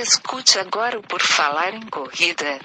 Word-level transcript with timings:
Escute 0.00 0.60
agora 0.60 0.96
o 0.96 1.02
Por 1.02 1.20
Falar 1.20 1.74
em 1.74 1.84
Corrida. 1.86 2.60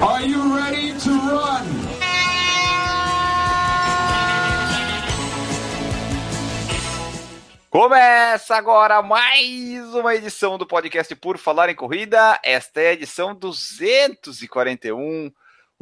Are 0.00 0.26
you 0.26 0.56
ready 0.56 0.94
to 1.00 1.10
run? 1.10 1.66
Começa 7.68 8.56
agora 8.56 9.02
mais 9.02 9.94
uma 9.94 10.14
edição 10.14 10.56
do 10.56 10.66
podcast 10.66 11.14
Por 11.16 11.36
Falar 11.36 11.68
em 11.68 11.74
Corrida. 11.74 12.40
Esta 12.42 12.80
é 12.80 12.88
a 12.88 12.92
edição 12.94 13.34
241. 13.34 15.30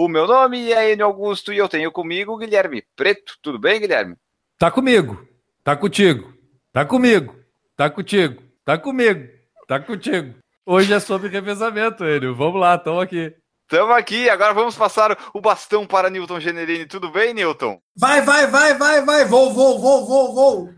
O 0.02 0.08
meu 0.08 0.26
nome 0.26 0.72
é 0.72 0.94
Enio 0.94 1.04
Augusto 1.04 1.52
e 1.52 1.58
eu 1.58 1.68
tenho 1.68 1.92
comigo 1.92 2.32
o 2.32 2.38
Guilherme 2.38 2.82
Preto. 2.96 3.34
Tudo 3.42 3.58
bem, 3.58 3.78
Guilherme? 3.78 4.16
Tá 4.58 4.70
comigo, 4.70 5.28
tá 5.62 5.76
contigo, 5.76 6.32
tá 6.72 6.86
comigo, 6.86 7.36
tá 7.76 7.90
contigo, 7.90 8.42
tá 8.64 8.78
comigo, 8.78 9.28
tá 9.68 9.78
contigo. 9.78 10.36
Hoje 10.64 10.94
é 10.94 11.00
sobre 11.00 11.28
revezamento, 11.28 12.02
Enio. 12.02 12.34
Vamos 12.34 12.58
lá, 12.58 12.76
estamos 12.76 13.02
aqui. 13.02 13.34
Estamos 13.64 13.94
aqui, 13.94 14.30
agora 14.30 14.54
vamos 14.54 14.74
passar 14.74 15.18
o 15.34 15.40
bastão 15.42 15.86
para 15.86 16.08
Newton 16.08 16.40
Generini. 16.40 16.86
Tudo 16.86 17.10
bem, 17.10 17.34
Newton? 17.34 17.78
Vai, 17.94 18.22
vai, 18.22 18.46
vai, 18.46 18.72
vai, 18.72 19.04
vai, 19.04 19.26
vou, 19.26 19.52
vou, 19.52 19.78
vou, 19.78 20.06
vou, 20.06 20.34
vou. 20.34 20.70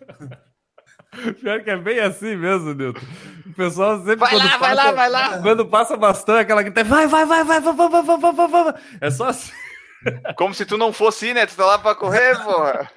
Pior 1.40 1.62
que 1.62 1.70
é 1.70 1.76
bem 1.76 2.00
assim 2.00 2.36
mesmo, 2.36 2.74
Nilton. 2.74 3.00
O 3.46 3.54
pessoal 3.54 3.98
sempre. 3.98 4.16
Vai 4.16 4.30
quando 4.30 4.44
lá, 4.44 4.58
passa, 4.58 4.58
vai 4.58 4.74
lá, 4.74 4.92
vai 4.92 5.10
lá. 5.10 5.38
Quando 5.42 5.66
passa 5.66 5.96
bastante, 5.96 6.40
aquela 6.40 6.64
que 6.64 6.70
tem. 6.70 6.84
Vai, 6.84 7.06
vai, 7.06 7.24
vai, 7.24 7.44
vai, 7.44 7.60
vai, 7.60 7.74
vai, 7.74 7.88
vai, 7.88 8.02
vai, 8.02 8.32
vai, 8.32 8.48
vai, 8.48 8.64
vai. 8.64 8.74
É 9.00 9.10
só 9.10 9.28
assim. 9.28 9.52
Como 10.36 10.54
se 10.54 10.64
tu 10.64 10.76
não 10.76 10.92
fosse, 10.92 11.32
né? 11.34 11.46
Tu 11.46 11.56
tá 11.56 11.66
lá 11.66 11.78
para 11.78 11.94
correr, 11.94 12.36
porra. 12.42 12.90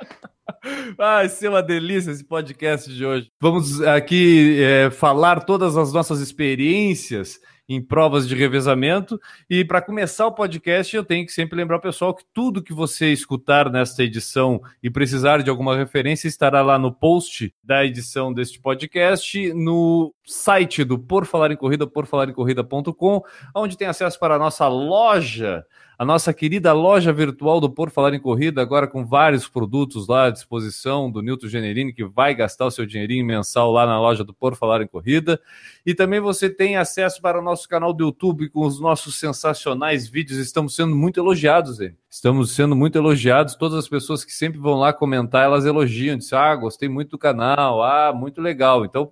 Vai 0.98 1.30
ser 1.30 1.48
uma 1.48 1.62
delícia 1.62 2.12
esse 2.12 2.24
podcast 2.24 2.92
de 2.92 3.06
hoje. 3.06 3.32
Vamos 3.40 3.82
aqui 3.82 4.62
é, 4.62 4.90
falar 4.90 5.42
todas 5.42 5.78
as 5.78 5.94
nossas 5.94 6.20
experiências 6.20 7.40
em 7.70 7.80
provas 7.80 8.28
de 8.28 8.36
revezamento. 8.36 9.22
E 9.48 9.64
para 9.64 9.82
começar 9.82 10.26
o 10.26 10.34
podcast, 10.34 10.96
eu 10.96 11.06
tenho 11.06 11.26
que 11.26 11.32
sempre 11.32 11.56
lembrar 11.56 11.78
o 11.78 11.82
pessoal 11.82 12.16
que 12.16 12.26
tudo 12.34 12.64
que 12.64 12.74
você 12.74 13.14
escutar 13.14 13.70
nesta 13.72 14.04
edição 14.04 14.60
e 14.82 14.90
precisar 14.90 15.44
de 15.44 15.50
alguma 15.52 15.78
referência 15.78 16.28
estará 16.28 16.64
lá 16.64 16.80
no 16.80 16.92
post 16.92 17.54
da 17.64 17.86
edição 17.86 18.34
deste 18.34 18.60
podcast, 18.60 19.54
no 19.54 20.12
site 20.30 20.84
do 20.84 20.98
Por 20.98 21.26
Falar 21.26 21.52
em 21.52 21.56
Corrida, 21.56 21.88
porfalarincorrida.com, 21.88 23.24
onde 23.56 23.78
tem 23.78 23.88
acesso 23.88 24.20
para 24.20 24.36
a 24.36 24.40
nossa 24.40 24.68
loja, 24.68 25.66
a 25.98 26.06
nossa 26.06 26.32
querida 26.34 26.72
loja 26.72 27.12
virtual 27.12 27.60
do 27.60 27.70
Por 27.70 27.90
Falar 27.90 28.14
em 28.14 28.20
Corrida, 28.20 28.62
agora 28.62 28.88
com 28.88 29.04
vários 29.04 29.48
produtos 29.48 30.08
lá 30.08 30.26
à 30.26 30.30
disposição 30.30 31.12
do 31.12 31.22
Nilton 31.22 31.48
Generini, 31.48 31.92
que 31.92 32.06
vai 32.06 32.36
gastar 32.36 32.68
o 32.68 32.72
seu 32.72 32.86
dinheirinho 32.86 33.26
mensal 33.26 33.72
lá 33.72 33.86
na 33.86 34.00
loja 34.00 34.24
do 34.24 34.34
Por 34.34 34.56
Falar 34.56 34.82
em 34.82 34.88
Corrida. 34.88 35.42
E 35.86 35.96
também 35.96 36.20
você 36.20 36.50
tem 36.50 36.78
acesso 36.78 37.22
para 37.22 37.40
o 37.40 37.44
nosso 37.44 37.68
canal 37.68 37.92
do 37.92 38.04
YouTube 38.06 38.50
com 38.50 38.66
os 38.66 38.80
nossos 38.80 39.20
sensacionais 39.20 40.08
vídeos, 40.08 40.40
estamos 40.40 40.76
sendo 40.76 40.96
muito 40.96 41.20
elogiados, 41.20 41.82
hein? 41.82 41.96
Estamos 42.12 42.56
sendo 42.56 42.76
muito 42.76 42.98
elogiados. 42.98 43.54
Todas 43.54 43.78
as 43.78 43.88
pessoas 43.88 44.26
que 44.26 44.34
sempre 44.34 44.58
vão 44.58 44.80
lá 44.80 44.92
comentar, 44.92 45.44
elas 45.44 45.64
elogiam. 45.64 46.18
Dizem, 46.18 46.40
ah, 46.40 46.56
gostei 46.56 46.90
muito 46.90 47.12
do 47.12 47.18
canal, 47.20 47.84
ah, 47.84 48.12
muito 48.12 48.42
legal. 48.42 48.84
Então, 48.84 49.12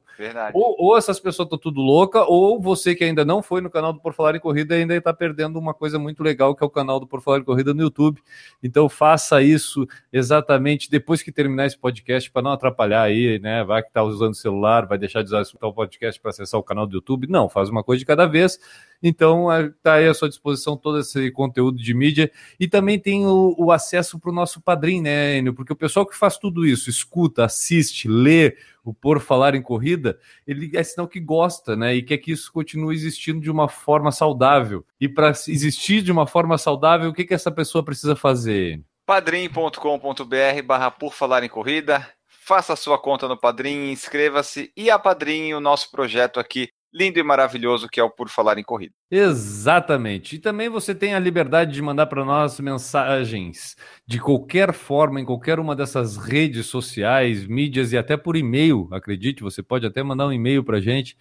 ou, 0.51 0.75
ou, 0.79 0.97
essas 0.97 1.19
pessoas 1.19 1.45
estão 1.45 1.59
tudo 1.59 1.79
louca, 1.79 2.23
ou 2.23 2.59
você 2.59 2.95
que 2.95 3.03
ainda 3.03 3.23
não 3.23 3.43
foi 3.43 3.61
no 3.61 3.69
canal 3.69 3.93
do 3.93 3.99
Por 3.99 4.13
Falar 4.13 4.35
em 4.35 4.39
Corrida 4.39 4.73
ainda 4.73 4.95
está 4.95 5.13
perdendo 5.13 5.59
uma 5.59 5.75
coisa 5.75 5.99
muito 5.99 6.23
legal, 6.23 6.55
que 6.55 6.63
é 6.63 6.65
o 6.65 6.71
canal 6.71 6.99
do 6.99 7.05
Por 7.05 7.21
Falar 7.21 7.37
em 7.37 7.43
Corrida 7.43 7.71
no 7.71 7.83
YouTube. 7.83 8.19
Então, 8.63 8.89
faça 8.89 9.43
isso 9.43 9.87
exatamente 10.11 10.89
depois 10.89 11.21
que 11.21 11.31
terminar 11.31 11.67
esse 11.67 11.77
podcast, 11.77 12.31
para 12.31 12.41
não 12.41 12.51
atrapalhar 12.51 13.03
aí, 13.03 13.37
né? 13.37 13.63
Vai 13.63 13.83
que 13.83 13.89
está 13.89 14.01
usando 14.01 14.31
o 14.31 14.35
celular, 14.35 14.87
vai 14.87 14.97
deixar 14.97 15.21
de 15.21 15.27
usar 15.27 15.43
o 15.61 15.71
podcast 15.71 16.19
para 16.19 16.31
acessar 16.31 16.59
o 16.59 16.63
canal 16.63 16.87
do 16.87 16.95
YouTube. 16.95 17.27
Não, 17.29 17.47
faz 17.47 17.69
uma 17.69 17.83
coisa 17.83 17.99
de 17.99 18.05
cada 18.07 18.25
vez. 18.25 18.59
Então, 19.01 19.47
está 19.67 19.95
aí 19.95 20.07
à 20.07 20.13
sua 20.13 20.29
disposição 20.29 20.75
todo 20.75 20.99
esse 20.99 21.31
conteúdo 21.31 21.77
de 21.77 21.93
mídia. 21.93 22.31
E 22.59 22.67
também 22.67 22.99
tem 22.99 23.25
o, 23.25 23.55
o 23.57 23.71
acesso 23.71 24.19
para 24.19 24.31
o 24.31 24.33
nosso 24.33 24.61
padrinho, 24.61 25.03
né, 25.03 25.37
Enio? 25.37 25.53
Porque 25.53 25.73
o 25.73 25.75
pessoal 25.75 26.05
que 26.05 26.17
faz 26.17 26.37
tudo 26.37 26.65
isso, 26.65 26.89
escuta, 26.89 27.45
assiste, 27.45 28.07
lê 28.07 28.57
o 28.83 28.93
Por 28.93 29.19
Falar 29.19 29.53
em 29.53 29.61
Corrida, 29.61 30.17
ele 30.45 30.71
é 30.75 30.83
sinal 30.83 31.07
que 31.07 31.19
gosta, 31.19 31.75
né? 31.75 31.95
E 31.95 32.01
quer 32.01 32.17
que 32.17 32.31
isso 32.31 32.51
continue 32.51 32.95
existindo 32.95 33.41
de 33.41 33.51
uma 33.51 33.67
forma 33.67 34.11
saudável. 34.11 34.85
E 34.99 35.09
para 35.09 35.29
existir 35.47 36.01
de 36.01 36.11
uma 36.11 36.25
forma 36.25 36.57
saudável, 36.57 37.09
o 37.09 37.13
que, 37.13 37.25
que 37.25 37.33
essa 37.33 37.51
pessoa 37.51 37.83
precisa 37.83 38.15
fazer? 38.15 38.81
padrim.com.br 39.07 40.61
barra 40.65 40.91
Por 40.91 41.13
Falar 41.13 41.41
em 41.41 41.49
Corrida. 41.49 42.05
Faça 42.27 42.73
a 42.73 42.77
sua 42.77 42.99
conta 42.99 43.27
no 43.27 43.37
Padrim, 43.37 43.89
inscreva-se 43.89 44.71
e 44.75 44.89
apadrinhe 44.89 45.53
o 45.53 45.61
nosso 45.61 45.89
projeto 45.91 46.39
aqui 46.39 46.69
lindo 46.93 47.19
e 47.19 47.23
maravilhoso 47.23 47.87
que 47.87 47.99
é 47.99 48.03
o 48.03 48.09
Por 48.09 48.29
Falar 48.29 48.57
em 48.57 48.63
Corrida. 48.63 48.93
Exatamente. 49.09 50.35
E 50.35 50.39
também 50.39 50.69
você 50.69 50.93
tem 50.93 51.13
a 51.13 51.19
liberdade 51.19 51.73
de 51.73 51.81
mandar 51.81 52.07
para 52.07 52.25
nós 52.25 52.59
mensagens 52.59 53.75
de 54.05 54.19
qualquer 54.19 54.73
forma, 54.73 55.21
em 55.21 55.25
qualquer 55.25 55.59
uma 55.59 55.75
dessas 55.75 56.17
redes 56.17 56.65
sociais, 56.65 57.45
mídias 57.45 57.91
e 57.93 57.97
até 57.97 58.17
por 58.17 58.35
e-mail, 58.35 58.87
acredite, 58.91 59.43
você 59.43 59.63
pode 59.63 59.85
até 59.85 60.03
mandar 60.03 60.27
um 60.27 60.33
e-mail 60.33 60.63
para 60.63 60.77
a 60.77 60.81
gente 60.81 61.17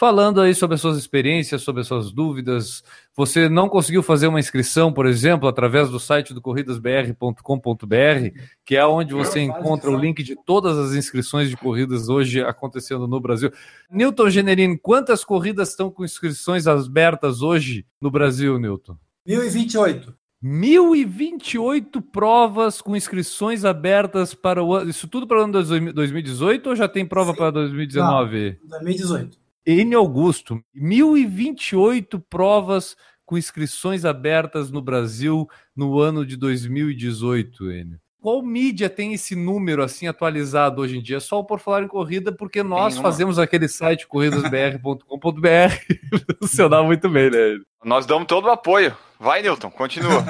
falando 0.00 0.40
aí 0.40 0.54
sobre 0.54 0.76
as 0.76 0.80
suas 0.80 0.96
experiências, 0.96 1.60
sobre 1.60 1.82
as 1.82 1.86
suas 1.86 2.10
dúvidas. 2.10 2.82
Você 3.14 3.50
não 3.50 3.68
conseguiu 3.68 4.02
fazer 4.02 4.28
uma 4.28 4.40
inscrição, 4.40 4.90
por 4.90 5.04
exemplo, 5.04 5.46
através 5.46 5.90
do 5.90 6.00
site 6.00 6.32
do 6.32 6.40
corridasbr.com.br, 6.40 8.40
que 8.64 8.78
é 8.78 8.86
onde 8.86 9.12
você 9.12 9.40
encontra 9.40 9.90
o 9.90 9.98
link 9.98 10.22
de 10.22 10.34
todas 10.34 10.78
as 10.78 10.94
inscrições 10.94 11.50
de 11.50 11.56
corridas 11.58 12.08
hoje 12.08 12.40
acontecendo 12.40 13.06
no 13.06 13.20
Brasil. 13.20 13.52
Newton 13.90 14.30
Generini, 14.30 14.78
quantas 14.78 15.22
corridas 15.22 15.68
estão 15.68 15.90
com 15.90 16.02
inscrições 16.02 16.66
abertas 16.66 17.42
hoje 17.42 17.84
no 18.00 18.10
Brasil, 18.10 18.58
Newton? 18.58 18.96
1028. 19.26 20.14
1028 20.40 22.00
provas 22.00 22.80
com 22.80 22.96
inscrições 22.96 23.66
abertas 23.66 24.32
para 24.32 24.64
o 24.64 24.74
ano. 24.74 24.88
Isso 24.88 25.06
tudo 25.06 25.26
para 25.26 25.40
o 25.40 25.44
ano 25.44 25.62
de 25.62 25.92
2018 25.92 26.70
ou 26.70 26.74
já 26.74 26.88
tem 26.88 27.04
prova 27.04 27.32
Sim. 27.32 27.36
para 27.36 27.50
2019? 27.50 28.60
Não, 28.62 28.70
2018. 28.70 29.49
N 29.70 29.94
Augusto, 29.94 30.60
1028 30.74 32.18
provas 32.18 32.96
com 33.24 33.38
inscrições 33.38 34.04
abertas 34.04 34.70
no 34.70 34.82
Brasil 34.82 35.48
no 35.76 36.00
ano 36.00 36.26
de 36.26 36.36
2018, 36.36 37.70
Enio. 37.70 38.00
Qual 38.20 38.42
mídia 38.42 38.90
tem 38.90 39.14
esse 39.14 39.34
número 39.34 39.82
assim 39.82 40.06
atualizado 40.06 40.82
hoje 40.82 40.98
em 40.98 41.02
dia? 41.02 41.20
Só 41.20 41.38
o 41.38 41.44
Por 41.44 41.58
Falar 41.58 41.84
em 41.84 41.88
Corrida, 41.88 42.30
porque 42.30 42.62
nós 42.62 42.98
fazemos 42.98 43.38
aquele 43.38 43.66
site 43.66 44.06
corridasbr.com.br 44.06 45.06
funcionar 46.42 46.82
muito 46.82 47.08
bem, 47.08 47.30
né? 47.30 47.58
Nós 47.82 48.04
damos 48.04 48.26
todo 48.26 48.46
o 48.46 48.50
apoio. 48.50 48.94
Vai, 49.18 49.40
Newton, 49.40 49.70
continua. 49.70 50.22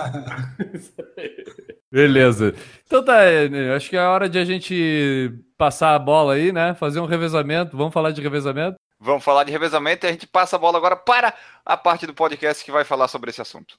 Beleza. 1.90 2.54
Então 2.86 3.04
tá, 3.04 3.18
acho 3.74 3.90
que 3.90 3.96
é 3.96 4.02
hora 4.02 4.28
de 4.28 4.38
a 4.38 4.44
gente 4.44 5.32
passar 5.58 5.96
a 5.96 5.98
bola 5.98 6.34
aí, 6.34 6.52
né? 6.52 6.74
Fazer 6.74 7.00
um 7.00 7.06
revezamento. 7.06 7.76
Vamos 7.76 7.92
falar 7.92 8.12
de 8.12 8.22
revezamento? 8.22 8.76
Vamos 9.00 9.24
falar 9.24 9.44
de 9.44 9.50
revezamento 9.50 10.04
e 10.04 10.08
a 10.08 10.12
gente 10.12 10.26
passa 10.26 10.56
a 10.56 10.58
bola 10.58 10.76
agora 10.76 10.94
para 10.94 11.32
a 11.64 11.74
parte 11.74 12.06
do 12.06 12.12
podcast 12.12 12.62
que 12.62 12.70
vai 12.70 12.84
falar 12.84 13.08
sobre 13.08 13.30
esse 13.30 13.40
assunto. 13.40 13.78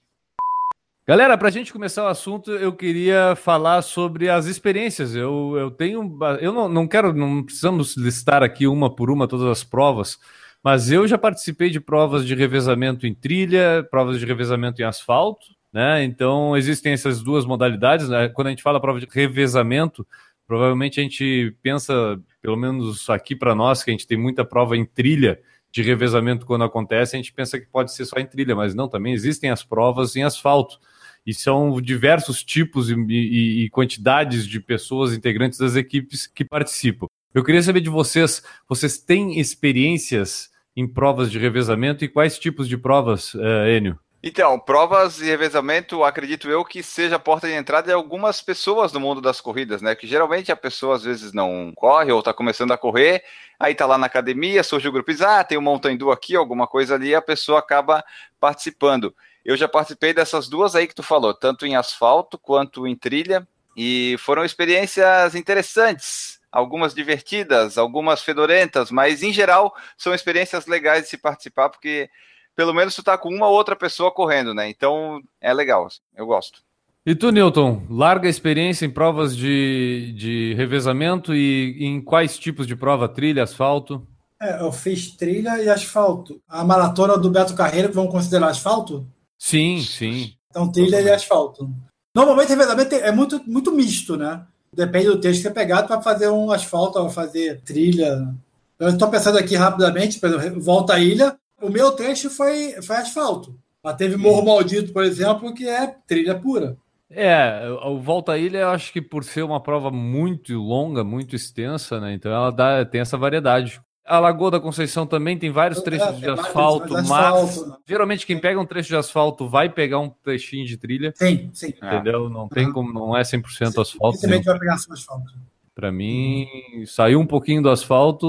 Galera, 1.07 1.37
para 1.37 1.47
a 1.47 1.51
gente 1.51 1.71
começar 1.71 2.03
o 2.03 2.07
assunto, 2.07 2.51
eu 2.51 2.73
queria 2.73 3.35
falar 3.35 3.83
sobre 3.83 4.29
as 4.29 4.45
experiências. 4.47 5.15
Eu, 5.15 5.55
eu 5.57 5.69
tenho. 5.69 6.17
Eu 6.39 6.51
não, 6.51 6.67
não 6.67 6.87
quero, 6.87 7.13
não 7.13 7.43
precisamos 7.43 7.95
listar 7.95 8.41
aqui 8.41 8.65
uma 8.65 8.89
por 8.95 9.11
uma 9.11 9.27
todas 9.27 9.45
as 9.45 9.63
provas, 9.63 10.17
mas 10.63 10.91
eu 10.91 11.07
já 11.07 11.19
participei 11.19 11.69
de 11.69 11.79
provas 11.79 12.25
de 12.25 12.33
revezamento 12.33 13.05
em 13.05 13.13
trilha, 13.13 13.87
provas 13.91 14.19
de 14.19 14.25
revezamento 14.25 14.81
em 14.81 14.85
asfalto, 14.85 15.45
né? 15.71 16.03
Então 16.03 16.57
existem 16.57 16.93
essas 16.93 17.21
duas 17.21 17.45
modalidades. 17.45 18.09
Né? 18.09 18.27
Quando 18.29 18.47
a 18.47 18.51
gente 18.51 18.63
fala 18.63 18.81
prova 18.81 18.99
de 18.99 19.07
revezamento, 19.11 20.05
provavelmente 20.47 20.99
a 20.99 21.03
gente 21.03 21.55
pensa 21.61 22.19
pelo 22.41 22.57
menos 22.57 23.09
aqui 23.09 23.35
para 23.35 23.53
nós, 23.53 23.83
que 23.83 23.91
a 23.91 23.93
gente 23.93 24.07
tem 24.07 24.17
muita 24.17 24.43
prova 24.43 24.75
em 24.75 24.85
trilha 24.85 25.39
de 25.71 25.81
revezamento 25.81 26.45
quando 26.45 26.63
acontece, 26.63 27.15
a 27.15 27.19
gente 27.19 27.31
pensa 27.31 27.59
que 27.59 27.65
pode 27.65 27.93
ser 27.93 28.05
só 28.05 28.19
em 28.19 28.25
trilha, 28.25 28.55
mas 28.55 28.75
não, 28.75 28.89
também 28.89 29.13
existem 29.13 29.49
as 29.49 29.63
provas 29.63 30.15
em 30.15 30.23
asfalto. 30.23 30.79
E 31.25 31.33
são 31.33 31.79
diversos 31.79 32.43
tipos 32.43 32.89
e, 32.89 32.95
e, 32.95 33.65
e 33.65 33.69
quantidades 33.69 34.45
de 34.45 34.59
pessoas 34.59 35.13
integrantes 35.13 35.59
das 35.59 35.75
equipes 35.75 36.27
que 36.27 36.43
participam. 36.43 37.05
Eu 37.33 37.43
queria 37.43 37.61
saber 37.61 37.79
de 37.79 37.89
vocês, 37.89 38.43
vocês 38.67 38.97
têm 38.97 39.39
experiências 39.39 40.49
em 40.75 40.87
provas 40.87 41.31
de 41.31 41.39
revezamento 41.39 42.03
e 42.03 42.09
quais 42.09 42.37
tipos 42.37 42.67
de 42.67 42.77
provas, 42.77 43.33
uh, 43.35 43.67
Enio? 43.67 43.97
Então, 44.23 44.59
provas 44.59 45.19
e 45.19 45.25
revezamento, 45.25 46.03
acredito 46.03 46.47
eu 46.47 46.63
que 46.63 46.83
seja 46.83 47.15
a 47.15 47.19
porta 47.19 47.47
de 47.47 47.53
entrada 47.53 47.87
de 47.87 47.93
algumas 47.93 48.39
pessoas 48.39 48.93
no 48.93 48.99
mundo 48.99 49.19
das 49.19 49.41
corridas, 49.41 49.81
né? 49.81 49.95
Que 49.95 50.05
geralmente 50.05 50.51
a 50.51 50.55
pessoa 50.55 50.95
às 50.95 51.03
vezes 51.03 51.33
não 51.33 51.73
corre 51.75 52.11
ou 52.11 52.19
está 52.19 52.31
começando 52.31 52.71
a 52.71 52.77
correr, 52.77 53.23
aí 53.59 53.73
tá 53.73 53.87
lá 53.87 53.97
na 53.97 54.05
academia, 54.05 54.61
surge 54.61 54.87
o 54.87 54.91
grupo 54.91 55.11
ah, 55.25 55.43
tem 55.43 55.57
um 55.57 55.61
Mountain 55.61 55.97
aqui, 56.13 56.35
alguma 56.35 56.67
coisa 56.67 56.93
ali, 56.93 57.15
a 57.15 57.21
pessoa 57.21 57.57
acaba 57.57 58.03
participando. 58.39 59.15
Eu 59.43 59.57
já 59.57 59.67
participei 59.67 60.13
dessas 60.13 60.47
duas 60.47 60.75
aí 60.75 60.85
que 60.85 60.93
tu 60.93 61.01
falou, 61.01 61.33
tanto 61.33 61.65
em 61.65 61.75
asfalto 61.75 62.37
quanto 62.37 62.85
em 62.85 62.95
trilha, 62.95 63.47
e 63.75 64.17
foram 64.19 64.45
experiências 64.45 65.33
interessantes, 65.33 66.39
algumas 66.51 66.93
divertidas, 66.93 67.75
algumas 67.75 68.21
fedorentas, 68.21 68.91
mas 68.91 69.23
em 69.23 69.33
geral 69.33 69.73
são 69.97 70.13
experiências 70.13 70.67
legais 70.67 71.05
de 71.05 71.09
se 71.09 71.17
participar, 71.17 71.69
porque 71.69 72.07
pelo 72.55 72.73
menos 72.73 72.95
tu 72.95 73.03
tá 73.03 73.17
com 73.17 73.29
uma 73.29 73.47
outra 73.47 73.75
pessoa 73.75 74.11
correndo, 74.11 74.53
né? 74.53 74.69
Então 74.69 75.21
é 75.39 75.53
legal, 75.53 75.87
eu 76.15 76.25
gosto. 76.25 76.59
E 77.03 77.15
tu, 77.15 77.31
Newton, 77.31 77.81
larga 77.89 78.29
experiência 78.29 78.85
em 78.85 78.89
provas 78.91 79.35
de, 79.35 80.13
de 80.15 80.53
revezamento 80.53 81.33
e 81.33 81.83
em 81.83 81.99
quais 81.99 82.37
tipos 82.37 82.67
de 82.67 82.75
prova? 82.75 83.09
Trilha, 83.09 83.43
asfalto? 83.43 84.05
É, 84.39 84.61
eu 84.61 84.71
fiz 84.71 85.11
trilha 85.15 85.61
e 85.61 85.67
asfalto. 85.67 86.39
A 86.47 86.63
maratona 86.63 87.17
do 87.17 87.31
Beto 87.31 87.55
Carreiro, 87.55 87.89
que 87.89 87.95
vamos 87.95 88.11
considerar 88.11 88.49
asfalto? 88.49 89.07
Sim, 89.37 89.81
sim. 89.81 90.33
Então, 90.49 90.71
trilha 90.71 91.01
e 91.01 91.09
asfalto. 91.09 91.69
Normalmente, 92.13 92.49
revezamento 92.49 92.93
é 92.93 93.11
muito, 93.11 93.41
muito 93.47 93.71
misto, 93.71 94.15
né? 94.15 94.45
Depende 94.73 95.07
do 95.07 95.19
texto 95.19 95.41
que 95.41 95.47
você 95.47 95.53
pegar, 95.53 95.83
tu 95.83 95.89
vai 95.89 96.03
fazer 96.03 96.29
um 96.29 96.51
asfalto, 96.51 97.01
vai 97.01 97.11
fazer 97.11 97.61
trilha. 97.61 98.31
Eu 98.79 98.89
estou 98.89 99.09
pensando 99.09 99.37
aqui 99.37 99.55
rapidamente, 99.55 100.19
por 100.19 100.29
exemplo, 100.29 100.61
volta 100.61 100.93
à 100.93 100.99
ilha, 100.99 101.35
o 101.61 101.69
meu 101.69 101.91
trecho 101.91 102.29
foi, 102.29 102.81
foi 102.81 102.97
asfalto. 102.97 103.57
Mas 103.83 103.95
teve 103.95 104.15
Morro 104.15 104.45
Maldito, 104.45 104.93
por 104.93 105.03
exemplo, 105.03 105.53
que 105.53 105.67
é 105.67 105.95
trilha 106.05 106.35
pura. 106.35 106.77
É, 107.09 107.67
o 107.83 107.99
Volta 107.99 108.33
à 108.33 108.37
Ilha, 108.37 108.59
eu 108.59 108.69
acho 108.69 108.93
que 108.93 109.01
por 109.01 109.23
ser 109.23 109.43
uma 109.43 109.61
prova 109.61 109.91
muito 109.91 110.57
longa, 110.57 111.03
muito 111.03 111.35
extensa, 111.35 111.99
né? 111.99 112.13
Então 112.13 112.31
ela 112.31 112.51
dá, 112.51 112.85
tem 112.85 113.01
essa 113.01 113.17
variedade. 113.17 113.81
A 114.05 114.17
Lagoa 114.17 114.51
da 114.51 114.59
Conceição 114.59 115.05
também 115.05 115.37
tem 115.37 115.51
vários 115.51 115.79
é, 115.79 115.83
trechos 115.83 116.07
é, 116.07 116.11
de 116.13 116.29
asfalto, 116.29 116.93
mas, 116.93 117.11
asfalto, 117.11 117.69
mas 117.69 117.79
geralmente 117.87 118.25
quem 118.25 118.39
pega 118.39 118.59
um 118.59 118.65
trecho 118.65 118.89
de 118.89 118.95
asfalto 118.95 119.47
vai 119.47 119.69
pegar 119.69 119.99
um 119.99 120.09
trechinho 120.09 120.65
de 120.65 120.77
trilha. 120.77 121.13
Sim, 121.15 121.49
sim. 121.53 121.73
Entendeu? 121.81 122.29
Não 122.29 122.47
tem 122.47 122.71
como, 122.71 122.93
não 122.93 123.15
é 123.15 123.21
100% 123.21 123.45
sim, 123.49 123.81
asfalto. 123.81 124.19
Também 124.19 124.41
vai 124.41 124.57
pegar 124.57 124.75
asfalto. 124.75 125.31
Para 125.73 125.89
mim, 125.89 126.45
saiu 126.85 127.19
um 127.19 127.25
pouquinho 127.25 127.61
do 127.61 127.69
asfalto, 127.69 128.27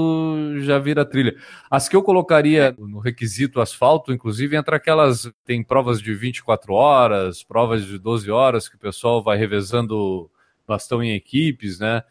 já 0.60 0.78
vira 0.78 1.04
trilha. 1.04 1.34
As 1.68 1.88
que 1.88 1.96
eu 1.96 2.02
colocaria 2.02 2.72
no 2.78 3.00
requisito 3.00 3.60
asfalto, 3.60 4.12
inclusive, 4.12 4.56
entra 4.56 4.76
aquelas. 4.76 5.28
Tem 5.44 5.62
provas 5.62 6.00
de 6.00 6.14
24 6.14 6.72
horas, 6.72 7.42
provas 7.42 7.84
de 7.84 7.98
12 7.98 8.30
horas, 8.30 8.68
que 8.68 8.76
o 8.76 8.78
pessoal 8.78 9.22
vai 9.22 9.36
revezando 9.36 10.30
bastão 10.66 11.02
em 11.02 11.14
equipes, 11.14 11.80
né? 11.80 12.04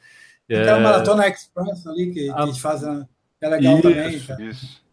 Tem 0.47 0.57
aquela 0.57 0.79
é... 0.79 0.83
Maratona 0.83 1.27
Express 1.29 1.87
ali 1.87 2.11
que, 2.11 2.29
a... 2.29 2.33
que 2.33 2.41
eles 2.41 2.57
fazem, 2.57 3.07
é 3.39 3.49
legal 3.49 3.73
isso, 3.75 3.81
também. 3.83 4.19
Cara. 4.19 4.51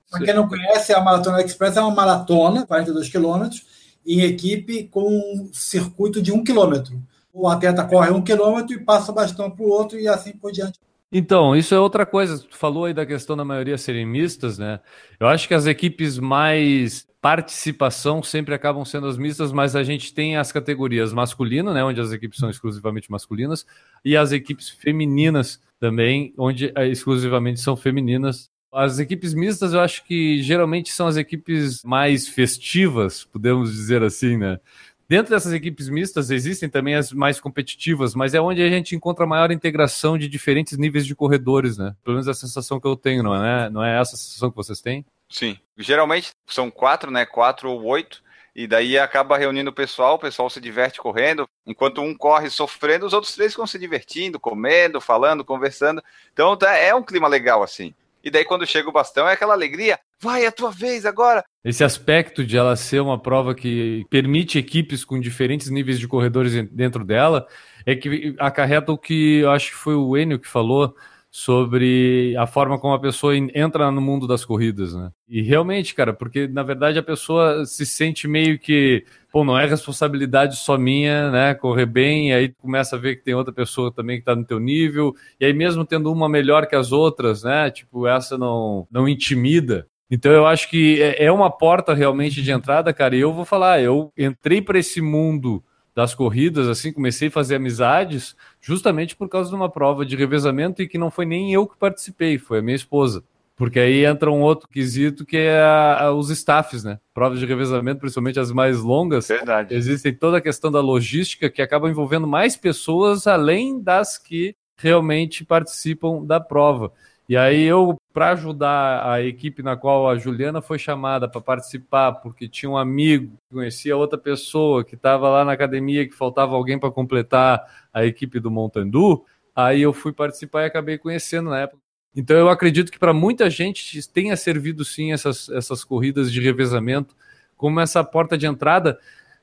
Para 0.08 0.24
quem 0.24 0.34
não 0.34 0.48
conhece, 0.48 0.94
a 0.94 1.00
Maratona 1.00 1.42
Express 1.42 1.76
é 1.76 1.80
uma 1.80 1.94
maratona, 1.94 2.64
42 2.64 3.08
quilômetros, 3.08 3.66
em 4.06 4.20
equipe 4.20 4.84
com 4.84 5.02
um 5.02 5.50
circuito 5.52 6.22
de 6.22 6.32
um 6.32 6.44
quilômetro 6.44 7.02
o 7.38 7.48
atleta 7.48 7.84
corre 7.84 8.10
um 8.10 8.22
quilômetro 8.22 8.74
e 8.74 8.84
passa 8.84 9.12
o 9.12 9.14
bastão 9.14 9.50
para 9.50 9.64
o 9.64 9.68
outro 9.68 9.98
e 9.98 10.08
assim 10.08 10.32
por 10.32 10.50
diante. 10.50 10.78
Então, 11.10 11.56
isso 11.56 11.74
é 11.74 11.80
outra 11.80 12.04
coisa. 12.04 12.38
Tu 12.38 12.56
falou 12.56 12.84
aí 12.84 12.92
da 12.92 13.06
questão 13.06 13.36
da 13.36 13.44
maioria 13.44 13.78
serem 13.78 14.04
mistas, 14.04 14.58
né? 14.58 14.80
Eu 15.18 15.26
acho 15.26 15.48
que 15.48 15.54
as 15.54 15.66
equipes 15.66 16.18
mais 16.18 17.06
participação 17.20 18.22
sempre 18.22 18.54
acabam 18.54 18.84
sendo 18.84 19.06
as 19.06 19.16
mistas, 19.16 19.50
mas 19.50 19.74
a 19.74 19.82
gente 19.82 20.14
tem 20.14 20.36
as 20.36 20.52
categorias 20.52 21.12
masculino, 21.12 21.74
né, 21.74 21.82
onde 21.82 22.00
as 22.00 22.12
equipes 22.12 22.38
são 22.38 22.48
exclusivamente 22.48 23.10
masculinas, 23.10 23.66
e 24.04 24.16
as 24.16 24.30
equipes 24.30 24.68
femininas 24.68 25.60
também, 25.80 26.32
onde 26.38 26.72
eh, 26.74 26.86
exclusivamente 26.86 27.60
são 27.60 27.76
femininas. 27.76 28.50
As 28.72 28.98
equipes 28.98 29.34
mistas, 29.34 29.72
eu 29.72 29.80
acho 29.80 30.04
que 30.04 30.42
geralmente 30.42 30.92
são 30.92 31.06
as 31.06 31.16
equipes 31.16 31.82
mais 31.82 32.28
festivas, 32.28 33.24
podemos 33.24 33.72
dizer 33.72 34.02
assim, 34.02 34.36
né? 34.36 34.60
Dentro 35.08 35.34
dessas 35.34 35.54
equipes 35.54 35.88
mistas 35.88 36.30
existem 36.30 36.68
também 36.68 36.94
as 36.94 37.12
mais 37.12 37.40
competitivas, 37.40 38.14
mas 38.14 38.34
é 38.34 38.40
onde 38.40 38.62
a 38.62 38.68
gente 38.68 38.94
encontra 38.94 39.26
maior 39.26 39.50
integração 39.50 40.18
de 40.18 40.28
diferentes 40.28 40.76
níveis 40.76 41.06
de 41.06 41.14
corredores, 41.14 41.78
né? 41.78 41.96
Pelo 42.04 42.16
menos 42.16 42.28
a 42.28 42.34
sensação 42.34 42.78
que 42.78 42.86
eu 42.86 42.94
tenho, 42.94 43.22
não 43.22 43.34
é? 43.34 43.70
Não 43.70 43.82
é 43.82 43.98
essa 43.98 44.16
a 44.16 44.18
sensação 44.18 44.50
que 44.50 44.56
vocês 44.56 44.82
têm? 44.82 45.06
Sim. 45.26 45.58
Geralmente 45.78 46.32
são 46.46 46.70
quatro, 46.70 47.10
né? 47.10 47.24
Quatro 47.24 47.70
ou 47.70 47.82
oito. 47.84 48.22
E 48.54 48.66
daí 48.66 48.98
acaba 48.98 49.38
reunindo 49.38 49.70
o 49.70 49.72
pessoal, 49.72 50.16
o 50.16 50.18
pessoal 50.18 50.50
se 50.50 50.60
diverte 50.60 51.00
correndo, 51.00 51.48
enquanto 51.64 52.02
um 52.02 52.12
corre 52.14 52.50
sofrendo, 52.50 53.06
os 53.06 53.12
outros 53.12 53.32
três 53.34 53.52
ficam 53.52 53.68
se 53.68 53.78
divertindo, 53.78 54.40
comendo, 54.40 55.00
falando, 55.00 55.44
conversando. 55.44 56.02
Então 56.32 56.56
tá, 56.56 56.74
é 56.74 56.94
um 56.94 57.02
clima 57.02 57.28
legal 57.28 57.62
assim. 57.62 57.94
E 58.22 58.30
daí 58.30 58.44
quando 58.44 58.66
chega 58.66 58.88
o 58.88 58.92
bastão 58.92 59.28
é 59.28 59.32
aquela 59.32 59.54
alegria, 59.54 59.98
vai, 60.20 60.44
é 60.44 60.48
a 60.48 60.52
tua 60.52 60.70
vez 60.70 61.06
agora. 61.06 61.44
Esse 61.64 61.84
aspecto 61.84 62.44
de 62.44 62.56
ela 62.56 62.74
ser 62.76 63.00
uma 63.00 63.20
prova 63.20 63.54
que 63.54 64.04
permite 64.10 64.58
equipes 64.58 65.04
com 65.04 65.20
diferentes 65.20 65.70
níveis 65.70 65.98
de 65.98 66.08
corredores 66.08 66.52
dentro 66.70 67.04
dela 67.04 67.46
é 67.86 67.94
que 67.94 68.34
acarreta 68.38 68.92
o 68.92 68.98
que 68.98 69.38
eu 69.38 69.50
acho 69.50 69.70
que 69.70 69.76
foi 69.76 69.94
o 69.94 70.16
Enio 70.16 70.38
que 70.38 70.48
falou 70.48 70.94
sobre 71.30 72.34
a 72.36 72.46
forma 72.46 72.78
como 72.78 72.94
a 72.94 73.00
pessoa 73.00 73.36
entra 73.36 73.90
no 73.90 74.00
mundo 74.00 74.26
das 74.26 74.44
corridas, 74.44 74.94
né? 74.94 75.10
E 75.28 75.42
realmente, 75.42 75.94
cara, 75.94 76.12
porque 76.12 76.48
na 76.48 76.62
verdade 76.62 76.98
a 76.98 77.02
pessoa 77.02 77.66
se 77.66 77.84
sente 77.84 78.26
meio 78.26 78.58
que, 78.58 79.04
pô, 79.30 79.44
não 79.44 79.58
é 79.58 79.66
responsabilidade 79.66 80.56
só 80.56 80.78
minha, 80.78 81.30
né? 81.30 81.54
Correr 81.54 81.86
bem, 81.86 82.30
e 82.30 82.32
aí 82.32 82.48
começa 82.54 82.96
a 82.96 82.98
ver 82.98 83.16
que 83.16 83.24
tem 83.24 83.34
outra 83.34 83.52
pessoa 83.52 83.92
também 83.92 84.18
que 84.18 84.24
tá 84.24 84.34
no 84.34 84.44
teu 84.44 84.58
nível, 84.58 85.14
e 85.38 85.44
aí 85.44 85.52
mesmo 85.52 85.84
tendo 85.84 86.10
uma 86.10 86.28
melhor 86.28 86.66
que 86.66 86.74
as 86.74 86.92
outras, 86.92 87.42
né? 87.42 87.70
Tipo, 87.70 88.06
essa 88.06 88.38
não, 88.38 88.86
não 88.90 89.08
intimida. 89.08 89.86
Então 90.10 90.32
eu 90.32 90.46
acho 90.46 90.70
que 90.70 91.02
é, 91.02 91.26
é 91.26 91.32
uma 91.32 91.50
porta 91.50 91.92
realmente 91.92 92.42
de 92.42 92.50
entrada, 92.50 92.92
cara. 92.94 93.14
E 93.14 93.20
eu 93.20 93.32
vou 93.32 93.44
falar, 93.44 93.82
eu 93.82 94.10
entrei 94.16 94.62
para 94.62 94.78
esse 94.78 95.02
mundo 95.02 95.62
das 95.98 96.14
corridas, 96.14 96.68
assim, 96.68 96.92
comecei 96.92 97.26
a 97.26 97.30
fazer 97.32 97.56
amizades 97.56 98.36
justamente 98.60 99.16
por 99.16 99.28
causa 99.28 99.50
de 99.50 99.56
uma 99.56 99.68
prova 99.68 100.06
de 100.06 100.14
revezamento 100.14 100.80
e 100.80 100.86
que 100.86 100.96
não 100.96 101.10
foi 101.10 101.26
nem 101.26 101.52
eu 101.52 101.66
que 101.66 101.76
participei, 101.76 102.38
foi 102.38 102.60
a 102.60 102.62
minha 102.62 102.76
esposa. 102.76 103.24
Porque 103.56 103.80
aí 103.80 104.04
entra 104.04 104.30
um 104.30 104.40
outro 104.40 104.68
quesito 104.68 105.26
que 105.26 105.36
é 105.36 105.58
a, 105.60 106.04
a, 106.04 106.12
os 106.12 106.30
staffs, 106.30 106.84
né? 106.84 107.00
Provas 107.12 107.40
de 107.40 107.46
revezamento, 107.46 107.98
principalmente 107.98 108.38
as 108.38 108.52
mais 108.52 108.78
longas. 108.78 109.26
Verdade. 109.26 109.74
Existem 109.74 110.14
toda 110.14 110.36
a 110.36 110.40
questão 110.40 110.70
da 110.70 110.80
logística 110.80 111.50
que 111.50 111.60
acaba 111.60 111.90
envolvendo 111.90 112.28
mais 112.28 112.56
pessoas 112.56 113.26
além 113.26 113.82
das 113.82 114.16
que 114.16 114.54
realmente 114.76 115.44
participam 115.44 116.24
da 116.24 116.38
prova. 116.38 116.92
E 117.28 117.36
aí 117.36 117.62
eu, 117.62 118.00
para 118.10 118.30
ajudar 118.30 119.06
a 119.06 119.22
equipe 119.22 119.62
na 119.62 119.76
qual 119.76 120.08
a 120.08 120.16
Juliana 120.16 120.62
foi 120.62 120.78
chamada 120.78 121.28
para 121.28 121.42
participar, 121.42 122.12
porque 122.12 122.48
tinha 122.48 122.70
um 122.70 122.76
amigo 122.76 123.36
que 123.48 123.54
conhecia 123.54 123.94
outra 123.94 124.18
pessoa 124.18 124.82
que 124.82 124.94
estava 124.94 125.28
lá 125.28 125.44
na 125.44 125.52
academia, 125.52 126.08
que 126.08 126.14
faltava 126.14 126.54
alguém 126.54 126.78
para 126.78 126.90
completar 126.90 127.62
a 127.92 128.06
equipe 128.06 128.40
do 128.40 128.50
Montandu, 128.50 129.26
aí 129.54 129.82
eu 129.82 129.92
fui 129.92 130.10
participar 130.10 130.62
e 130.62 130.66
acabei 130.66 130.96
conhecendo 130.96 131.50
na 131.50 131.60
época. 131.60 131.82
Então 132.16 132.34
eu 132.34 132.48
acredito 132.48 132.90
que 132.90 132.98
para 132.98 133.12
muita 133.12 133.50
gente 133.50 134.10
tenha 134.10 134.34
servido 134.34 134.82
sim 134.82 135.12
essas, 135.12 135.50
essas 135.50 135.84
corridas 135.84 136.32
de 136.32 136.40
revezamento 136.40 137.14
como 137.58 137.78
essa 137.78 138.02
porta 138.02 138.38
de 138.38 138.46
entrada, 138.46 138.98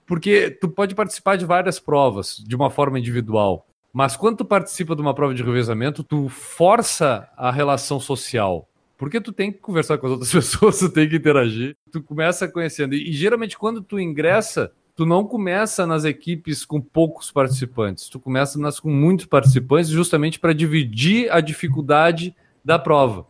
porque 0.08 0.50
tu 0.50 0.70
pode 0.70 0.96
participar 0.96 1.36
de 1.36 1.46
várias 1.46 1.80
provas 1.80 2.38
de 2.38 2.56
uma 2.56 2.72
forma 2.72 2.98
individual. 2.98 3.68
Mas 3.96 4.18
quando 4.18 4.40
tu 4.40 4.44
participa 4.44 4.94
de 4.94 5.02
uma 5.02 5.14
prova 5.14 5.34
de 5.34 5.42
revezamento, 5.42 6.04
tu 6.04 6.28
força 6.28 7.30
a 7.38 7.50
relação 7.50 7.98
social. 7.98 8.68
Porque 8.98 9.22
tu 9.22 9.32
tem 9.32 9.54
que 9.54 9.60
conversar 9.60 9.98
com 9.98 10.06
as 10.08 10.12
outras 10.12 10.32
pessoas, 10.34 10.80
tu 10.80 10.90
tem 10.90 11.08
que 11.08 11.16
interagir. 11.16 11.78
Tu 11.94 12.04
começa 12.04 12.46
conhecendo. 12.46 12.94
E, 12.94 13.12
e 13.12 13.14
geralmente, 13.14 13.58
quando 13.58 13.82
tu 13.82 13.98
ingressa, 13.98 14.74
tu 14.98 15.06
não 15.06 15.24
começa 15.24 15.88
nas 15.88 16.04
equipes 16.04 16.66
com 16.66 16.82
poucos 16.82 17.32
participantes. 17.32 18.10
Tu 18.10 18.20
começa 18.20 18.60
nas 18.60 18.82
com 18.82 18.90
muitos 18.90 19.28
participantes, 19.28 19.90
justamente 19.90 20.42
para 20.42 20.52
dividir 20.52 21.32
a 21.32 21.40
dificuldade 21.40 22.36
da 22.66 22.78
prova. 22.78 23.26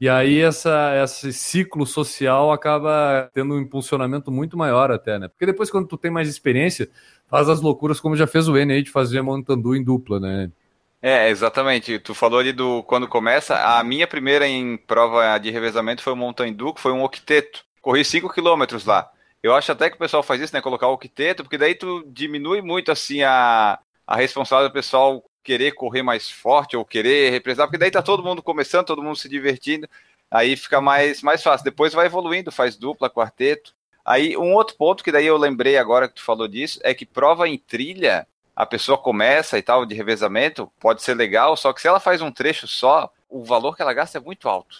E 0.00 0.08
aí 0.08 0.40
essa, 0.40 0.92
esse 1.02 1.32
ciclo 1.32 1.84
social 1.84 2.52
acaba 2.52 3.28
tendo 3.34 3.54
um 3.54 3.60
impulsionamento 3.60 4.30
muito 4.30 4.56
maior 4.56 4.92
até, 4.92 5.18
né? 5.18 5.26
Porque 5.26 5.46
depois, 5.46 5.70
quando 5.70 5.88
tu 5.88 5.98
tem 5.98 6.10
mais 6.10 6.28
experiência, 6.28 6.88
faz 7.26 7.48
as 7.48 7.60
loucuras 7.60 7.98
como 7.98 8.16
já 8.16 8.26
fez 8.26 8.48
o 8.48 8.56
N 8.56 8.72
aí 8.74 8.82
de 8.82 8.90
fazer 8.90 9.22
Montandu 9.22 9.74
em 9.74 9.82
dupla, 9.82 10.20
né? 10.20 10.52
É, 11.00 11.28
exatamente. 11.28 11.98
Tu 11.98 12.14
falou 12.14 12.40
ali 12.40 12.52
do 12.52 12.82
quando 12.84 13.08
começa. 13.08 13.56
A 13.56 13.82
minha 13.84 14.06
primeira 14.06 14.46
em 14.46 14.76
prova 14.76 15.38
de 15.38 15.50
revezamento 15.50 16.02
foi 16.02 16.12
o 16.12 16.16
Montandu, 16.16 16.74
que 16.74 16.80
foi 16.80 16.92
um 16.92 17.02
octeto. 17.02 17.64
Corri 17.80 18.04
5 18.04 18.28
km 18.28 18.64
lá. 18.86 19.10
Eu 19.42 19.54
acho 19.54 19.70
até 19.70 19.88
que 19.88 19.96
o 19.96 19.98
pessoal 19.98 20.22
faz 20.22 20.40
isso, 20.40 20.54
né? 20.54 20.60
Colocar 20.60 20.88
o 20.88 20.94
octeto, 20.94 21.42
porque 21.44 21.58
daí 21.58 21.74
tu 21.74 22.04
diminui 22.08 22.60
muito 22.62 22.90
assim 22.90 23.22
a, 23.22 23.78
a 24.06 24.16
responsabilidade 24.16 24.72
do 24.72 24.74
pessoal 24.74 25.24
querer 25.48 25.72
correr 25.72 26.02
mais 26.02 26.30
forte 26.30 26.76
ou 26.76 26.84
querer 26.84 27.30
representar, 27.30 27.66
porque 27.66 27.78
daí 27.78 27.90
tá 27.90 28.02
todo 28.02 28.22
mundo 28.22 28.42
começando, 28.42 28.84
todo 28.84 29.02
mundo 29.02 29.16
se 29.16 29.30
divertindo. 29.30 29.88
Aí 30.30 30.54
fica 30.58 30.78
mais, 30.78 31.22
mais 31.22 31.42
fácil. 31.42 31.64
Depois 31.64 31.94
vai 31.94 32.04
evoluindo, 32.04 32.52
faz 32.52 32.76
dupla, 32.76 33.08
quarteto. 33.08 33.74
Aí, 34.04 34.36
um 34.36 34.52
outro 34.52 34.76
ponto 34.76 35.02
que 35.02 35.10
daí 35.10 35.24
eu 35.24 35.38
lembrei 35.38 35.78
agora 35.78 36.06
que 36.06 36.16
tu 36.16 36.22
falou 36.22 36.46
disso, 36.46 36.78
é 36.82 36.92
que 36.92 37.06
prova 37.06 37.48
em 37.48 37.56
trilha, 37.56 38.26
a 38.54 38.66
pessoa 38.66 38.98
começa 38.98 39.56
e 39.56 39.62
tal, 39.62 39.86
de 39.86 39.94
revezamento, 39.94 40.70
pode 40.78 41.02
ser 41.02 41.14
legal, 41.14 41.56
só 41.56 41.72
que 41.72 41.80
se 41.80 41.88
ela 41.88 41.98
faz 41.98 42.20
um 42.20 42.30
trecho 42.30 42.68
só, 42.68 43.10
o 43.26 43.42
valor 43.42 43.74
que 43.74 43.80
ela 43.80 43.94
gasta 43.94 44.18
é 44.18 44.20
muito 44.20 44.50
alto. 44.50 44.76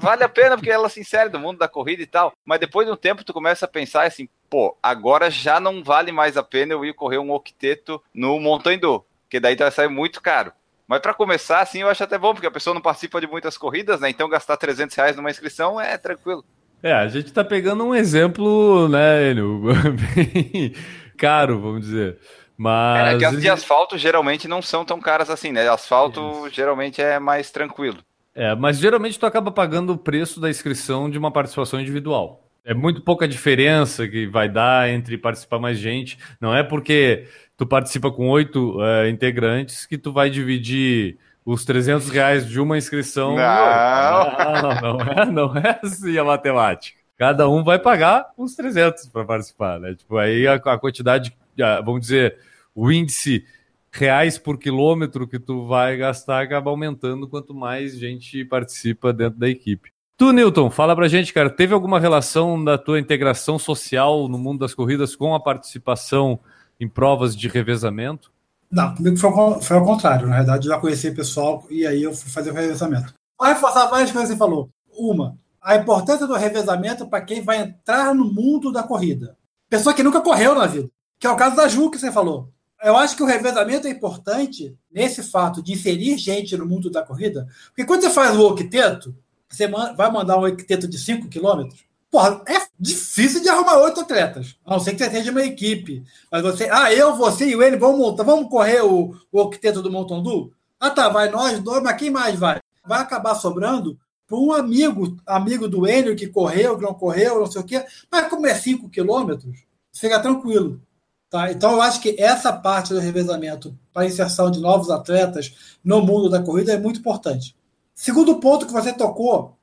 Vale 0.00 0.24
a 0.24 0.28
pena 0.28 0.56
porque 0.56 0.70
ela 0.70 0.88
se 0.88 0.98
insere 0.98 1.30
no 1.30 1.38
mundo 1.38 1.58
da 1.58 1.68
corrida 1.68 2.02
e 2.02 2.06
tal, 2.06 2.32
mas 2.44 2.58
depois 2.58 2.84
de 2.84 2.92
um 2.92 2.96
tempo 2.96 3.22
tu 3.22 3.32
começa 3.32 3.64
a 3.64 3.68
pensar 3.68 4.06
assim, 4.06 4.28
pô, 4.48 4.76
agora 4.82 5.30
já 5.30 5.60
não 5.60 5.84
vale 5.84 6.10
mais 6.10 6.36
a 6.36 6.42
pena 6.42 6.72
eu 6.72 6.84
ir 6.84 6.94
correr 6.94 7.18
um 7.18 7.30
octeto 7.30 8.02
no 8.12 8.40
Montandu, 8.40 9.04
porque 9.30 9.38
daí 9.38 9.54
vai 9.54 9.70
sair 9.70 9.88
muito 9.88 10.20
caro. 10.20 10.52
Mas 10.88 10.98
para 10.98 11.14
começar, 11.14 11.60
assim, 11.60 11.82
eu 11.82 11.88
acho 11.88 12.02
até 12.02 12.18
bom, 12.18 12.34
porque 12.34 12.48
a 12.48 12.50
pessoa 12.50 12.74
não 12.74 12.80
participa 12.80 13.20
de 13.20 13.28
muitas 13.28 13.56
corridas, 13.56 14.00
né? 14.00 14.10
Então 14.10 14.28
gastar 14.28 14.56
300 14.56 14.96
reais 14.96 15.14
numa 15.14 15.30
inscrição 15.30 15.80
é 15.80 15.96
tranquilo. 15.96 16.44
É, 16.82 16.92
a 16.92 17.06
gente 17.06 17.32
tá 17.32 17.44
pegando 17.44 17.84
um 17.84 17.94
exemplo, 17.94 18.88
né, 18.88 19.30
Enio, 19.30 19.62
bem 20.16 20.74
caro, 21.16 21.60
vamos 21.60 21.82
dizer. 21.82 22.18
Mas... 22.58 23.14
É 23.14 23.18
que 23.18 23.24
as 23.24 23.40
de 23.40 23.48
asfalto 23.48 23.96
geralmente 23.96 24.48
não 24.48 24.60
são 24.60 24.84
tão 24.84 25.00
caras 25.00 25.30
assim, 25.30 25.52
né? 25.52 25.68
Asfalto 25.68 26.48
geralmente 26.50 27.00
é 27.00 27.20
mais 27.20 27.52
tranquilo. 27.52 27.98
É, 28.34 28.56
mas 28.56 28.78
geralmente 28.78 29.18
tu 29.18 29.26
acaba 29.26 29.52
pagando 29.52 29.92
o 29.92 29.98
preço 29.98 30.40
da 30.40 30.50
inscrição 30.50 31.08
de 31.08 31.16
uma 31.16 31.30
participação 31.30 31.80
individual. 31.80 32.49
É 32.64 32.74
muito 32.74 33.00
pouca 33.02 33.26
diferença 33.26 34.06
que 34.06 34.26
vai 34.26 34.48
dar 34.48 34.88
entre 34.90 35.16
participar 35.16 35.58
mais 35.58 35.78
gente. 35.78 36.18
Não 36.40 36.54
é 36.54 36.62
porque 36.62 37.26
tu 37.56 37.66
participa 37.66 38.10
com 38.10 38.28
oito 38.28 38.82
é, 38.82 39.08
integrantes 39.08 39.86
que 39.86 39.98
tu 39.98 40.12
vai 40.12 40.30
dividir 40.30 41.18
os 41.44 41.64
300 41.64 42.08
reais 42.10 42.46
de 42.46 42.60
uma 42.60 42.76
inscrição. 42.78 43.36
Não, 43.36 44.62
não, 44.62 44.80
não, 44.80 45.00
é, 45.00 45.26
não 45.26 45.56
é 45.56 45.80
assim 45.82 46.16
a 46.18 46.24
matemática. 46.24 46.98
Cada 47.16 47.48
um 47.48 47.62
vai 47.62 47.78
pagar 47.78 48.30
uns 48.38 48.54
300 48.54 49.08
para 49.08 49.24
participar, 49.24 49.78
né? 49.78 49.94
Tipo, 49.94 50.16
aí 50.16 50.46
a, 50.46 50.54
a 50.54 50.78
quantidade, 50.78 51.36
vamos 51.84 52.02
dizer, 52.02 52.38
o 52.74 52.90
índice 52.90 53.44
reais 53.92 54.38
por 54.38 54.56
quilômetro 54.58 55.26
que 55.26 55.38
tu 55.38 55.66
vai 55.66 55.96
gastar 55.96 56.42
acaba 56.42 56.70
aumentando 56.70 57.28
quanto 57.28 57.54
mais 57.54 57.98
gente 57.98 58.44
participa 58.44 59.12
dentro 59.12 59.38
da 59.38 59.48
equipe. 59.48 59.92
Tu, 60.20 60.32
Newton, 60.34 60.68
fala 60.68 60.94
pra 60.94 61.08
gente, 61.08 61.32
cara, 61.32 61.48
teve 61.48 61.72
alguma 61.72 61.98
relação 61.98 62.62
da 62.62 62.76
tua 62.76 63.00
integração 63.00 63.58
social 63.58 64.28
no 64.28 64.36
mundo 64.36 64.58
das 64.58 64.74
corridas 64.74 65.16
com 65.16 65.34
a 65.34 65.40
participação 65.40 66.38
em 66.78 66.86
provas 66.86 67.34
de 67.34 67.48
revezamento? 67.48 68.30
Não, 68.70 68.94
comigo 68.94 69.16
foi, 69.16 69.30
foi 69.62 69.76
ao 69.78 69.84
contrário. 69.86 70.26
Na 70.26 70.36
verdade, 70.36 70.68
eu 70.68 70.74
já 70.74 70.78
conheci 70.78 71.08
o 71.08 71.14
pessoal 71.14 71.64
e 71.70 71.86
aí 71.86 72.02
eu 72.02 72.12
fui 72.12 72.30
fazer 72.30 72.50
o 72.50 72.52
revezamento. 72.52 73.14
Vou 73.38 73.48
reforçar 73.48 73.86
várias 73.86 74.12
coisas 74.12 74.28
que 74.28 74.34
você 74.34 74.38
falou. 74.38 74.68
Uma, 74.92 75.38
a 75.58 75.76
importância 75.76 76.26
do 76.26 76.34
revezamento 76.34 77.06
para 77.06 77.22
quem 77.22 77.40
vai 77.40 77.62
entrar 77.62 78.14
no 78.14 78.26
mundo 78.26 78.70
da 78.70 78.82
corrida. 78.82 79.38
Pessoa 79.70 79.94
que 79.94 80.02
nunca 80.02 80.20
correu 80.20 80.54
na 80.54 80.66
vida. 80.66 80.90
Que 81.18 81.26
é 81.26 81.30
o 81.30 81.36
caso 81.36 81.56
da 81.56 81.66
Ju, 81.66 81.90
que 81.90 81.98
você 81.98 82.12
falou. 82.12 82.50
Eu 82.84 82.94
acho 82.94 83.16
que 83.16 83.22
o 83.22 83.26
revezamento 83.26 83.86
é 83.86 83.90
importante 83.90 84.76
nesse 84.92 85.22
fato 85.22 85.62
de 85.62 85.72
inserir 85.72 86.18
gente 86.18 86.58
no 86.58 86.66
mundo 86.66 86.90
da 86.90 87.02
corrida. 87.02 87.48
Porque 87.68 87.86
quando 87.86 88.02
você 88.02 88.10
faz 88.10 88.36
o 88.36 88.46
octeto, 88.46 89.14
você 89.50 89.66
vai 89.68 90.10
mandar 90.10 90.38
um 90.38 90.46
octeto 90.46 90.86
de 90.86 90.98
5 90.98 91.28
quilômetros, 91.28 91.84
Porra, 92.10 92.42
é 92.48 92.66
difícil 92.78 93.40
de 93.40 93.48
arrumar 93.48 93.78
oito 93.78 94.00
atletas. 94.00 94.56
A 94.66 94.72
não 94.72 94.80
ser 94.80 94.94
que 94.94 95.04
você 95.04 95.10
seja 95.10 95.30
uma 95.30 95.44
equipe. 95.44 96.02
Mas 96.30 96.42
você, 96.42 96.68
ah, 96.68 96.92
eu, 96.92 97.14
você 97.14 97.48
e 97.48 97.54
o 97.54 97.62
ele 97.62 97.76
vamos 97.76 97.98
montar, 97.98 98.24
vamos 98.24 98.50
correr 98.50 98.82
o, 98.82 99.14
o 99.30 99.40
octeto 99.40 99.80
do 99.80 99.92
Montandu? 99.92 100.52
Ah, 100.78 100.90
tá, 100.90 101.08
vai 101.08 101.30
nós 101.30 101.60
dois, 101.60 101.82
mas 101.82 101.96
quem 101.96 102.10
mais 102.10 102.36
vai? 102.36 102.58
Vai 102.84 103.00
acabar 103.00 103.36
sobrando 103.36 103.96
para 104.26 104.36
um 104.36 104.52
amigo, 104.52 105.16
amigo 105.24 105.68
do 105.68 105.86
Enio 105.86 106.16
que 106.16 106.26
correu, 106.26 106.76
que 106.76 106.82
não 106.82 106.94
correu, 106.94 107.38
não 107.38 107.46
sei 107.46 107.60
o 107.60 107.64
quê. 107.64 107.84
Mas 108.10 108.28
como 108.28 108.46
é 108.46 108.54
5 108.54 108.88
quilômetros, 108.88 109.60
fica 109.92 110.18
tranquilo. 110.18 110.80
Tá? 111.28 111.52
Então, 111.52 111.72
eu 111.72 111.82
acho 111.82 112.00
que 112.00 112.16
essa 112.18 112.52
parte 112.52 112.92
do 112.92 112.98
revezamento 112.98 113.76
para 113.92 114.06
inserção 114.06 114.50
de 114.50 114.58
novos 114.58 114.90
atletas 114.90 115.76
no 115.84 116.02
mundo 116.02 116.28
da 116.28 116.42
corrida 116.42 116.72
é 116.72 116.78
muito 116.78 116.98
importante. 116.98 117.54
Segundo 118.00 118.40
ponto 118.40 118.64
que 118.64 118.72
você 118.72 118.94
tocou, 118.94 119.58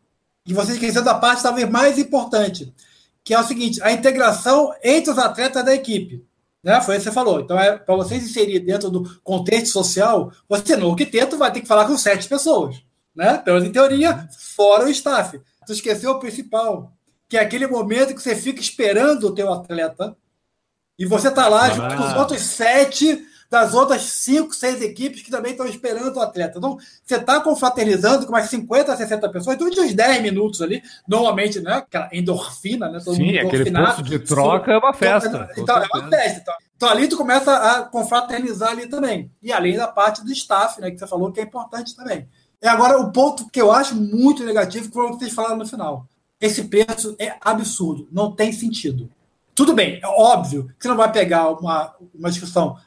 e 0.45 0.53
você 0.53 0.73
esqueceu 0.73 1.03
da 1.03 1.15
parte 1.15 1.41
talvez 1.41 1.67
mais 1.67 1.97
importante, 1.97 2.71
que 3.23 3.33
é 3.33 3.39
o 3.39 3.43
seguinte: 3.43 3.81
a 3.81 3.91
integração 3.91 4.71
entre 4.83 5.09
os 5.09 5.17
atletas 5.17 5.65
da 5.65 5.73
equipe. 5.73 6.23
Né? 6.63 6.79
Foi 6.81 6.97
isso 6.97 7.05
que 7.05 7.09
você 7.09 7.15
falou. 7.15 7.39
Então, 7.39 7.59
é, 7.59 7.75
para 7.79 7.95
você 7.95 8.19
se 8.19 8.29
inserir 8.29 8.59
dentro 8.59 8.91
do 8.91 9.19
contexto 9.23 9.69
social, 9.69 10.31
você 10.47 10.75
no 10.75 10.91
arquiteto 10.91 11.35
vai 11.35 11.51
ter 11.51 11.61
que 11.61 11.67
falar 11.67 11.87
com 11.87 11.97
sete 11.97 12.29
pessoas. 12.29 12.75
Né? 13.15 13.39
Então, 13.41 13.57
em 13.57 13.71
teoria, 13.71 14.29
fora 14.55 14.85
o 14.85 14.89
staff. 14.89 15.41
Tu 15.65 15.73
esqueceu 15.73 16.11
o 16.11 16.19
principal, 16.19 16.93
que 17.27 17.37
é 17.37 17.41
aquele 17.41 17.65
momento 17.65 18.13
que 18.13 18.21
você 18.21 18.35
fica 18.35 18.61
esperando 18.61 19.29
o 19.29 19.33
teu 19.33 19.51
atleta 19.51 20.15
e 20.99 21.07
você 21.07 21.29
está 21.29 21.47
lá 21.47 21.71
junto 21.71 21.95
com 21.95 22.03
os 22.03 22.13
outros 22.13 22.41
sete 22.41 23.25
das 23.49 23.73
outras 23.73 24.03
cinco, 24.03 24.53
seis 24.53 24.81
equipes 24.81 25.21
que 25.21 25.31
também 25.31 25.51
estão 25.51 25.65
esperando 25.65 26.17
o 26.17 26.21
atleta. 26.21 26.57
Então, 26.57 26.77
você 27.03 27.15
está 27.15 27.39
confraternizando 27.39 28.25
com 28.25 28.31
mais 28.31 28.49
50, 28.49 28.95
60 28.95 29.29
pessoas 29.29 29.57
durante 29.57 29.79
uns 29.79 29.93
10 29.93 30.21
minutos 30.21 30.61
ali, 30.61 30.81
normalmente, 31.07 31.59
né? 31.61 31.75
Aquela 31.75 32.09
endorfina, 32.11 32.89
né? 32.89 32.99
Todo 33.03 33.15
Sim, 33.15 33.37
aquele 33.37 33.71
posto 33.71 34.03
de 34.03 34.19
troca 34.19 34.71
é 34.71 34.77
uma 34.77 34.93
festa. 34.93 35.49
Então, 35.57 35.77
é 35.77 35.87
uma 35.93 36.09
festa. 36.09 36.39
Então, 36.41 36.55
então, 36.75 36.89
ali 36.89 37.07
tu 37.07 37.17
começa 37.17 37.55
a 37.55 37.81
confraternizar 37.83 38.69
ali 38.69 38.87
também. 38.87 39.31
E 39.41 39.51
além 39.51 39.75
da 39.75 39.87
parte 39.87 40.23
do 40.23 40.31
staff, 40.31 40.79
né? 40.79 40.91
Que 40.91 40.99
você 40.99 41.07
falou 41.07 41.31
que 41.31 41.39
é 41.39 41.43
importante 41.43 41.95
também. 41.95 42.27
E 42.61 42.67
agora, 42.67 42.99
o 42.99 43.11
ponto 43.11 43.49
que 43.49 43.61
eu 43.61 43.71
acho 43.71 43.95
muito 43.95 44.43
negativo, 44.43 44.87
que 44.87 44.93
foi 44.93 45.05
o 45.05 45.11
que 45.11 45.19
vocês 45.19 45.33
falaram 45.33 45.57
no 45.57 45.67
final. 45.67 46.07
Esse 46.39 46.65
preço 46.65 47.15
é 47.17 47.35
absurdo, 47.41 48.07
não 48.11 48.31
tem 48.31 48.51
sentido. 48.51 49.09
Tudo 49.55 49.73
bem, 49.73 49.99
é 50.03 50.07
óbvio 50.07 50.67
que 50.77 50.83
você 50.83 50.87
não 50.87 50.95
vai 50.95 51.11
pegar 51.11 51.49
uma, 51.49 51.95
uma 52.13 52.29
discussão 52.29 52.77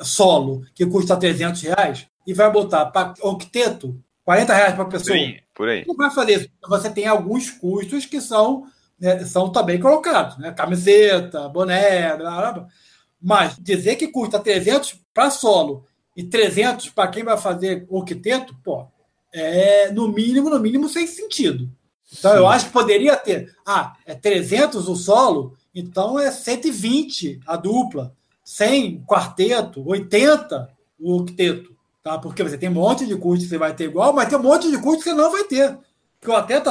solo 0.00 0.64
que 0.74 0.86
custa 0.86 1.16
300 1.16 1.60
reais 1.62 2.06
e 2.26 2.32
vai 2.32 2.50
botar 2.50 2.86
para 2.86 3.14
octeto 3.20 3.98
40 4.24 4.54
reais 4.54 4.74
para 4.74 4.84
pessoa. 4.86 5.16
Sim, 5.16 5.36
por 5.54 5.68
aí. 5.68 5.84
Não 5.86 5.94
vai 5.94 6.10
fazer 6.10 6.32
isso. 6.34 6.48
Você 6.68 6.90
tem 6.90 7.06
alguns 7.06 7.50
custos 7.50 8.06
que 8.06 8.20
são, 8.20 8.66
né, 8.98 9.24
são 9.24 9.50
também 9.50 9.78
colocados, 9.78 10.38
né? 10.38 10.50
Camiseta, 10.52 11.48
boné, 11.48 12.16
blá, 12.16 12.36
blá, 12.36 12.52
blá. 12.52 12.66
Mas 13.20 13.56
dizer 13.58 13.96
que 13.96 14.08
custa 14.08 14.38
300 14.38 14.98
para 15.12 15.30
solo 15.30 15.86
e 16.16 16.22
300 16.22 16.90
para 16.90 17.08
quem 17.08 17.22
vai 17.22 17.36
fazer 17.36 17.86
octeto, 17.88 18.54
pô, 18.62 18.86
é 19.32 19.90
no 19.90 20.08
mínimo, 20.08 20.48
no 20.48 20.60
mínimo 20.60 20.88
sem 20.88 21.06
sentido. 21.06 21.70
Então 22.18 22.32
Sim. 22.32 22.36
eu 22.38 22.46
acho 22.46 22.66
que 22.66 22.72
poderia 22.72 23.16
ter, 23.16 23.54
ah, 23.66 23.94
é 24.06 24.14
300 24.14 24.88
o 24.88 24.94
solo, 24.94 25.56
então 25.74 26.18
é 26.18 26.30
120 26.30 27.40
a 27.46 27.56
dupla. 27.56 28.14
100 28.44 29.04
quarteto, 29.06 29.82
80 29.88 30.70
o 31.00 31.16
octeto, 31.16 31.74
tá? 32.02 32.18
Porque 32.18 32.42
você 32.42 32.58
tem 32.58 32.68
um 32.68 32.74
monte 32.74 33.06
de 33.06 33.16
custo 33.16 33.44
que 33.44 33.50
você 33.50 33.58
vai 33.58 33.74
ter 33.74 33.84
igual, 33.84 34.12
mas 34.12 34.28
tem 34.28 34.38
um 34.38 34.42
monte 34.42 34.70
de 34.70 34.78
custo 34.78 34.98
que 34.98 35.10
você 35.10 35.14
não 35.14 35.32
vai 35.32 35.44
ter. 35.44 35.76
Porque 36.20 36.30
o 36.30 36.36
atleta, 36.36 36.70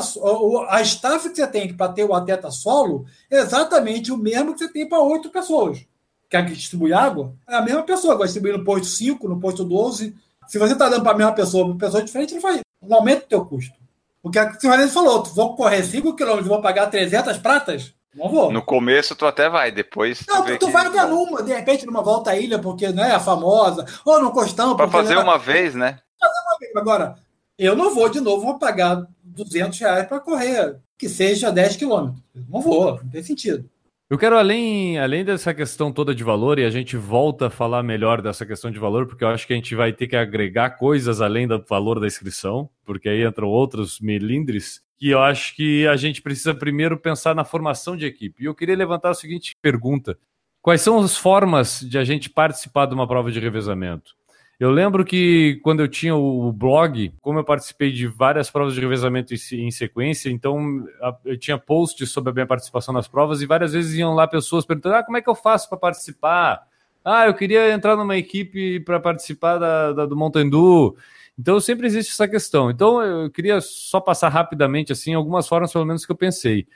a 0.70 0.82
staff 0.82 1.30
que 1.30 1.36
você 1.36 1.48
tem 1.48 1.74
para 1.74 1.92
ter 1.92 2.04
o 2.04 2.14
atleta 2.14 2.50
solo 2.50 3.06
é 3.30 3.38
exatamente 3.38 4.12
o 4.12 4.18
mesmo 4.18 4.54
que 4.54 4.60
você 4.60 4.72
tem 4.72 4.88
para 4.88 5.00
oito 5.00 5.30
pessoas. 5.30 5.86
Que 6.30 6.42
distribui 6.42 6.94
água? 6.94 7.36
É 7.48 7.56
a 7.56 7.62
mesma 7.62 7.84
pessoa, 7.84 8.18
vai 8.18 8.26
distribuir 8.26 8.58
no 8.58 8.64
posto 8.64 8.88
5, 8.88 9.28
no 9.28 9.40
posto 9.40 9.64
12. 9.64 10.16
Se 10.48 10.58
você 10.58 10.74
está 10.74 10.90
dando 10.90 11.04
para 11.04 11.12
a 11.12 11.18
mesma 11.18 11.34
pessoa, 11.34 11.66
uma 11.66 11.78
pessoa 11.78 12.02
diferente, 12.02 12.34
não, 12.34 12.42
faz, 12.42 12.62
não 12.82 12.98
aumenta 12.98 13.26
o 13.26 13.28
teu 13.28 13.46
custo. 13.46 13.76
Porque 14.24 14.40
a 14.40 14.52
senhora 14.60 14.88
falou, 14.88 15.24
vou 15.24 15.56
correr 15.56 15.84
5 15.84 16.16
km 16.16 16.40
e 16.40 16.44
vou 16.44 16.62
pagar 16.62 16.88
300 16.88 17.38
pratas? 17.38 17.94
Não 18.16 18.30
vou. 18.30 18.52
No 18.52 18.62
começo 18.62 19.16
tu 19.16 19.26
até 19.26 19.50
vai, 19.50 19.72
depois. 19.72 20.26
Não, 20.28 20.46
tu, 20.46 20.58
tu 20.58 20.72
vai 20.72 20.86
até 20.86 21.06
numa, 21.06 21.42
de 21.42 21.54
repente, 21.54 21.86
numa 21.86 22.02
volta 22.02 22.32
à 22.32 22.38
ilha, 22.38 22.60
porque 22.60 22.90
não 22.90 23.04
é 23.04 23.12
a 23.12 23.20
famosa, 23.20 23.86
ou 24.06 24.22
no 24.22 24.32
costão. 24.32 24.76
Para 24.76 24.90
fazer 24.90 25.18
uma 25.18 25.38
vez, 25.38 25.74
né? 25.74 26.00
Fazer 26.20 26.40
uma 26.48 26.60
vez. 26.60 26.76
Agora, 26.76 27.16
eu 27.58 27.76
não 27.76 27.94
vou 27.94 28.10
de 28.10 28.20
novo, 28.20 28.46
vou 28.46 28.60
pagar 28.60 29.06
200 29.24 29.80
reais 29.80 30.08
para 30.08 30.20
correr, 30.20 30.78
que 30.98 31.10
seja 31.10 31.52
10 31.52 31.76
quilômetros. 31.76 32.22
Não 32.50 32.62
vou, 32.62 33.00
não 33.02 33.10
tem 33.10 33.24
sentido. 33.24 33.70
Eu 34.10 34.18
quero, 34.18 34.38
além, 34.38 35.00
além 35.00 35.26
dessa 35.26 35.56
questão 35.56 35.92
toda 35.92 36.14
de 36.14 36.24
valor, 36.24 36.60
e 36.60 36.66
a 36.66 36.70
gente 36.70 36.96
volta 36.96 37.48
a 37.48 37.50
falar 37.50 37.82
melhor 37.82 38.22
dessa 38.22 38.46
questão 38.46 38.70
de 38.70 38.78
valor, 38.78 39.08
porque 39.08 39.24
eu 39.24 39.30
acho 39.30 39.48
que 39.48 39.54
a 39.54 39.56
gente 39.56 39.74
vai 39.74 39.92
ter 39.92 40.08
que 40.08 40.16
agregar 40.16 40.72
coisas 40.72 41.20
além 41.20 41.48
do 41.48 41.64
valor 41.68 42.00
da 42.00 42.06
inscrição, 42.06 42.70
porque 42.86 43.10
aí 43.10 43.26
entram 43.26 43.48
outros 43.48 44.00
melindres 44.00 44.82
que 45.04 45.10
eu 45.10 45.22
acho 45.22 45.54
que 45.54 45.86
a 45.86 45.98
gente 45.98 46.22
precisa 46.22 46.56
primeiro 46.56 46.98
pensar 46.98 47.36
na 47.36 47.44
formação 47.44 47.98
de 47.98 48.06
equipe. 48.06 48.42
E 48.42 48.46
eu 48.46 48.56
queria 48.56 48.74
levantar 48.74 49.10
a 49.10 49.14
seguinte 49.14 49.54
pergunta: 49.62 50.18
quais 50.62 50.80
são 50.80 50.98
as 50.98 51.18
formas 51.18 51.82
de 51.82 51.98
a 51.98 52.06
gente 52.06 52.30
participar 52.30 52.86
de 52.86 52.94
uma 52.94 53.06
prova 53.06 53.30
de 53.30 53.38
revezamento? 53.38 54.16
Eu 54.58 54.72
lembro 54.72 55.04
que 55.04 55.60
quando 55.62 55.82
eu 55.82 55.90
tinha 55.90 56.16
o 56.16 56.50
blog, 56.54 57.14
como 57.20 57.38
eu 57.38 57.44
participei 57.44 57.92
de 57.92 58.08
várias 58.08 58.50
provas 58.50 58.76
de 58.76 58.80
revezamento 58.80 59.34
em 59.34 59.72
sequência, 59.72 60.30
então 60.30 60.86
eu 61.26 61.38
tinha 61.38 61.58
posts 61.58 62.10
sobre 62.10 62.30
a 62.30 62.34
minha 62.34 62.48
participação 62.48 62.94
nas 62.94 63.06
provas 63.06 63.42
e 63.42 63.46
várias 63.46 63.74
vezes 63.74 63.98
iam 63.98 64.14
lá 64.14 64.26
pessoas 64.26 64.66
perguntando: 64.66 64.96
ah, 64.96 65.04
como 65.04 65.18
é 65.18 65.22
que 65.22 65.30
eu 65.30 65.36
faço 65.36 65.68
para 65.68 65.78
participar? 65.78 66.62
Ah, 67.04 67.28
eu 67.28 67.34
queria 67.34 67.74
entrar 67.74 67.98
numa 67.98 68.16
equipe 68.16 68.80
para 68.80 69.02
participar 69.02 69.58
da, 69.58 69.92
da, 69.92 70.06
do 70.06 70.16
Mountain 70.16 70.50
Dew. 70.50 70.96
Então 71.38 71.60
sempre 71.60 71.88
existe 71.88 72.12
essa 72.12 72.28
questão. 72.28 72.70
Então 72.70 73.02
eu 73.02 73.30
queria 73.30 73.60
só 73.62 74.00
passar 74.00 74.30
rapidamente 74.30 74.92
assim 74.92 75.14
algumas 75.14 75.48
formas 75.48 75.72
pelo 75.72 75.86
menos 75.86 76.06
que 76.06 76.12
eu 76.12 76.16
pensei. 76.16 76.68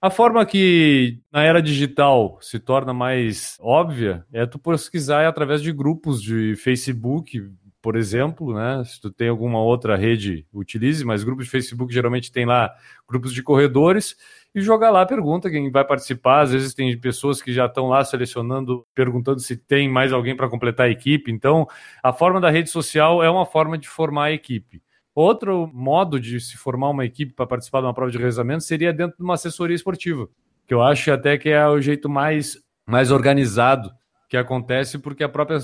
A 0.00 0.10
forma 0.10 0.46
que 0.46 1.18
na 1.32 1.42
era 1.42 1.60
digital 1.60 2.38
se 2.40 2.60
torna 2.60 2.94
mais 2.94 3.56
óbvia 3.60 4.24
é 4.32 4.46
tu 4.46 4.58
pesquisar 4.58 5.26
através 5.26 5.60
de 5.60 5.72
grupos 5.72 6.22
de 6.22 6.54
Facebook, 6.54 7.50
por 7.82 7.96
exemplo, 7.96 8.54
né? 8.54 8.82
Se 8.84 9.00
tu 9.00 9.10
tem 9.10 9.28
alguma 9.28 9.60
outra 9.60 9.96
rede, 9.96 10.46
utilize, 10.52 11.04
mas 11.04 11.24
grupos 11.24 11.46
de 11.46 11.50
Facebook 11.50 11.92
geralmente 11.92 12.30
tem 12.30 12.46
lá 12.46 12.72
grupos 13.08 13.32
de 13.32 13.42
corredores 13.42 14.16
e 14.54 14.60
jogar 14.60 14.90
lá 14.90 15.04
pergunta 15.04 15.50
quem 15.50 15.70
vai 15.70 15.84
participar. 15.84 16.40
Às 16.40 16.52
vezes 16.52 16.74
tem 16.74 16.98
pessoas 16.98 17.40
que 17.42 17.52
já 17.52 17.66
estão 17.66 17.88
lá 17.88 18.04
selecionando, 18.04 18.86
perguntando 18.94 19.40
se 19.40 19.56
tem 19.56 19.88
mais 19.88 20.12
alguém 20.12 20.36
para 20.36 20.48
completar 20.48 20.86
a 20.86 20.90
equipe. 20.90 21.30
Então, 21.30 21.66
a 22.02 22.12
forma 22.12 22.40
da 22.40 22.50
rede 22.50 22.70
social 22.70 23.22
é 23.22 23.30
uma 23.30 23.46
forma 23.46 23.78
de 23.78 23.88
formar 23.88 24.24
a 24.24 24.32
equipe. 24.32 24.82
Outro 25.14 25.68
modo 25.72 26.20
de 26.20 26.40
se 26.40 26.56
formar 26.56 26.90
uma 26.90 27.04
equipe 27.04 27.32
para 27.32 27.46
participar 27.46 27.80
de 27.80 27.86
uma 27.86 27.94
prova 27.94 28.10
de 28.10 28.18
revezamento 28.18 28.62
seria 28.62 28.92
dentro 28.92 29.16
de 29.16 29.22
uma 29.24 29.34
assessoria 29.34 29.74
esportiva, 29.74 30.28
que 30.66 30.72
eu 30.72 30.80
acho 30.80 31.10
até 31.10 31.36
que 31.36 31.48
é 31.48 31.66
o 31.66 31.80
jeito 31.80 32.08
mais, 32.08 32.56
mais 32.86 33.10
organizado 33.10 33.90
que 34.28 34.36
acontece, 34.36 34.98
porque 34.98 35.24
a 35.24 35.28
própria 35.28 35.58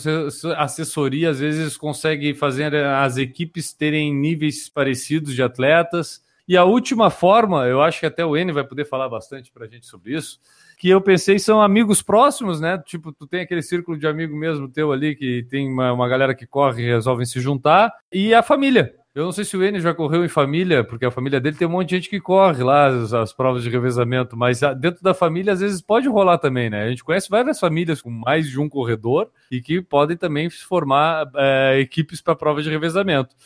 assessoria 0.57 1.31
às 1.31 1.39
vezes 1.39 1.77
consegue 1.77 2.35
fazer 2.35 2.75
as 2.75 3.17
equipes 3.19 3.73
terem 3.73 4.13
níveis 4.13 4.69
parecidos 4.69 5.35
de 5.35 5.43
atletas. 5.43 6.23
E 6.47 6.57
a 6.57 6.65
última 6.65 7.09
forma, 7.11 7.67
eu 7.67 7.81
acho 7.81 8.01
que 8.01 8.07
até 8.07 8.25
o 8.25 8.37
N 8.37 8.53
vai 8.53 8.65
poder 8.65 8.85
falar 8.85 9.09
bastante 9.09 9.51
para 9.51 9.65
a 9.65 9.69
gente 9.69 9.87
sobre 9.87 10.15
isso, 10.15 10.39
que 10.77 10.89
eu 10.89 11.01
pensei 11.01 11.39
são 11.39 11.63
amigos 11.63 12.03
próximos, 12.03 12.61
né? 12.61 12.83
Tipo, 12.85 13.13
tu 13.13 13.27
tem 13.27 13.41
aquele 13.41 13.63
círculo 13.63 13.97
de 13.97 14.07
amigo 14.07 14.37
mesmo 14.37 14.69
teu 14.69 14.93
ali, 14.93 15.17
que 15.17 15.47
tem 15.49 15.73
uma, 15.73 15.93
uma 15.93 16.09
galera 16.09 16.35
que 16.35 16.47
corre 16.47 16.83
e 16.83 16.87
resolvem 16.87 17.25
se 17.25 17.41
juntar, 17.41 17.93
e 18.13 18.35
a 18.35 18.43
família. 18.43 18.95
Eu 19.15 19.25
não 19.25 19.31
sei 19.31 19.45
se 19.45 19.57
o 19.57 19.63
Enes 19.63 19.81
já 19.81 19.95
correu 19.95 20.25
em 20.25 20.29
família, 20.29 20.83
porque 20.83 21.05
a 21.05 21.11
família 21.11 21.41
dele 21.41 21.57
tem 21.57 21.69
um 21.69 21.71
monte 21.71 21.91
de 21.91 21.97
gente 21.97 22.11
que 22.11 22.21
corre 22.21 22.65
lá 22.65 22.89
as, 22.89 23.15
as, 23.15 23.33
provas 23.33 23.63
de 23.63 23.71
revezamento, 23.71 24.37
mas 24.37 24.61
dentro 24.81 25.05
da 25.05 25.15
família 25.15 25.53
às 25.53 25.61
vezes 25.61 25.81
pode 25.81 26.09
rolar 26.09 26.37
também, 26.39 26.69
né? 26.69 26.83
A 26.83 26.89
gente 26.89 27.05
conhece 27.05 27.31
várias 27.31 27.61
famílias 27.61 28.03
com 28.03 28.11
mais 28.11 28.51
de 28.51 28.59
um 28.59 28.69
corredor 28.69 29.31
e 29.53 29.61
que 29.61 29.81
podem 29.81 30.17
também 30.17 30.51
formar 30.51 31.31
é, 31.37 31.79
equipes 31.79 32.21
para 32.21 32.35
prova 32.35 32.61
de 32.61 32.69
revezamento. 32.69 33.37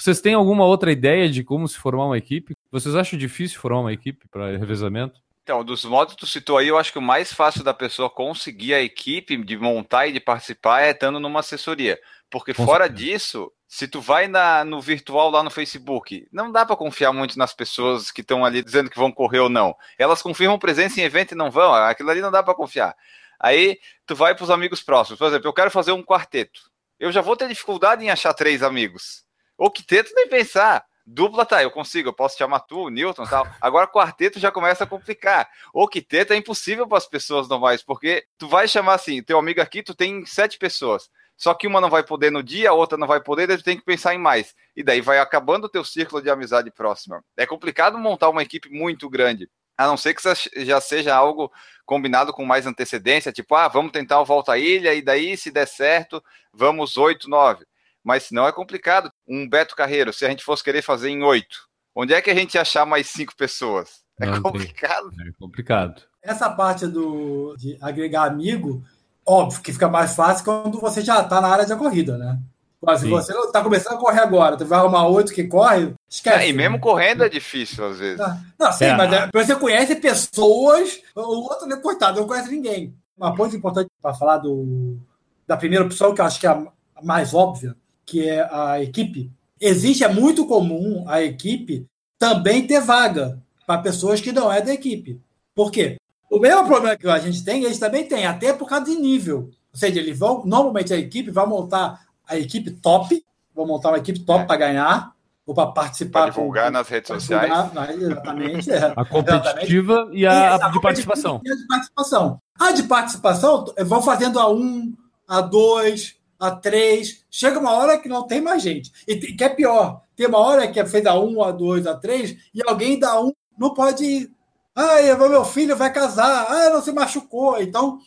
Vocês 0.00 0.18
têm 0.18 0.32
alguma 0.32 0.64
outra 0.64 0.90
ideia 0.90 1.28
de 1.28 1.44
como 1.44 1.68
se 1.68 1.76
formar 1.76 2.06
uma 2.06 2.16
equipe? 2.16 2.56
Vocês 2.72 2.96
acham 2.96 3.18
difícil 3.18 3.60
formar 3.60 3.80
uma 3.80 3.92
equipe 3.92 4.26
para 4.30 4.56
revezamento? 4.56 5.20
Então, 5.42 5.62
dos 5.62 5.84
modos 5.84 6.14
que 6.14 6.20
tu 6.20 6.26
citou 6.26 6.56
aí, 6.56 6.68
eu 6.68 6.78
acho 6.78 6.90
que 6.90 6.98
o 6.98 7.02
mais 7.02 7.34
fácil 7.34 7.62
da 7.62 7.74
pessoa 7.74 8.08
conseguir 8.08 8.72
a 8.72 8.80
equipe, 8.80 9.36
de 9.36 9.58
montar 9.58 10.06
e 10.06 10.12
de 10.12 10.18
participar, 10.18 10.80
é 10.80 10.92
estando 10.92 11.20
numa 11.20 11.40
assessoria. 11.40 12.00
Porque 12.30 12.54
Com 12.54 12.64
fora 12.64 12.86
certeza. 12.86 13.10
disso, 13.10 13.52
se 13.68 13.86
tu 13.86 14.00
vai 14.00 14.26
na, 14.26 14.64
no 14.64 14.80
virtual 14.80 15.28
lá 15.28 15.42
no 15.42 15.50
Facebook, 15.50 16.26
não 16.32 16.50
dá 16.50 16.64
para 16.64 16.76
confiar 16.76 17.12
muito 17.12 17.38
nas 17.38 17.52
pessoas 17.52 18.10
que 18.10 18.22
estão 18.22 18.42
ali 18.42 18.62
dizendo 18.62 18.88
que 18.88 18.98
vão 18.98 19.12
correr 19.12 19.40
ou 19.40 19.50
não. 19.50 19.76
Elas 19.98 20.22
confirmam 20.22 20.58
presença 20.58 20.98
em 20.98 21.04
evento 21.04 21.32
e 21.32 21.36
não 21.36 21.50
vão. 21.50 21.74
Aquilo 21.74 22.08
ali 22.08 22.22
não 22.22 22.30
dá 22.30 22.42
para 22.42 22.54
confiar. 22.54 22.96
Aí 23.38 23.78
tu 24.06 24.16
vai 24.16 24.34
para 24.34 24.44
os 24.44 24.50
amigos 24.50 24.82
próximos. 24.82 25.18
Por 25.18 25.28
exemplo, 25.28 25.46
eu 25.46 25.52
quero 25.52 25.70
fazer 25.70 25.92
um 25.92 26.02
quarteto. 26.02 26.70
Eu 26.98 27.12
já 27.12 27.20
vou 27.20 27.36
ter 27.36 27.48
dificuldade 27.48 28.02
em 28.02 28.08
achar 28.08 28.32
três 28.32 28.62
amigos. 28.62 29.28
Ou 29.60 29.70
quinteto 29.70 30.10
nem 30.14 30.26
pensar. 30.26 30.82
Dupla 31.06 31.44
tá, 31.44 31.62
eu 31.62 31.70
consigo, 31.70 32.08
eu 32.08 32.14
posso 32.14 32.38
chamar 32.38 32.60
tu, 32.60 32.88
Newton 32.88 33.26
tal. 33.26 33.46
Agora 33.60 33.86
quarteto 33.86 34.40
já 34.40 34.50
começa 34.50 34.84
a 34.84 34.86
complicar. 34.86 35.50
O 35.74 35.86
quinteto 35.86 36.32
é 36.32 36.36
impossível 36.36 36.88
para 36.88 36.96
as 36.96 37.06
pessoas 37.06 37.46
normais, 37.46 37.82
porque 37.82 38.24
tu 38.38 38.48
vai 38.48 38.66
chamar 38.66 38.94
assim, 38.94 39.22
teu 39.22 39.38
amigo 39.38 39.60
aqui, 39.60 39.82
tu 39.82 39.94
tem 39.94 40.24
sete 40.24 40.56
pessoas. 40.56 41.10
Só 41.36 41.52
que 41.52 41.66
uma 41.66 41.78
não 41.78 41.90
vai 41.90 42.02
poder 42.02 42.32
no 42.32 42.42
dia, 42.42 42.70
a 42.70 42.72
outra 42.72 42.96
não 42.96 43.06
vai 43.06 43.20
poder, 43.20 43.46
daí 43.46 43.58
tu 43.58 43.64
tem 43.64 43.76
que 43.76 43.84
pensar 43.84 44.14
em 44.14 44.18
mais. 44.18 44.54
E 44.74 44.82
daí 44.82 45.02
vai 45.02 45.18
acabando 45.18 45.64
o 45.64 45.68
teu 45.68 45.84
círculo 45.84 46.22
de 46.22 46.30
amizade 46.30 46.70
próxima. 46.70 47.22
É 47.36 47.44
complicado 47.44 47.98
montar 47.98 48.30
uma 48.30 48.42
equipe 48.42 48.70
muito 48.70 49.10
grande. 49.10 49.50
A 49.76 49.86
não 49.86 49.96
ser 49.98 50.14
que 50.14 50.22
já 50.64 50.80
seja 50.80 51.14
algo 51.14 51.52
combinado 51.84 52.32
com 52.32 52.46
mais 52.46 52.66
antecedência, 52.66 53.30
tipo, 53.30 53.54
ah, 53.54 53.68
vamos 53.68 53.92
tentar 53.92 54.20
o 54.20 54.24
Volta 54.24 54.52
à 54.52 54.58
Ilha, 54.58 54.94
e 54.94 55.02
daí, 55.02 55.36
se 55.36 55.50
der 55.50 55.66
certo, 55.66 56.22
vamos 56.50 56.96
oito, 56.96 57.28
nove. 57.28 57.66
Mas 58.04 58.30
não 58.30 58.46
é 58.46 58.52
complicado. 58.52 59.10
Um 59.28 59.48
Beto 59.48 59.76
Carreiro, 59.76 60.12
se 60.12 60.24
a 60.24 60.28
gente 60.28 60.44
fosse 60.44 60.64
querer 60.64 60.82
fazer 60.82 61.10
em 61.10 61.22
oito, 61.22 61.68
onde 61.94 62.14
é 62.14 62.20
que 62.20 62.30
a 62.30 62.34
gente 62.34 62.54
ia 62.54 62.62
achar 62.62 62.86
mais 62.86 63.08
cinco 63.08 63.36
pessoas? 63.36 64.00
É 64.20 64.26
não, 64.26 64.42
complicado. 64.42 65.10
É 65.26 65.32
complicado. 65.38 66.02
Essa 66.22 66.50
parte 66.50 66.86
do, 66.86 67.54
de 67.56 67.78
agregar 67.80 68.24
amigo 68.24 68.84
Óbvio 69.26 69.60
que 69.60 69.72
fica 69.72 69.88
mais 69.88 70.14
fácil 70.14 70.44
quando 70.44 70.80
você 70.80 71.02
já 71.02 71.20
está 71.20 71.40
na 71.40 71.48
área 71.48 71.66
da 71.66 71.76
corrida, 71.76 72.16
né? 72.16 72.38
Mas 72.82 73.00
se 73.00 73.08
você 73.08 73.32
está 73.32 73.62
começando 73.62 73.94
a 73.94 73.98
correr 73.98 74.20
agora, 74.20 74.56
tu 74.56 74.64
vai 74.64 74.78
arrumar 74.78 75.06
oito 75.06 75.34
que 75.34 75.44
corre, 75.44 75.94
esquece. 76.08 76.44
É, 76.46 76.48
e 76.48 76.52
mesmo 76.52 76.76
né? 76.76 76.82
correndo 76.82 77.22
é 77.22 77.28
difícil, 77.28 77.84
às 77.86 77.98
vezes. 77.98 78.18
Não, 78.18 78.40
não 78.58 78.72
sim, 78.72 78.86
é. 78.86 78.96
mas 78.96 79.12
é, 79.12 79.28
você 79.32 79.54
conhece 79.54 79.94
pessoas, 79.96 81.00
o 81.14 81.20
outro, 81.20 81.66
né, 81.66 81.76
coitado, 81.76 82.18
não 82.18 82.26
conhece 82.26 82.50
ninguém. 82.50 82.92
Uma 83.16 83.36
coisa 83.36 83.56
importante 83.56 83.88
para 84.00 84.14
falar 84.14 84.38
do, 84.38 84.98
da 85.46 85.58
primeira 85.58 85.84
opção, 85.84 86.14
que 86.14 86.22
eu 86.22 86.24
acho 86.24 86.40
que 86.40 86.46
é 86.46 86.50
a 86.50 86.66
mais 87.02 87.34
óbvia, 87.34 87.76
que 88.10 88.28
é 88.28 88.48
a 88.50 88.82
equipe. 88.82 89.30
Existe, 89.60 90.02
é 90.02 90.08
muito 90.08 90.46
comum 90.46 91.04
a 91.06 91.22
equipe 91.22 91.86
também 92.18 92.66
ter 92.66 92.80
vaga 92.80 93.40
para 93.64 93.80
pessoas 93.80 94.20
que 94.20 94.32
não 94.32 94.52
é 94.52 94.60
da 94.60 94.72
equipe. 94.72 95.20
Por 95.54 95.70
quê? 95.70 95.96
O 96.28 96.40
mesmo 96.40 96.66
problema 96.66 96.96
que 96.96 97.06
a 97.08 97.18
gente 97.20 97.44
tem, 97.44 97.62
eles 97.62 97.78
também 97.78 98.06
têm, 98.06 98.26
até 98.26 98.52
por 98.52 98.68
causa 98.68 98.86
de 98.86 98.96
nível. 98.96 99.50
Ou 99.72 99.78
seja, 99.78 100.00
eles 100.00 100.18
vão, 100.18 100.44
normalmente 100.44 100.92
a 100.92 100.96
equipe 100.96 101.30
vai 101.30 101.46
montar 101.46 102.00
a 102.26 102.36
equipe 102.36 102.72
top, 102.72 103.24
vão 103.54 103.66
montar 103.66 103.90
uma 103.90 103.98
equipe 103.98 104.20
top 104.20 104.42
é. 104.42 104.46
para 104.46 104.56
ganhar, 104.56 105.12
ou 105.46 105.54
para 105.54 105.68
participar. 105.68 106.22
Para 106.22 106.30
divulgar 106.30 106.66
com, 106.66 106.72
nas 106.72 106.88
redes 106.88 107.08
sociais. 107.08 107.52
Divulgar, 107.52 107.90
exatamente. 107.90 108.70
É. 108.72 108.92
A 108.96 109.04
competitiva 109.04 109.92
exatamente. 109.92 110.18
e 110.18 110.26
a, 110.26 110.54
a, 110.54 110.68
de 110.68 110.80
participação. 110.80 111.40
E 111.44 111.50
a 111.50 111.54
de 111.54 111.66
participação. 111.66 112.40
A 112.58 112.72
de 112.72 112.82
participação 112.82 113.64
vão 113.84 114.02
fazendo 114.02 114.38
a 114.40 114.50
um, 114.50 114.92
a 115.28 115.40
dois, 115.40 116.16
a 116.40 116.50
três. 116.50 117.24
Chega 117.30 117.60
uma 117.60 117.72
hora 117.72 117.98
que 117.98 118.08
não 118.08 118.26
tem 118.26 118.40
mais 118.40 118.62
gente. 118.62 118.90
E 119.06 119.16
que 119.16 119.44
é 119.44 119.48
pior, 119.48 120.02
tem 120.16 120.26
uma 120.26 120.38
hora 120.38 120.66
que 120.66 120.80
é 120.80 120.86
fez 120.86 121.06
a 121.06 121.14
um, 121.20 121.42
a 121.42 121.52
dois, 121.52 121.86
a 121.86 121.94
três, 121.94 122.36
e 122.54 122.60
alguém 122.66 122.98
da 122.98 123.20
um 123.20 123.32
não 123.58 123.74
pode 123.74 124.04
ir 124.04 124.30
ah, 124.74 125.28
meu 125.28 125.44
filho 125.44 125.76
vai 125.76 125.92
casar. 125.92 126.46
Ah, 126.48 126.70
não 126.70 126.82
se 126.82 126.92
machucou. 126.92 127.60
Então, 127.60 127.98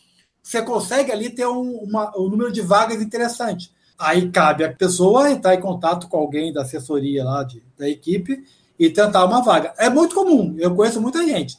você 0.42 0.62
consegue 0.62 1.12
ali 1.12 1.30
ter 1.30 1.46
um, 1.46 1.78
uma, 1.78 2.12
um 2.18 2.28
número 2.28 2.52
de 2.52 2.60
vagas 2.60 3.00
interessante. 3.00 3.72
Aí 3.98 4.30
cabe 4.30 4.64
a 4.64 4.72
pessoa 4.72 5.30
entrar 5.30 5.54
em 5.54 5.60
contato 5.60 6.08
com 6.08 6.16
alguém 6.16 6.52
da 6.52 6.62
assessoria 6.62 7.22
lá 7.22 7.44
de, 7.44 7.62
da 7.78 7.88
equipe 7.88 8.44
e 8.78 8.90
tentar 8.90 9.24
uma 9.24 9.42
vaga. 9.42 9.72
É 9.78 9.88
muito 9.88 10.14
comum, 10.14 10.56
eu 10.58 10.74
conheço 10.74 11.00
muita 11.00 11.24
gente. 11.24 11.56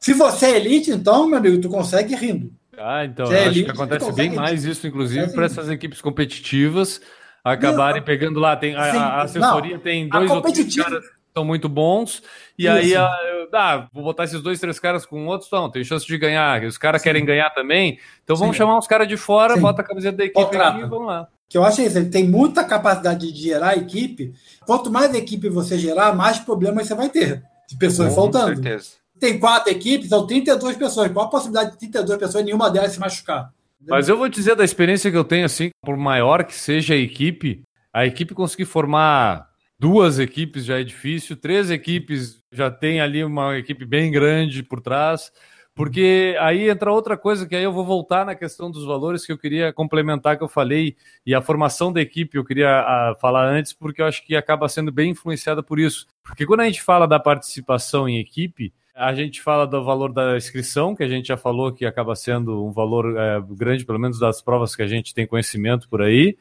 Se 0.00 0.14
você 0.14 0.46
é 0.46 0.56
elite, 0.56 0.90
então, 0.90 1.26
meu 1.26 1.38
amigo, 1.38 1.60
tu 1.60 1.68
consegue 1.68 2.14
rindo. 2.14 2.52
Ah, 2.78 3.04
então, 3.04 3.32
é 3.32 3.46
acho 3.46 3.64
que 3.64 3.70
acontece 3.70 4.12
bem 4.12 4.34
mais 4.34 4.64
isso, 4.64 4.86
inclusive, 4.86 5.32
para 5.32 5.46
essas 5.46 5.68
equipes 5.68 6.00
competitivas 6.00 7.00
acabarem 7.44 8.00
não, 8.00 8.06
pegando 8.06 8.40
lá. 8.40 8.56
Tem, 8.56 8.74
a, 8.74 8.82
a 8.82 9.22
assessoria 9.22 9.74
não, 9.74 9.82
tem 9.82 10.08
dois 10.08 10.30
ou 10.30 10.40
três 10.40 10.76
caras 10.76 11.04
são 11.36 11.44
muito 11.44 11.68
bons. 11.68 12.22
E 12.58 12.62
Isso. 12.62 12.72
aí, 12.72 12.94
ah, 12.96 13.88
vou 13.92 14.04
botar 14.04 14.24
esses 14.24 14.40
dois, 14.40 14.60
três 14.60 14.78
caras 14.78 15.04
com 15.04 15.26
outros, 15.26 15.50
não, 15.50 15.68
tem 15.68 15.84
chance 15.84 16.06
de 16.06 16.16
ganhar. 16.16 16.62
Os 16.62 16.78
caras 16.78 17.02
querem 17.02 17.24
ganhar 17.24 17.50
também. 17.50 17.98
Então 18.22 18.36
vamos 18.36 18.56
Sim. 18.56 18.58
chamar 18.58 18.78
uns 18.78 18.86
caras 18.86 19.08
de 19.08 19.16
fora, 19.16 19.54
Sim. 19.54 19.60
bota 19.60 19.82
a 19.82 19.84
camiseta 19.84 20.16
da 20.16 20.24
equipe 20.24 20.56
aqui 20.56 20.80
e 20.80 20.86
vamos 20.86 21.06
lá. 21.06 21.28
Que 21.48 21.58
eu 21.58 21.64
acho 21.64 21.82
isso, 21.82 21.98
ele 21.98 22.08
tem 22.08 22.26
muita 22.26 22.64
capacidade 22.64 23.30
de 23.30 23.42
gerar 23.42 23.76
equipe. 23.76 24.32
Quanto 24.64 24.90
mais 24.90 25.14
equipe 25.14 25.48
você 25.48 25.76
gerar, 25.76 26.14
mais 26.14 26.38
problemas 26.38 26.86
você 26.86 26.94
vai 26.94 27.10
ter 27.10 27.42
de 27.68 27.76
pessoas 27.76 28.08
com 28.10 28.14
faltando. 28.14 28.54
Certeza. 28.54 29.03
Tem 29.18 29.38
quatro 29.38 29.70
equipes, 29.70 30.08
são 30.08 30.26
32 30.26 30.76
pessoas. 30.76 31.10
Qual 31.12 31.26
a 31.26 31.30
possibilidade 31.30 31.72
de 31.72 31.78
32 31.78 32.18
pessoas 32.18 32.44
nenhuma 32.44 32.70
delas 32.70 32.92
se 32.92 33.00
machucar? 33.00 33.52
Mas 33.86 34.08
eu 34.08 34.16
vou 34.16 34.28
dizer 34.28 34.56
da 34.56 34.64
experiência 34.64 35.10
que 35.10 35.16
eu 35.16 35.24
tenho, 35.24 35.44
assim, 35.44 35.70
por 35.82 35.96
maior 35.96 36.44
que 36.44 36.54
seja 36.54 36.94
a 36.94 36.96
equipe, 36.96 37.62
a 37.92 38.06
equipe 38.06 38.34
conseguir 38.34 38.64
formar 38.64 39.48
duas 39.78 40.18
equipes 40.18 40.64
já 40.64 40.80
é 40.80 40.84
difícil, 40.84 41.36
três 41.36 41.70
equipes 41.70 42.42
já 42.50 42.70
tem 42.70 43.00
ali 43.00 43.22
uma 43.22 43.56
equipe 43.58 43.84
bem 43.84 44.10
grande 44.10 44.62
por 44.62 44.80
trás, 44.80 45.30
porque 45.74 46.36
aí 46.40 46.70
entra 46.70 46.92
outra 46.92 47.16
coisa 47.16 47.46
que 47.46 47.54
aí 47.54 47.64
eu 47.64 47.72
vou 47.72 47.84
voltar 47.84 48.24
na 48.24 48.34
questão 48.34 48.70
dos 48.70 48.84
valores 48.84 49.26
que 49.26 49.32
eu 49.32 49.38
queria 49.38 49.72
complementar 49.72 50.38
que 50.38 50.44
eu 50.44 50.48
falei 50.48 50.96
e 51.26 51.34
a 51.34 51.42
formação 51.42 51.92
da 51.92 52.00
equipe 52.00 52.38
eu 52.38 52.44
queria 52.44 52.68
ah, 52.68 53.14
falar 53.20 53.44
antes 53.46 53.72
porque 53.72 54.00
eu 54.00 54.06
acho 54.06 54.24
que 54.24 54.36
acaba 54.36 54.68
sendo 54.68 54.92
bem 54.92 55.10
influenciada 55.10 55.62
por 55.62 55.78
isso, 55.78 56.06
porque 56.22 56.46
quando 56.46 56.60
a 56.60 56.66
gente 56.66 56.80
fala 56.80 57.06
da 57.06 57.18
participação 57.18 58.08
em 58.08 58.18
equipe 58.18 58.72
a 58.94 59.12
gente 59.12 59.42
fala 59.42 59.66
do 59.66 59.82
valor 59.82 60.12
da 60.12 60.36
inscrição, 60.36 60.94
que 60.94 61.02
a 61.02 61.08
gente 61.08 61.28
já 61.28 61.36
falou 61.36 61.72
que 61.72 61.84
acaba 61.84 62.14
sendo 62.14 62.64
um 62.64 62.70
valor 62.70 63.16
é, 63.18 63.40
grande, 63.50 63.84
pelo 63.84 63.98
menos 63.98 64.18
das 64.18 64.40
provas 64.40 64.76
que 64.76 64.82
a 64.82 64.86
gente 64.86 65.12
tem 65.12 65.26
conhecimento 65.26 65.88
por 65.88 66.00
aí. 66.00 66.36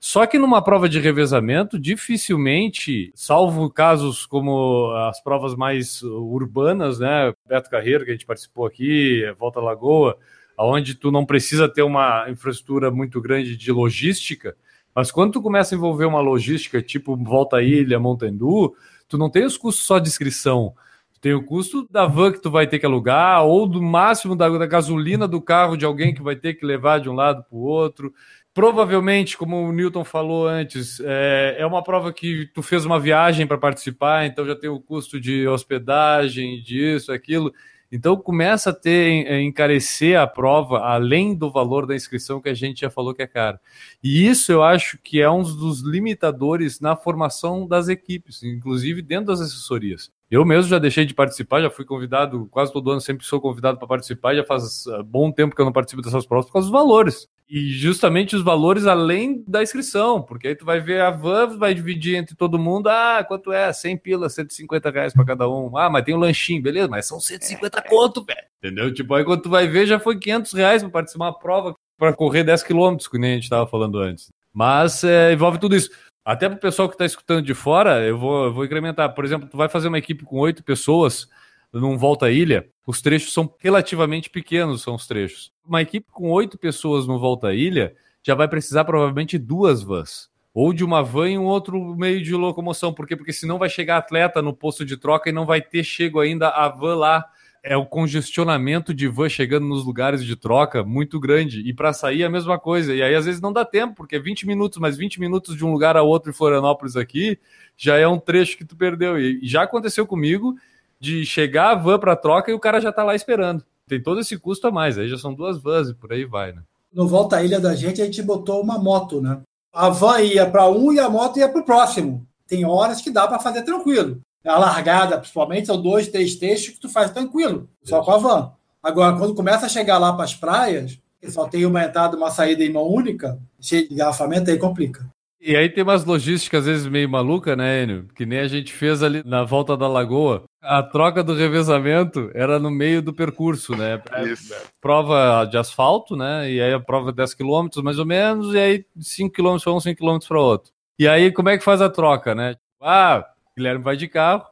Só 0.00 0.26
que 0.26 0.36
numa 0.36 0.60
prova 0.60 0.88
de 0.88 0.98
revezamento, 0.98 1.78
dificilmente, 1.78 3.12
salvo 3.14 3.70
casos 3.70 4.26
como 4.26 4.90
as 5.08 5.22
provas 5.22 5.54
mais 5.54 6.02
urbanas, 6.02 6.98
né? 6.98 7.32
Beto 7.48 7.70
Carreiro, 7.70 8.04
que 8.04 8.10
a 8.10 8.14
gente 8.14 8.26
participou 8.26 8.66
aqui, 8.66 9.22
Volta 9.38 9.60
Lagoa, 9.60 10.18
onde 10.58 10.96
tu 10.96 11.12
não 11.12 11.24
precisa 11.24 11.68
ter 11.68 11.82
uma 11.82 12.28
infraestrutura 12.28 12.90
muito 12.90 13.20
grande 13.20 13.56
de 13.56 13.70
logística, 13.70 14.56
mas 14.92 15.12
quando 15.12 15.34
tu 15.34 15.42
começa 15.42 15.74
a 15.74 15.76
envolver 15.76 16.04
uma 16.04 16.20
logística 16.20 16.82
tipo 16.82 17.16
Volta 17.16 17.62
Ilha, 17.62 18.00
Montandu, 18.00 18.74
tu 19.08 19.16
não 19.16 19.30
tem 19.30 19.44
os 19.44 19.56
custos 19.56 19.86
só 19.86 20.00
de 20.00 20.08
inscrição, 20.08 20.74
tem 21.22 21.34
o 21.34 21.44
custo 21.44 21.86
da 21.88 22.04
van 22.04 22.32
que 22.32 22.42
tu 22.42 22.50
vai 22.50 22.66
ter 22.66 22.80
que 22.80 22.84
alugar, 22.84 23.44
ou 23.44 23.64
do 23.64 23.80
máximo 23.80 24.34
da, 24.34 24.48
da 24.48 24.66
gasolina 24.66 25.28
do 25.28 25.40
carro 25.40 25.76
de 25.76 25.84
alguém 25.84 26.12
que 26.12 26.20
vai 26.20 26.34
ter 26.34 26.54
que 26.54 26.66
levar 26.66 26.98
de 26.98 27.08
um 27.08 27.14
lado 27.14 27.44
para 27.44 27.56
o 27.56 27.60
outro. 27.60 28.12
Provavelmente, 28.52 29.38
como 29.38 29.56
o 29.56 29.72
Newton 29.72 30.02
falou 30.04 30.48
antes, 30.48 31.00
é, 31.00 31.54
é 31.60 31.64
uma 31.64 31.80
prova 31.80 32.12
que 32.12 32.50
tu 32.52 32.60
fez 32.60 32.84
uma 32.84 32.98
viagem 32.98 33.46
para 33.46 33.56
participar, 33.56 34.26
então 34.26 34.44
já 34.44 34.56
tem 34.56 34.68
o 34.68 34.80
custo 34.80 35.20
de 35.20 35.46
hospedagem, 35.46 36.60
disso, 36.60 37.12
aquilo. 37.12 37.54
Então 37.92 38.16
começa 38.16 38.70
a 38.70 38.74
ter 38.74 39.28
a 39.28 39.40
encarecer 39.40 40.18
a 40.18 40.26
prova 40.26 40.80
além 40.80 41.36
do 41.36 41.52
valor 41.52 41.86
da 41.86 41.94
inscrição 41.94 42.40
que 42.40 42.48
a 42.48 42.54
gente 42.54 42.80
já 42.80 42.90
falou 42.90 43.14
que 43.14 43.22
é 43.22 43.28
caro. 43.28 43.60
E 44.02 44.26
isso 44.26 44.50
eu 44.50 44.60
acho 44.64 44.98
que 44.98 45.20
é 45.20 45.30
um 45.30 45.42
dos 45.42 45.82
limitadores 45.82 46.80
na 46.80 46.96
formação 46.96 47.64
das 47.64 47.86
equipes, 47.86 48.42
inclusive 48.42 49.02
dentro 49.02 49.26
das 49.26 49.40
assessorias. 49.40 50.10
Eu 50.32 50.46
mesmo 50.46 50.70
já 50.70 50.78
deixei 50.78 51.04
de 51.04 51.12
participar, 51.12 51.60
já 51.60 51.68
fui 51.68 51.84
convidado, 51.84 52.48
quase 52.50 52.72
todo 52.72 52.90
ano 52.90 53.02
sempre 53.02 53.22
sou 53.22 53.38
convidado 53.38 53.76
para 53.76 53.86
participar, 53.86 54.34
já 54.34 54.42
faz 54.42 54.86
ah, 54.86 55.02
bom 55.02 55.30
tempo 55.30 55.54
que 55.54 55.60
eu 55.60 55.64
não 55.66 55.74
participo 55.74 56.00
dessas 56.00 56.24
provas 56.24 56.46
por 56.46 56.54
causa 56.54 56.68
dos 56.68 56.72
valores. 56.72 57.28
E 57.46 57.68
justamente 57.68 58.34
os 58.34 58.42
valores 58.42 58.86
além 58.86 59.44
da 59.46 59.62
inscrição, 59.62 60.22
porque 60.22 60.48
aí 60.48 60.56
tu 60.56 60.64
vai 60.64 60.80
ver 60.80 61.02
a 61.02 61.10
van, 61.10 61.58
vai 61.58 61.74
dividir 61.74 62.16
entre 62.16 62.34
todo 62.34 62.58
mundo, 62.58 62.88
ah, 62.88 63.22
quanto 63.28 63.52
é? 63.52 63.70
100 63.70 63.98
pila, 63.98 64.30
150 64.30 64.90
reais 64.90 65.12
para 65.12 65.26
cada 65.26 65.46
um. 65.46 65.76
Ah, 65.76 65.90
mas 65.90 66.02
tem 66.02 66.14
um 66.14 66.18
lanchinho, 66.18 66.62
beleza, 66.62 66.88
mas 66.88 67.04
são 67.04 67.20
150 67.20 67.78
é. 67.78 67.82
conto, 67.82 68.24
velho. 68.24 68.40
Entendeu? 68.56 68.94
Tipo, 68.94 69.12
aí 69.12 69.26
quando 69.26 69.42
tu 69.42 69.50
vai 69.50 69.68
ver, 69.68 69.84
já 69.84 70.00
foi 70.00 70.18
500 70.18 70.54
reais 70.54 70.82
para 70.82 70.90
participar 70.92 71.26
de 71.26 71.30
uma 71.30 71.38
prova 71.38 71.74
para 71.98 72.14
correr 72.14 72.42
10 72.42 72.62
quilômetros, 72.62 73.06
que 73.06 73.18
nem 73.18 73.32
a 73.32 73.34
gente 73.34 73.44
estava 73.44 73.66
falando 73.66 73.98
antes. 73.98 74.30
Mas 74.50 75.04
é, 75.04 75.34
envolve 75.34 75.58
tudo 75.58 75.76
isso. 75.76 75.90
Até 76.24 76.48
para 76.48 76.56
o 76.56 76.60
pessoal 76.60 76.88
que 76.88 76.94
está 76.94 77.04
escutando 77.04 77.44
de 77.44 77.54
fora, 77.54 78.00
eu 78.06 78.16
vou, 78.16 78.44
eu 78.44 78.52
vou 78.52 78.64
incrementar. 78.64 79.12
Por 79.14 79.24
exemplo, 79.24 79.48
tu 79.48 79.56
vai 79.56 79.68
fazer 79.68 79.88
uma 79.88 79.98
equipe 79.98 80.24
com 80.24 80.38
oito 80.38 80.62
pessoas 80.62 81.28
num 81.72 81.96
Volta 81.96 82.30
Ilha, 82.30 82.68
os 82.86 83.00
trechos 83.00 83.32
são 83.32 83.52
relativamente 83.58 84.28
pequenos, 84.28 84.82
são 84.82 84.94
os 84.94 85.06
trechos. 85.06 85.52
Uma 85.66 85.80
equipe 85.80 86.06
com 86.12 86.30
oito 86.30 86.58
pessoas 86.58 87.06
no 87.06 87.18
Volta 87.18 87.54
Ilha 87.54 87.94
já 88.22 88.34
vai 88.34 88.46
precisar 88.46 88.84
provavelmente 88.84 89.38
duas 89.38 89.82
vans. 89.82 90.30
Ou 90.54 90.72
de 90.72 90.84
uma 90.84 91.02
van 91.02 91.30
e 91.30 91.38
um 91.38 91.44
outro 91.44 91.96
meio 91.96 92.22
de 92.22 92.34
locomoção. 92.34 92.92
Por 92.92 93.06
quê? 93.06 93.16
Porque 93.16 93.32
senão 93.32 93.58
vai 93.58 93.70
chegar 93.70 93.96
atleta 93.96 94.42
no 94.42 94.52
posto 94.52 94.84
de 94.84 94.98
troca 94.98 95.30
e 95.30 95.32
não 95.32 95.46
vai 95.46 95.62
ter 95.62 95.82
chego 95.82 96.20
ainda 96.20 96.48
a 96.48 96.68
van 96.68 96.96
lá 96.96 97.24
é 97.62 97.76
o 97.76 97.86
congestionamento 97.86 98.92
de 98.92 99.06
van 99.06 99.28
chegando 99.28 99.66
nos 99.66 99.84
lugares 99.84 100.24
de 100.24 100.34
troca 100.34 100.82
muito 100.82 101.20
grande. 101.20 101.60
E 101.60 101.72
para 101.72 101.92
sair 101.92 102.24
a 102.24 102.30
mesma 102.30 102.58
coisa. 102.58 102.94
E 102.94 103.02
aí 103.02 103.14
às 103.14 103.24
vezes 103.24 103.40
não 103.40 103.52
dá 103.52 103.64
tempo, 103.64 103.94
porque 103.94 104.16
é 104.16 104.18
20 104.18 104.46
minutos, 104.46 104.78
mas 104.78 104.96
20 104.96 105.20
minutos 105.20 105.56
de 105.56 105.64
um 105.64 105.72
lugar 105.72 105.96
a 105.96 106.02
outro 106.02 106.30
em 106.30 106.34
Florianópolis 106.34 106.96
aqui 106.96 107.38
já 107.76 107.96
é 107.96 108.06
um 108.06 108.18
trecho 108.18 108.58
que 108.58 108.64
tu 108.64 108.76
perdeu. 108.76 109.18
E 109.18 109.40
já 109.46 109.62
aconteceu 109.62 110.06
comigo 110.06 110.56
de 110.98 111.24
chegar 111.24 111.70
a 111.70 111.74
van 111.74 111.98
para 111.98 112.16
troca 112.16 112.50
e 112.50 112.54
o 112.54 112.60
cara 112.60 112.80
já 112.80 112.90
está 112.90 113.04
lá 113.04 113.14
esperando. 113.14 113.64
Tem 113.86 114.02
todo 114.02 114.20
esse 114.20 114.36
custo 114.38 114.66
a 114.66 114.70
mais. 114.70 114.98
Aí 114.98 115.08
já 115.08 115.18
são 115.18 115.32
duas 115.32 115.58
vans 115.58 115.88
e 115.88 115.94
por 115.94 116.12
aí 116.12 116.24
vai, 116.24 116.52
né? 116.52 116.62
No 116.92 117.06
Volta 117.06 117.36
à 117.36 117.44
Ilha 117.44 117.60
da 117.60 117.74
gente, 117.74 118.02
a 118.02 118.04
gente 118.04 118.22
botou 118.22 118.60
uma 118.60 118.78
moto, 118.78 119.20
né? 119.20 119.40
A 119.72 119.88
van 119.88 120.20
ia 120.20 120.48
para 120.48 120.68
um 120.68 120.92
e 120.92 120.98
a 120.98 121.08
moto 121.08 121.38
ia 121.38 121.48
para 121.48 121.60
o 121.60 121.64
próximo. 121.64 122.26
Tem 122.46 122.64
horas 122.64 123.00
que 123.00 123.10
dá 123.10 123.26
para 123.26 123.38
fazer 123.38 123.62
tranquilo. 123.62 124.20
A 124.44 124.58
largada, 124.58 125.18
principalmente, 125.18 125.66
são 125.66 125.80
dois, 125.80 126.08
três 126.08 126.34
textos 126.34 126.74
que 126.74 126.80
tu 126.80 126.88
faz 126.88 127.10
tranquilo, 127.10 127.68
só 127.82 128.02
com 128.02 128.10
a 128.10 128.18
van. 128.18 128.52
Agora, 128.82 129.16
quando 129.16 129.34
começa 129.34 129.66
a 129.66 129.68
chegar 129.68 129.98
lá 129.98 130.12
para 130.12 130.24
as 130.24 130.34
praias, 130.34 130.98
que 131.20 131.30
só 131.30 131.46
tem 131.46 131.64
uma 131.64 131.84
entrada 131.84 132.16
uma 132.16 132.30
saída 132.30 132.64
em 132.64 132.72
mão 132.72 132.86
única, 132.86 133.38
cheio 133.60 133.88
de 133.88 133.94
garrafamento, 133.94 134.50
aí 134.50 134.58
complica. 134.58 135.06
E 135.44 135.56
aí 135.56 135.68
tem 135.68 135.82
umas 135.82 136.04
logísticas, 136.04 136.60
às 136.60 136.66
vezes, 136.66 136.86
meio 136.86 137.08
maluca, 137.08 137.56
né, 137.56 137.82
Enio? 137.82 138.06
Que 138.14 138.24
nem 138.24 138.38
a 138.38 138.46
gente 138.46 138.72
fez 138.72 139.02
ali 139.02 139.24
na 139.24 139.42
volta 139.42 139.76
da 139.76 139.88
lagoa. 139.88 140.44
A 140.60 140.84
troca 140.84 141.22
do 141.24 141.34
revezamento 141.34 142.30
era 142.32 142.60
no 142.60 142.70
meio 142.70 143.02
do 143.02 143.12
percurso, 143.12 143.76
né? 143.76 144.00
Isso. 144.24 144.54
Prova 144.80 145.44
de 145.44 145.58
asfalto, 145.58 146.14
né? 146.14 146.48
E 146.48 146.60
aí 146.60 146.72
a 146.72 146.78
prova 146.78 147.12
10 147.12 147.34
km, 147.34 147.66
mais 147.82 147.98
ou 147.98 148.06
menos, 148.06 148.54
e 148.54 148.58
aí 148.58 148.84
5 149.00 149.34
km 149.34 149.58
para 149.60 149.72
um, 149.72 149.80
5 149.80 150.00
km 150.00 150.18
para 150.28 150.40
outro. 150.40 150.72
E 150.96 151.08
aí, 151.08 151.32
como 151.32 151.48
é 151.48 151.58
que 151.58 151.64
faz 151.64 151.80
a 151.80 151.90
troca, 151.90 152.36
né? 152.36 152.54
Ah, 152.80 153.26
Guilherme 153.56 153.84
vai 153.84 153.96
de 153.96 154.08
carro. 154.08 154.46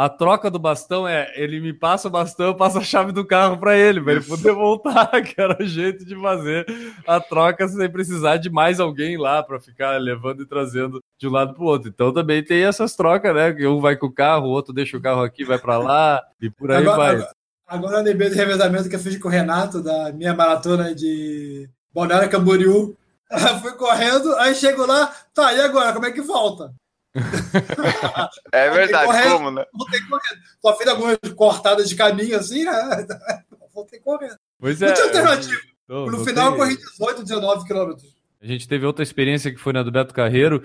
A 0.00 0.08
troca 0.08 0.50
do 0.50 0.58
bastão 0.58 1.06
é 1.06 1.30
ele 1.36 1.60
me 1.60 1.74
passa 1.74 2.08
o 2.08 2.10
bastão, 2.10 2.46
eu 2.46 2.54
passo 2.54 2.78
a 2.78 2.82
chave 2.82 3.12
do 3.12 3.22
carro 3.22 3.58
para 3.58 3.76
ele, 3.76 4.00
para 4.00 4.12
ele 4.14 4.24
poder 4.24 4.52
voltar, 4.52 5.10
que 5.20 5.38
era 5.38 5.60
o 5.60 5.66
jeito 5.66 6.06
de 6.06 6.18
fazer 6.18 6.64
a 7.06 7.20
troca 7.20 7.68
sem 7.68 7.90
precisar 7.90 8.38
de 8.38 8.48
mais 8.48 8.80
alguém 8.80 9.18
lá 9.18 9.42
para 9.42 9.60
ficar 9.60 10.00
levando 10.00 10.42
e 10.42 10.46
trazendo 10.46 11.02
de 11.18 11.28
um 11.28 11.30
lado 11.30 11.52
para 11.52 11.62
o 11.62 11.66
outro. 11.66 11.90
Então 11.90 12.14
também 12.14 12.42
tem 12.42 12.64
essas 12.64 12.96
trocas, 12.96 13.34
né? 13.34 13.54
Um 13.68 13.80
vai 13.80 13.94
com 13.94 14.06
o 14.06 14.12
carro, 14.12 14.46
o 14.46 14.50
outro 14.50 14.72
deixa 14.72 14.96
o 14.96 15.02
carro 15.02 15.22
aqui, 15.22 15.44
vai 15.44 15.58
para 15.58 15.76
lá 15.76 16.22
e 16.40 16.48
por 16.48 16.70
aí 16.70 16.78
agora, 16.78 16.96
vai. 16.96 17.14
Agora, 17.16 17.34
agora 17.66 17.96
eu 17.98 18.04
lembrei 18.04 18.30
do 18.30 18.36
revezamento 18.36 18.88
que 18.88 18.96
eu 18.96 19.00
fiz 19.00 19.18
com 19.18 19.28
o 19.28 19.30
Renato, 19.30 19.82
da 19.82 20.12
minha 20.12 20.32
maratona 20.32 20.94
de 20.94 21.68
Balneário 21.92 22.30
Camboriú. 22.30 22.96
Fui 23.60 23.72
correndo, 23.72 24.34
aí 24.36 24.54
chego 24.54 24.86
lá, 24.86 25.14
tá, 25.34 25.52
e 25.52 25.60
agora? 25.60 25.92
Como 25.92 26.06
é 26.06 26.10
que 26.10 26.22
volta? 26.22 26.72
é 28.52 28.70
verdade, 28.70 29.06
correndo, 29.06 29.32
como, 29.32 29.50
né? 29.50 29.64
Voltei 29.72 30.00
correndo. 30.00 30.40
Só 30.62 30.76
fiz 30.76 30.86
algumas 30.86 31.18
cortadas 31.34 31.88
de 31.88 31.96
caminho 31.96 32.36
assim, 32.36 32.64
né? 32.64 32.72
voltei 33.74 33.98
correndo. 34.00 34.36
Pois 34.58 34.80
é. 34.80 34.88
Não 34.88 34.94
tinha 34.94 35.06
alternativa. 35.06 35.60
Tô, 35.86 36.06
no 36.06 36.24
final 36.24 36.52
eu 36.52 36.56
corri 36.56 36.76
18, 36.76 37.22
19 37.24 37.66
quilômetros. 37.66 38.14
A 38.40 38.46
gente 38.46 38.68
teve 38.68 38.86
outra 38.86 39.02
experiência 39.02 39.50
que 39.50 39.58
foi 39.58 39.72
na 39.72 39.82
do 39.82 39.90
Beto 39.90 40.14
Carreiro, 40.14 40.62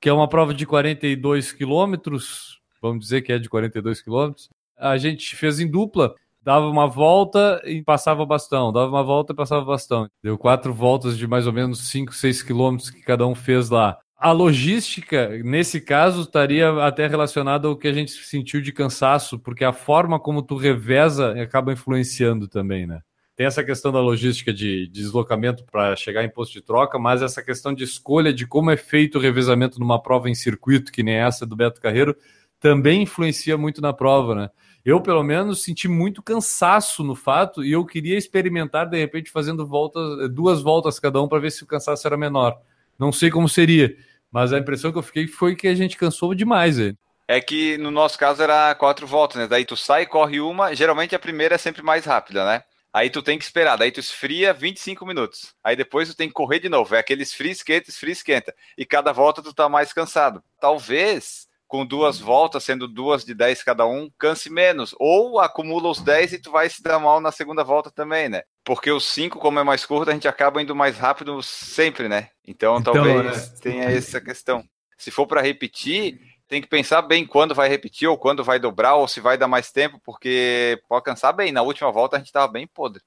que 0.00 0.08
é 0.08 0.12
uma 0.12 0.28
prova 0.28 0.54
de 0.54 0.64
42 0.64 1.52
quilômetros, 1.52 2.60
vamos 2.80 3.04
dizer 3.04 3.22
que 3.22 3.32
é 3.32 3.38
de 3.38 3.48
42 3.48 4.00
quilômetros. 4.00 4.48
A 4.76 4.96
gente 4.96 5.36
fez 5.36 5.60
em 5.60 5.70
dupla, 5.70 6.14
dava 6.42 6.66
uma 6.66 6.88
volta 6.88 7.60
e 7.64 7.82
passava 7.82 8.24
bastão, 8.24 8.72
dava 8.72 8.88
uma 8.88 9.04
volta 9.04 9.32
e 9.32 9.36
passava 9.36 9.64
bastão. 9.64 10.08
Deu 10.22 10.38
quatro 10.38 10.72
voltas 10.72 11.18
de 11.18 11.26
mais 11.28 11.46
ou 11.46 11.52
menos 11.52 11.90
5, 11.90 12.14
6 12.14 12.42
quilômetros 12.42 12.90
que 12.90 13.02
cada 13.02 13.26
um 13.26 13.34
fez 13.34 13.68
lá 13.68 13.98
a 14.22 14.30
logística, 14.30 15.30
nesse 15.42 15.80
caso, 15.80 16.22
estaria 16.22 16.70
até 16.84 17.08
relacionada 17.08 17.66
ao 17.66 17.76
que 17.76 17.88
a 17.88 17.92
gente 17.92 18.12
sentiu 18.12 18.60
de 18.60 18.70
cansaço, 18.70 19.36
porque 19.36 19.64
a 19.64 19.72
forma 19.72 20.20
como 20.20 20.42
tu 20.42 20.54
reveza 20.54 21.32
acaba 21.42 21.72
influenciando 21.72 22.46
também, 22.46 22.86
né? 22.86 23.00
Tem 23.34 23.46
essa 23.46 23.64
questão 23.64 23.90
da 23.90 23.98
logística 23.98 24.52
de, 24.52 24.86
de 24.86 25.02
deslocamento 25.02 25.64
para 25.64 25.96
chegar 25.96 26.22
em 26.22 26.28
posto 26.28 26.52
de 26.52 26.62
troca, 26.62 27.00
mas 27.00 27.20
essa 27.20 27.42
questão 27.42 27.74
de 27.74 27.82
escolha 27.82 28.32
de 28.32 28.46
como 28.46 28.70
é 28.70 28.76
feito 28.76 29.18
o 29.18 29.20
revezamento 29.20 29.80
numa 29.80 30.00
prova 30.00 30.30
em 30.30 30.34
circuito, 30.36 30.92
que 30.92 31.02
nem 31.02 31.16
essa 31.16 31.44
do 31.44 31.56
Beto 31.56 31.80
Carreiro, 31.80 32.16
também 32.60 33.02
influencia 33.02 33.58
muito 33.58 33.80
na 33.80 33.92
prova, 33.92 34.36
né? 34.36 34.50
Eu, 34.84 35.00
pelo 35.00 35.24
menos, 35.24 35.64
senti 35.64 35.88
muito 35.88 36.22
cansaço 36.22 37.02
no 37.02 37.16
fato 37.16 37.64
e 37.64 37.72
eu 37.72 37.84
queria 37.84 38.16
experimentar, 38.16 38.88
de 38.88 38.98
repente, 38.98 39.32
fazendo 39.32 39.66
voltas, 39.66 40.30
duas 40.32 40.62
voltas 40.62 41.00
cada 41.00 41.20
um 41.20 41.26
para 41.26 41.40
ver 41.40 41.50
se 41.50 41.64
o 41.64 41.66
cansaço 41.66 42.06
era 42.06 42.16
menor. 42.16 42.56
Não 42.96 43.10
sei 43.10 43.28
como 43.30 43.48
seria. 43.48 43.96
Mas 44.32 44.52
a 44.52 44.58
impressão 44.58 44.90
que 44.90 44.98
eu 44.98 45.02
fiquei 45.02 45.26
foi 45.26 45.54
que 45.54 45.68
a 45.68 45.74
gente 45.74 45.96
cansou 45.96 46.34
demais, 46.34 46.78
velho. 46.78 46.96
É 47.28 47.40
que 47.40 47.76
no 47.78 47.90
nosso 47.90 48.18
caso 48.18 48.42
era 48.42 48.74
quatro 48.74 49.06
voltas, 49.06 49.36
né? 49.36 49.46
Daí 49.46 49.64
tu 49.64 49.76
sai, 49.76 50.06
corre 50.06 50.40
uma, 50.40 50.74
geralmente 50.74 51.14
a 51.14 51.18
primeira 51.18 51.54
é 51.54 51.58
sempre 51.58 51.82
mais 51.82 52.04
rápida, 52.04 52.44
né? 52.44 52.62
Aí 52.92 53.08
tu 53.08 53.22
tem 53.22 53.38
que 53.38 53.44
esperar, 53.44 53.76
daí 53.76 53.90
tu 53.90 54.00
esfria 54.00 54.52
25 54.52 55.06
minutos. 55.06 55.54
Aí 55.64 55.74
depois 55.74 56.08
tu 56.08 56.16
tem 56.16 56.28
que 56.28 56.34
correr 56.34 56.58
de 56.58 56.68
novo. 56.68 56.94
É 56.94 56.98
aquele 56.98 57.22
esfria, 57.22 57.52
esquenta, 57.52 57.88
esfria, 57.88 58.12
esquenta. 58.12 58.54
E 58.76 58.84
cada 58.84 59.12
volta 59.12 59.42
tu 59.42 59.54
tá 59.54 59.68
mais 59.68 59.92
cansado. 59.92 60.42
Talvez 60.60 61.46
com 61.72 61.86
duas 61.86 62.20
voltas, 62.20 62.64
sendo 62.64 62.86
duas 62.86 63.24
de 63.24 63.32
10 63.32 63.62
cada 63.62 63.86
um, 63.86 64.10
canse 64.18 64.50
menos. 64.50 64.94
Ou 64.98 65.40
acumula 65.40 65.88
os 65.88 66.02
10 66.02 66.34
e 66.34 66.38
tu 66.38 66.50
vai 66.50 66.68
se 66.68 66.82
dar 66.82 66.98
mal 66.98 67.18
na 67.18 67.32
segunda 67.32 67.64
volta 67.64 67.90
também, 67.90 68.28
né? 68.28 68.42
Porque 68.62 68.90
os 68.90 69.06
5, 69.06 69.38
como 69.38 69.58
é 69.58 69.64
mais 69.64 69.86
curto, 69.86 70.10
a 70.10 70.12
gente 70.12 70.28
acaba 70.28 70.60
indo 70.60 70.76
mais 70.76 70.98
rápido 70.98 71.42
sempre, 71.42 72.10
né? 72.10 72.28
Então, 72.46 72.76
então 72.76 72.92
talvez 72.92 73.54
é. 73.54 73.60
tenha 73.62 73.84
essa 73.84 74.20
questão. 74.20 74.62
Se 74.98 75.10
for 75.10 75.26
para 75.26 75.40
repetir, 75.40 76.20
tem 76.46 76.60
que 76.60 76.68
pensar 76.68 77.00
bem 77.00 77.26
quando 77.26 77.54
vai 77.54 77.70
repetir, 77.70 78.06
ou 78.06 78.18
quando 78.18 78.44
vai 78.44 78.58
dobrar, 78.58 78.96
ou 78.96 79.08
se 79.08 79.18
vai 79.18 79.38
dar 79.38 79.48
mais 79.48 79.72
tempo, 79.72 79.98
porque 80.04 80.78
pode 80.86 81.04
cansar 81.04 81.32
bem. 81.32 81.52
Na 81.52 81.62
última 81.62 81.90
volta 81.90 82.16
a 82.16 82.18
gente 82.18 82.30
tava 82.30 82.52
bem 82.52 82.66
podre. 82.66 83.02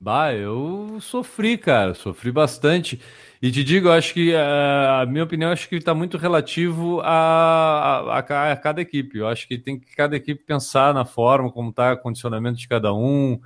Bah, 0.00 0.32
eu 0.32 0.98
sofri, 1.00 1.58
cara, 1.58 1.92
sofri 1.92 2.30
bastante. 2.30 3.00
E 3.42 3.50
te 3.50 3.64
digo, 3.64 3.90
acho 3.90 4.14
que 4.14 4.32
eh, 4.32 4.36
a 4.38 5.04
minha 5.06 5.24
opinião 5.24 5.50
acho 5.50 5.68
que 5.68 5.76
está 5.76 5.92
muito 5.92 6.16
relativo 6.16 7.00
a, 7.02 8.18
a, 8.18 8.52
a, 8.52 8.56
cada 8.56 8.80
equipe. 8.80 9.18
Eu 9.18 9.26
acho 9.26 9.46
que 9.48 9.58
tem 9.58 9.78
que 9.78 9.94
cada 9.96 10.16
equipe 10.16 10.44
pensar 10.44 10.94
na 10.94 11.04
forma 11.04 11.50
como 11.50 11.70
está 11.70 11.94
o 11.94 11.98
condicionamento 11.98 12.58
de 12.58 12.68
cada 12.68 12.92
um. 12.94 13.40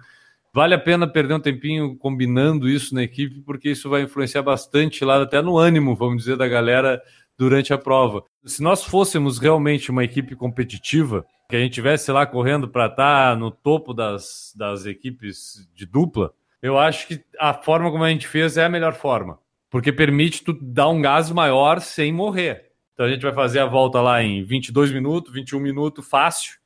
Vale 0.52 0.74
a 0.74 0.78
pena 0.78 1.06
perder 1.06 1.34
um 1.34 1.40
tempinho 1.40 1.96
combinando 1.96 2.68
isso 2.68 2.94
na 2.94 3.02
equipe, 3.02 3.40
porque 3.40 3.70
isso 3.70 3.88
vai 3.88 4.02
influenciar 4.02 4.42
bastante 4.42 5.04
lá, 5.04 5.22
até 5.22 5.40
no 5.40 5.56
ânimo, 5.56 5.96
vamos 5.96 6.24
dizer, 6.24 6.36
da 6.36 6.46
galera 6.46 7.02
durante 7.38 7.72
a 7.72 7.78
prova. 7.78 8.22
Se 8.44 8.62
nós 8.62 8.84
fôssemos 8.84 9.38
realmente 9.38 9.90
uma 9.90 10.04
equipe 10.04 10.36
competitiva, 10.36 11.24
que 11.48 11.56
a 11.56 11.60
gente 11.60 11.72
tivesse 11.72 12.12
lá 12.12 12.26
correndo 12.26 12.68
para 12.68 12.86
estar 12.86 13.30
tá 13.30 13.36
no 13.36 13.50
topo 13.50 13.94
das, 13.94 14.52
das 14.56 14.84
equipes 14.84 15.68
de 15.74 15.86
dupla, 15.86 16.34
eu 16.62 16.78
acho 16.78 17.08
que 17.08 17.22
a 17.38 17.52
forma 17.52 17.90
como 17.90 18.04
a 18.04 18.10
gente 18.10 18.26
fez 18.26 18.56
é 18.56 18.64
a 18.64 18.68
melhor 18.68 18.94
forma 18.94 19.38
porque 19.72 19.90
permite 19.90 20.44
tu 20.44 20.52
dar 20.52 20.90
um 20.90 21.00
gás 21.00 21.30
maior 21.30 21.80
sem 21.80 22.12
morrer. 22.12 22.70
Então 22.92 23.06
a 23.06 23.08
gente 23.08 23.22
vai 23.22 23.32
fazer 23.32 23.58
a 23.58 23.64
volta 23.64 24.02
lá 24.02 24.22
em 24.22 24.44
22 24.44 24.92
minutos, 24.92 25.32
21 25.32 25.58
minutos, 25.58 26.06
fácil. 26.06 26.58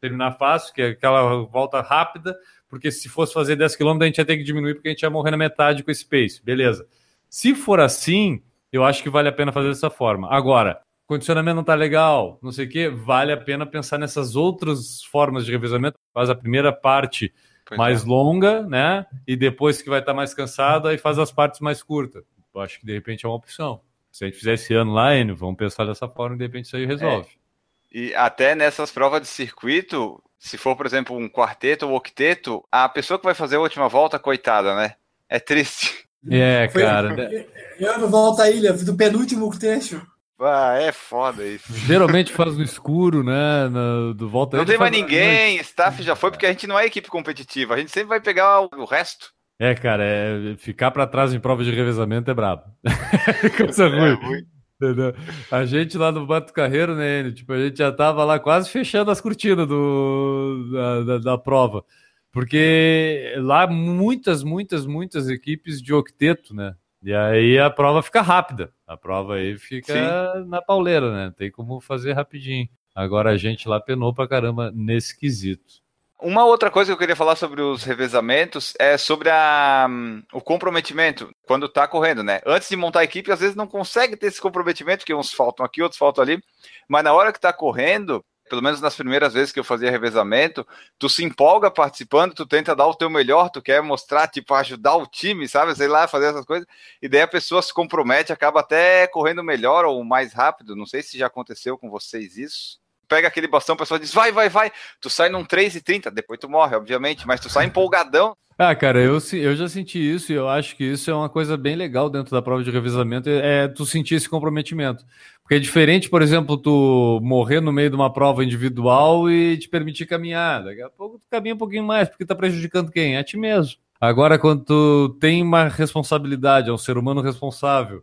terminar 0.00 0.32
fácil, 0.32 0.74
que 0.74 0.82
é 0.82 0.88
aquela 0.88 1.44
volta 1.44 1.80
rápida, 1.80 2.36
porque 2.68 2.90
se 2.90 3.08
fosse 3.08 3.32
fazer 3.32 3.54
10 3.54 3.76
km 3.76 4.02
a 4.02 4.06
gente 4.06 4.18
ia 4.18 4.24
ter 4.24 4.36
que 4.36 4.42
diminuir 4.42 4.74
porque 4.74 4.88
a 4.88 4.90
gente 4.90 5.02
ia 5.02 5.10
morrer 5.10 5.30
na 5.30 5.36
metade 5.36 5.84
com 5.84 5.90
esse 5.92 6.04
pace, 6.04 6.42
beleza. 6.44 6.84
Se 7.30 7.54
for 7.54 7.78
assim, 7.78 8.42
eu 8.72 8.84
acho 8.84 9.04
que 9.04 9.10
vale 9.10 9.28
a 9.28 9.32
pena 9.32 9.52
fazer 9.52 9.68
dessa 9.68 9.88
forma. 9.88 10.28
Agora, 10.28 10.80
condicionamento 11.06 11.54
não 11.54 11.64
tá 11.64 11.76
legal, 11.76 12.40
não 12.42 12.50
sei 12.50 12.66
o 12.66 12.68
que, 12.68 12.88
vale 12.88 13.30
a 13.30 13.36
pena 13.36 13.64
pensar 13.64 13.98
nessas 13.98 14.34
outras 14.34 15.04
formas 15.04 15.46
de 15.46 15.52
revezamento. 15.52 15.96
Faz 16.12 16.28
a 16.28 16.34
primeira 16.34 16.72
parte 16.72 17.32
pois 17.68 17.78
mais 17.78 18.02
é. 18.02 18.06
longa, 18.06 18.62
né? 18.62 19.06
E 19.26 19.36
depois 19.36 19.80
que 19.80 19.88
vai 19.88 20.00
estar 20.00 20.12
tá 20.12 20.16
mais 20.16 20.34
cansado, 20.34 20.88
aí 20.88 20.98
faz 20.98 21.18
as 21.18 21.30
partes 21.30 21.60
mais 21.60 21.82
curtas. 21.82 22.24
Eu 22.54 22.60
acho 22.60 22.80
que 22.80 22.86
de 22.86 22.92
repente 22.92 23.24
é 23.24 23.28
uma 23.28 23.36
opção. 23.36 23.80
Se 24.10 24.24
a 24.24 24.26
gente 24.26 24.38
fizer 24.38 24.54
esse 24.54 24.74
ano 24.74 24.92
lá, 24.92 25.14
Enio, 25.14 25.36
vamos 25.36 25.56
pensar 25.56 25.84
dessa 25.84 26.08
forma 26.08 26.34
e 26.34 26.38
de 26.38 26.44
repente 26.44 26.64
isso 26.64 26.76
aí 26.76 26.86
resolve. 26.86 27.28
É. 27.28 27.98
E 27.98 28.14
até 28.14 28.54
nessas 28.54 28.90
provas 28.90 29.22
de 29.22 29.28
circuito, 29.28 30.22
se 30.38 30.58
for, 30.58 30.76
por 30.76 30.86
exemplo, 30.86 31.16
um 31.16 31.28
quarteto 31.28 31.86
ou 31.86 31.96
octeto, 31.96 32.64
a 32.70 32.88
pessoa 32.88 33.18
que 33.18 33.24
vai 33.24 33.34
fazer 33.34 33.56
a 33.56 33.60
última 33.60 33.88
volta, 33.88 34.18
coitada, 34.18 34.74
né? 34.74 34.94
É 35.28 35.38
triste. 35.38 36.08
É, 36.30 36.66
cara. 36.68 37.14
Né? 37.14 37.46
Eu 37.78 37.98
não 37.98 38.08
volto 38.08 38.42
à 38.42 38.50
ilha, 38.50 38.72
do 38.72 38.96
penúltimo 38.96 39.56
trecho. 39.56 40.04
Ah, 40.40 40.76
é 40.78 40.92
foda 40.92 41.44
isso. 41.44 41.72
Geralmente 41.74 42.32
faz 42.32 42.56
no 42.56 42.62
escuro, 42.62 43.24
né? 43.24 43.68
Do 44.14 44.28
volta 44.28 44.56
Não 44.56 44.64
tem 44.64 44.78
mais 44.78 44.92
ninguém, 44.92 45.56
staff 45.56 46.02
já 46.02 46.14
foi, 46.14 46.30
porque 46.30 46.46
a 46.46 46.50
gente 46.50 46.66
não 46.66 46.78
é 46.78 46.86
equipe 46.86 47.08
competitiva. 47.08 47.74
A 47.74 47.78
gente 47.78 47.90
sempre 47.90 48.08
vai 48.08 48.20
pegar 48.20 48.60
o, 48.60 48.84
resto. 48.84 49.32
É, 49.58 49.74
cara, 49.74 50.04
é, 50.04 50.56
ficar 50.56 50.92
para 50.92 51.06
trás 51.06 51.34
em 51.34 51.40
prova 51.40 51.64
de 51.64 51.72
revezamento 51.72 52.30
é 52.30 52.34
brabo. 52.34 52.62
Coisa 53.56 53.86
é, 53.86 53.88
ruim. 53.88 54.14
ruim. 54.14 54.46
Entendeu? 54.80 55.12
A 55.50 55.64
gente 55.64 55.98
lá 55.98 56.12
no 56.12 56.24
Bato 56.24 56.52
Carreiro, 56.52 56.94
né, 56.94 57.32
tipo, 57.32 57.52
a 57.52 57.58
gente 57.58 57.78
já 57.78 57.90
tava 57.90 58.24
lá 58.24 58.38
quase 58.38 58.70
fechando 58.70 59.10
as 59.10 59.20
cortinas 59.20 59.66
do, 59.66 60.70
da, 60.72 61.00
da, 61.02 61.18
da 61.18 61.38
prova. 61.38 61.84
Porque 62.30 63.34
lá 63.38 63.66
muitas, 63.66 64.44
muitas, 64.44 64.86
muitas 64.86 65.28
equipes 65.28 65.82
de 65.82 65.92
octeto, 65.92 66.54
né? 66.54 66.76
E 67.02 67.14
aí 67.14 67.58
a 67.58 67.70
prova 67.70 68.02
fica 68.02 68.20
rápida. 68.20 68.72
A 68.86 68.96
prova 68.96 69.34
aí 69.34 69.56
fica 69.56 69.92
Sim. 69.92 70.48
na 70.48 70.60
pauleira, 70.60 71.12
né? 71.12 71.34
Tem 71.36 71.50
como 71.50 71.80
fazer 71.80 72.12
rapidinho. 72.12 72.68
Agora 72.94 73.30
a 73.30 73.36
gente 73.36 73.68
lá 73.68 73.80
penou 73.80 74.12
pra 74.12 74.26
caramba 74.26 74.72
nesse 74.74 75.16
quesito. 75.16 75.82
Uma 76.20 76.44
outra 76.44 76.68
coisa 76.68 76.90
que 76.90 76.94
eu 76.94 76.98
queria 76.98 77.14
falar 77.14 77.36
sobre 77.36 77.62
os 77.62 77.84
revezamentos 77.84 78.74
é 78.76 78.98
sobre 78.98 79.30
a, 79.30 79.86
um, 79.88 80.20
o 80.32 80.40
comprometimento 80.40 81.30
quando 81.46 81.66
está 81.66 81.86
correndo, 81.86 82.24
né? 82.24 82.40
Antes 82.44 82.68
de 82.68 82.76
montar 82.76 83.00
a 83.00 83.04
equipe, 83.04 83.30
às 83.30 83.38
vezes 83.38 83.54
não 83.54 83.68
consegue 83.68 84.16
ter 84.16 84.26
esse 84.26 84.40
comprometimento, 84.40 84.98
porque 85.00 85.14
uns 85.14 85.32
faltam 85.32 85.64
aqui, 85.64 85.80
outros 85.80 85.96
faltam 85.96 86.24
ali, 86.24 86.42
mas 86.88 87.04
na 87.04 87.12
hora 87.12 87.30
que 87.30 87.38
está 87.38 87.52
correndo, 87.52 88.24
pelo 88.48 88.62
menos 88.62 88.80
nas 88.80 88.94
primeiras 88.96 89.34
vezes 89.34 89.52
que 89.52 89.60
eu 89.60 89.64
fazia 89.64 89.90
revezamento, 89.90 90.66
tu 90.98 91.08
se 91.08 91.22
empolga 91.24 91.70
participando, 91.70 92.34
tu 92.34 92.46
tenta 92.46 92.74
dar 92.74 92.86
o 92.86 92.94
teu 92.94 93.10
melhor, 93.10 93.50
tu 93.50 93.62
quer 93.62 93.82
mostrar, 93.82 94.28
tipo, 94.28 94.54
ajudar 94.54 94.96
o 94.96 95.06
time, 95.06 95.48
sabe? 95.48 95.74
Sei 95.74 95.88
lá, 95.88 96.08
fazer 96.08 96.26
essas 96.26 96.44
coisas, 96.44 96.66
e 97.00 97.08
daí 97.08 97.22
a 97.22 97.28
pessoa 97.28 97.62
se 97.62 97.72
compromete, 97.72 98.32
acaba 98.32 98.60
até 98.60 99.06
correndo 99.06 99.42
melhor 99.42 99.84
ou 99.84 100.02
mais 100.04 100.32
rápido. 100.32 100.74
Não 100.76 100.86
sei 100.86 101.02
se 101.02 101.18
já 101.18 101.26
aconteceu 101.26 101.76
com 101.78 101.90
vocês 101.90 102.36
isso 102.36 102.78
pega 103.08 103.26
aquele 103.26 103.48
bastão, 103.48 103.74
a 103.74 103.78
pessoa 103.78 103.98
diz, 103.98 104.12
vai, 104.12 104.30
vai, 104.30 104.50
vai. 104.50 104.70
Tu 105.00 105.08
sai 105.08 105.30
num 105.30 105.42
3,30, 105.42 106.10
depois 106.10 106.38
tu 106.38 106.48
morre, 106.48 106.76
obviamente, 106.76 107.26
mas 107.26 107.40
tu 107.40 107.48
sai 107.48 107.64
empolgadão. 107.64 108.36
Ah, 108.60 108.74
cara, 108.74 109.00
eu, 109.00 109.18
eu 109.34 109.54
já 109.54 109.68
senti 109.68 110.00
isso 110.00 110.32
e 110.32 110.34
eu 110.34 110.48
acho 110.48 110.74
que 110.74 110.82
isso 110.82 111.08
é 111.08 111.14
uma 111.14 111.28
coisa 111.28 111.56
bem 111.56 111.76
legal 111.76 112.10
dentro 112.10 112.32
da 112.32 112.42
prova 112.42 112.64
de 112.64 112.72
revezamento, 112.72 113.28
é 113.28 113.68
tu 113.68 113.86
sentir 113.86 114.16
esse 114.16 114.28
comprometimento. 114.28 115.04
Porque 115.42 115.54
é 115.54 115.58
diferente, 115.60 116.10
por 116.10 116.22
exemplo, 116.22 116.56
tu 116.56 117.20
morrer 117.22 117.60
no 117.60 117.72
meio 117.72 117.88
de 117.88 117.94
uma 117.94 118.12
prova 118.12 118.44
individual 118.44 119.30
e 119.30 119.56
te 119.58 119.68
permitir 119.68 120.06
caminhar. 120.06 120.64
Daqui 120.64 120.82
a 120.82 120.90
pouco 120.90 121.20
tu 121.20 121.24
caminha 121.30 121.54
um 121.54 121.58
pouquinho 121.58 121.84
mais, 121.84 122.08
porque 122.08 122.26
tá 122.26 122.34
prejudicando 122.34 122.90
quem? 122.90 123.14
É 123.14 123.20
a 123.20 123.24
ti 123.24 123.36
mesmo. 123.36 123.78
Agora, 124.00 124.36
quando 124.40 124.64
tu 124.64 125.16
tem 125.20 125.40
uma 125.40 125.68
responsabilidade, 125.68 126.68
é 126.68 126.72
um 126.72 126.78
ser 126.78 126.98
humano 126.98 127.20
responsável, 127.20 128.02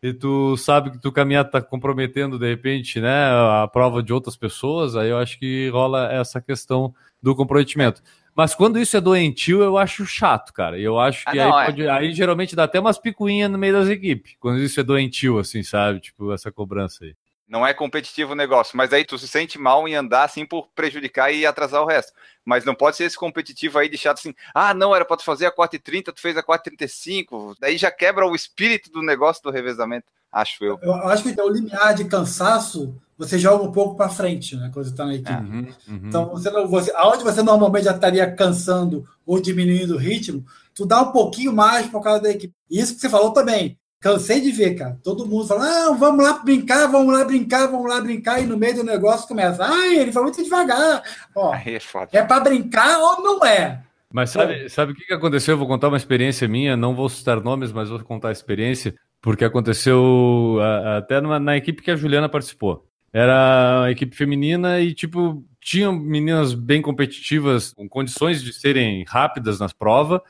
e 0.00 0.12
tu 0.12 0.56
sabe 0.56 0.92
que 0.92 0.98
tu 0.98 1.10
caminhar 1.10 1.50
tá 1.50 1.60
comprometendo 1.60 2.38
de 2.38 2.48
repente, 2.48 3.00
né, 3.00 3.24
a 3.62 3.68
prova 3.72 4.02
de 4.04 4.12
outras 4.12 4.36
pessoas, 4.36 4.94
aí 4.94 5.10
eu 5.10 5.18
acho 5.18 5.36
que 5.36 5.68
rola 5.70 6.12
essa 6.12 6.40
questão 6.40 6.94
do 7.20 7.34
comprometimento. 7.34 8.02
Mas 8.36 8.54
quando 8.54 8.78
isso 8.78 8.94
é 8.94 9.00
doentio, 9.00 9.62
eu 9.62 9.78
acho 9.78 10.04
chato, 10.04 10.52
cara. 10.52 10.78
Eu 10.78 11.00
acho 11.00 11.24
que 11.24 11.38
ah, 11.38 11.48
não, 11.48 11.56
aí, 11.56 11.62
é. 11.62 11.66
pode, 11.66 11.88
aí 11.88 12.12
geralmente 12.12 12.54
dá 12.54 12.64
até 12.64 12.78
umas 12.78 12.98
picuinhas 12.98 13.50
no 13.50 13.56
meio 13.56 13.72
das 13.72 13.88
equipes. 13.88 14.36
Quando 14.38 14.58
isso 14.58 14.78
é 14.78 14.82
doentio, 14.82 15.38
assim, 15.38 15.62
sabe? 15.62 16.00
Tipo, 16.00 16.30
essa 16.34 16.52
cobrança 16.52 17.06
aí. 17.06 17.16
Não 17.48 17.66
é 17.66 17.72
competitivo 17.72 18.32
o 18.32 18.36
negócio, 18.36 18.76
mas 18.76 18.92
aí 18.92 19.04
tu 19.04 19.16
se 19.16 19.26
sente 19.26 19.56
mal 19.58 19.88
em 19.88 19.94
andar 19.94 20.24
assim 20.24 20.44
por 20.44 20.68
prejudicar 20.74 21.32
e 21.32 21.46
atrasar 21.46 21.80
o 21.80 21.86
resto. 21.86 22.12
Mas 22.44 22.64
não 22.64 22.74
pode 22.74 22.96
ser 22.96 23.04
esse 23.04 23.16
competitivo 23.16 23.78
aí 23.78 23.88
de 23.88 23.96
chato 23.96 24.18
assim, 24.18 24.34
ah, 24.52 24.74
não, 24.74 24.94
era 24.94 25.04
para 25.04 25.16
tu 25.16 25.24
fazer 25.24 25.46
a 25.46 25.52
4h30, 25.52 26.12
tu 26.12 26.20
fez 26.20 26.36
a 26.36 26.42
4h35, 26.42 27.54
daí 27.58 27.78
já 27.78 27.90
quebra 27.90 28.26
o 28.26 28.34
espírito 28.34 28.90
do 28.90 29.00
negócio 29.00 29.42
do 29.44 29.50
revezamento, 29.50 30.06
acho 30.30 30.62
eu. 30.64 30.78
Eu 30.82 30.92
acho 31.08 31.22
que 31.22 31.40
o 31.40 31.48
limiar 31.48 31.94
de 31.94 32.04
cansaço 32.04 33.00
você 33.18 33.38
joga 33.38 33.64
um 33.64 33.72
pouco 33.72 33.96
para 33.96 34.08
frente, 34.08 34.56
né, 34.56 34.70
quando 34.72 34.84
você 34.84 34.90
está 34.90 35.06
na 35.06 35.14
equipe. 35.14 35.32
Uhum, 35.32 35.66
uhum. 35.88 36.00
Então, 36.04 36.28
você, 36.30 36.50
você, 36.66 36.92
aonde 36.94 37.24
você 37.24 37.42
normalmente 37.42 37.84
já 37.84 37.92
estaria 37.92 38.30
cansando 38.30 39.04
ou 39.24 39.40
diminuindo 39.40 39.94
o 39.94 39.98
ritmo, 39.98 40.44
tu 40.74 40.84
dá 40.84 41.02
um 41.02 41.12
pouquinho 41.12 41.52
mais 41.52 41.86
por 41.86 42.02
causa 42.02 42.22
da 42.22 42.30
equipe. 42.30 42.52
Isso 42.70 42.94
que 42.94 43.00
você 43.00 43.08
falou 43.08 43.32
também. 43.32 43.78
Cansei 43.98 44.40
de 44.40 44.52
ver, 44.52 44.74
cara. 44.74 45.00
Todo 45.02 45.26
mundo 45.26 45.46
fala, 45.46 45.64
ah, 45.64 45.92
vamos 45.98 46.22
lá 46.22 46.34
brincar, 46.34 46.86
vamos 46.86 47.12
lá 47.12 47.24
brincar, 47.24 47.66
vamos 47.66 47.88
lá 47.88 48.00
brincar, 48.00 48.40
e 48.40 48.46
no 48.46 48.56
meio 48.56 48.76
do 48.76 48.84
negócio 48.84 49.26
começa, 49.26 49.64
ai, 49.64 49.96
ele 49.96 50.12
foi 50.12 50.22
muito 50.22 50.44
devagar. 50.44 51.02
Ó, 51.34 51.52
é, 51.56 51.78
é 52.12 52.22
para 52.22 52.40
brincar 52.40 52.98
ou 52.98 53.22
não 53.22 53.44
é? 53.44 53.82
Mas 54.12 54.30
sabe, 54.30 54.68
sabe 54.68 54.92
o 54.92 54.94
que 54.94 55.12
aconteceu? 55.12 55.54
Eu 55.54 55.58
vou 55.58 55.66
contar 55.66 55.88
uma 55.88 55.96
experiência 55.96 56.46
minha, 56.46 56.76
não 56.76 56.94
vou 56.94 57.08
citar 57.08 57.40
nomes, 57.42 57.72
mas 57.72 57.88
vou 57.88 57.98
contar 58.04 58.28
a 58.28 58.32
experiência, 58.32 58.94
porque 59.20 59.44
aconteceu 59.44 60.58
até 60.96 61.20
numa, 61.20 61.40
na 61.40 61.56
equipe 61.56 61.82
que 61.82 61.90
a 61.90 61.96
Juliana 61.96 62.28
participou. 62.28 62.85
Era 63.12 63.80
uma 63.80 63.90
equipe 63.90 64.14
feminina 64.14 64.80
e, 64.80 64.92
tipo, 64.92 65.44
tinham 65.60 65.92
meninas 65.92 66.54
bem 66.54 66.82
competitivas, 66.82 67.72
com 67.72 67.88
condições 67.88 68.42
de 68.42 68.52
serem 68.52 69.04
rápidas 69.04 69.58
nas 69.58 69.72
provas, 69.72 70.20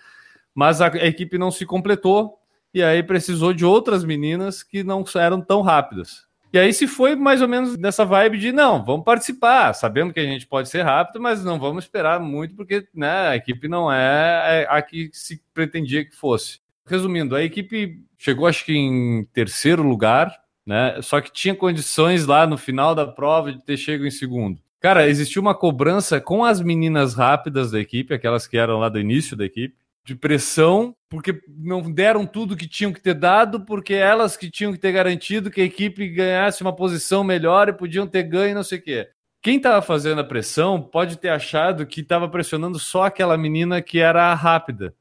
mas 0.55 0.81
a 0.81 0.87
equipe 0.87 1.37
não 1.37 1.51
se 1.51 1.67
completou 1.67 2.39
e 2.73 2.83
aí 2.83 3.03
precisou 3.03 3.53
de 3.53 3.65
outras 3.65 4.05
meninas 4.05 4.63
que 4.63 4.85
não 4.85 5.05
eram 5.17 5.41
tão 5.41 5.63
rápidas. 5.63 6.27
E 6.53 6.59
aí 6.59 6.73
se 6.73 6.87
foi 6.87 7.17
mais 7.17 7.43
ou 7.43 7.49
menos 7.49 7.77
nessa 7.77 8.05
vibe 8.05 8.39
de 8.39 8.53
não, 8.53 8.83
vamos 8.85 9.05
participar, 9.05 9.75
sabendo 9.75 10.13
que 10.13 10.21
a 10.21 10.25
gente 10.25 10.47
pode 10.47 10.69
ser 10.69 10.83
rápido, 10.83 11.21
mas 11.21 11.45
não 11.45 11.59
vamos 11.59 11.85
esperar 11.85 12.21
muito 12.21 12.55
porque 12.55 12.87
né, 12.95 13.29
a 13.29 13.37
equipe 13.37 13.69
não 13.69 13.93
é 13.93 14.67
a 14.71 14.81
que 14.81 15.11
se 15.13 15.43
pretendia 15.53 16.05
que 16.05 16.17
fosse. 16.17 16.61
Resumindo, 16.87 17.35
a 17.35 17.43
equipe 17.43 18.03
chegou 18.17 18.47
acho 18.47 18.65
que 18.65 18.73
em 18.73 19.25
terceiro 19.33 19.83
lugar, 19.83 20.35
né? 20.67 21.01
Só 21.01 21.21
que 21.21 21.33
tinha 21.33 21.55
condições 21.55 22.27
lá 22.27 22.47
no 22.47 22.59
final 22.59 22.95
da 22.95 23.07
prova 23.07 23.53
de 23.53 23.65
ter 23.65 23.77
chego 23.77 24.05
em 24.05 24.11
segundo. 24.11 24.61
Cara, 24.81 25.09
existiu 25.09 25.41
uma 25.41 25.55
cobrança 25.55 26.21
com 26.21 26.45
as 26.45 26.61
meninas 26.61 27.15
rápidas 27.15 27.71
da 27.71 27.81
equipe, 27.81 28.13
aquelas 28.13 28.47
que 28.47 28.59
eram 28.59 28.79
lá 28.79 28.89
do 28.89 29.01
início 29.01 29.37
da 29.37 29.45
equipe, 29.45 29.75
de 30.05 30.15
pressão, 30.15 30.95
porque 31.09 31.41
não 31.49 31.81
deram 31.91 32.27
tudo 32.27 32.57
que 32.57 32.69
tinham 32.69 32.93
que 32.93 33.01
ter 33.01 33.15
dado, 33.15 33.61
porque 33.61 33.95
elas 33.95 34.37
que 34.37 34.51
tinham 34.51 34.73
que 34.73 34.79
ter 34.79 34.93
garantido 34.93 35.51
que 35.51 35.61
a 35.61 35.65
equipe 35.65 36.09
ganhasse 36.09 36.63
uma 36.63 36.75
posição 36.75 37.25
melhor 37.25 37.69
e 37.69 37.73
podiam 37.73 38.07
ter 38.07 38.23
ganho, 38.23 38.55
não 38.55 38.63
sei 38.63 38.79
o 38.79 38.83
quê. 38.83 39.09
Quem 39.43 39.57
estava 39.57 39.81
fazendo 39.83 40.21
a 40.21 40.25
pressão 40.25 40.81
pode 40.81 41.19
ter 41.19 41.29
achado 41.29 41.87
que 41.87 42.01
estava 42.01 42.29
pressionando 42.29 42.79
só 42.79 43.05
aquela 43.05 43.37
menina 43.37 43.83
que 43.83 43.99
era 43.99 44.33
rápida. 44.35 44.95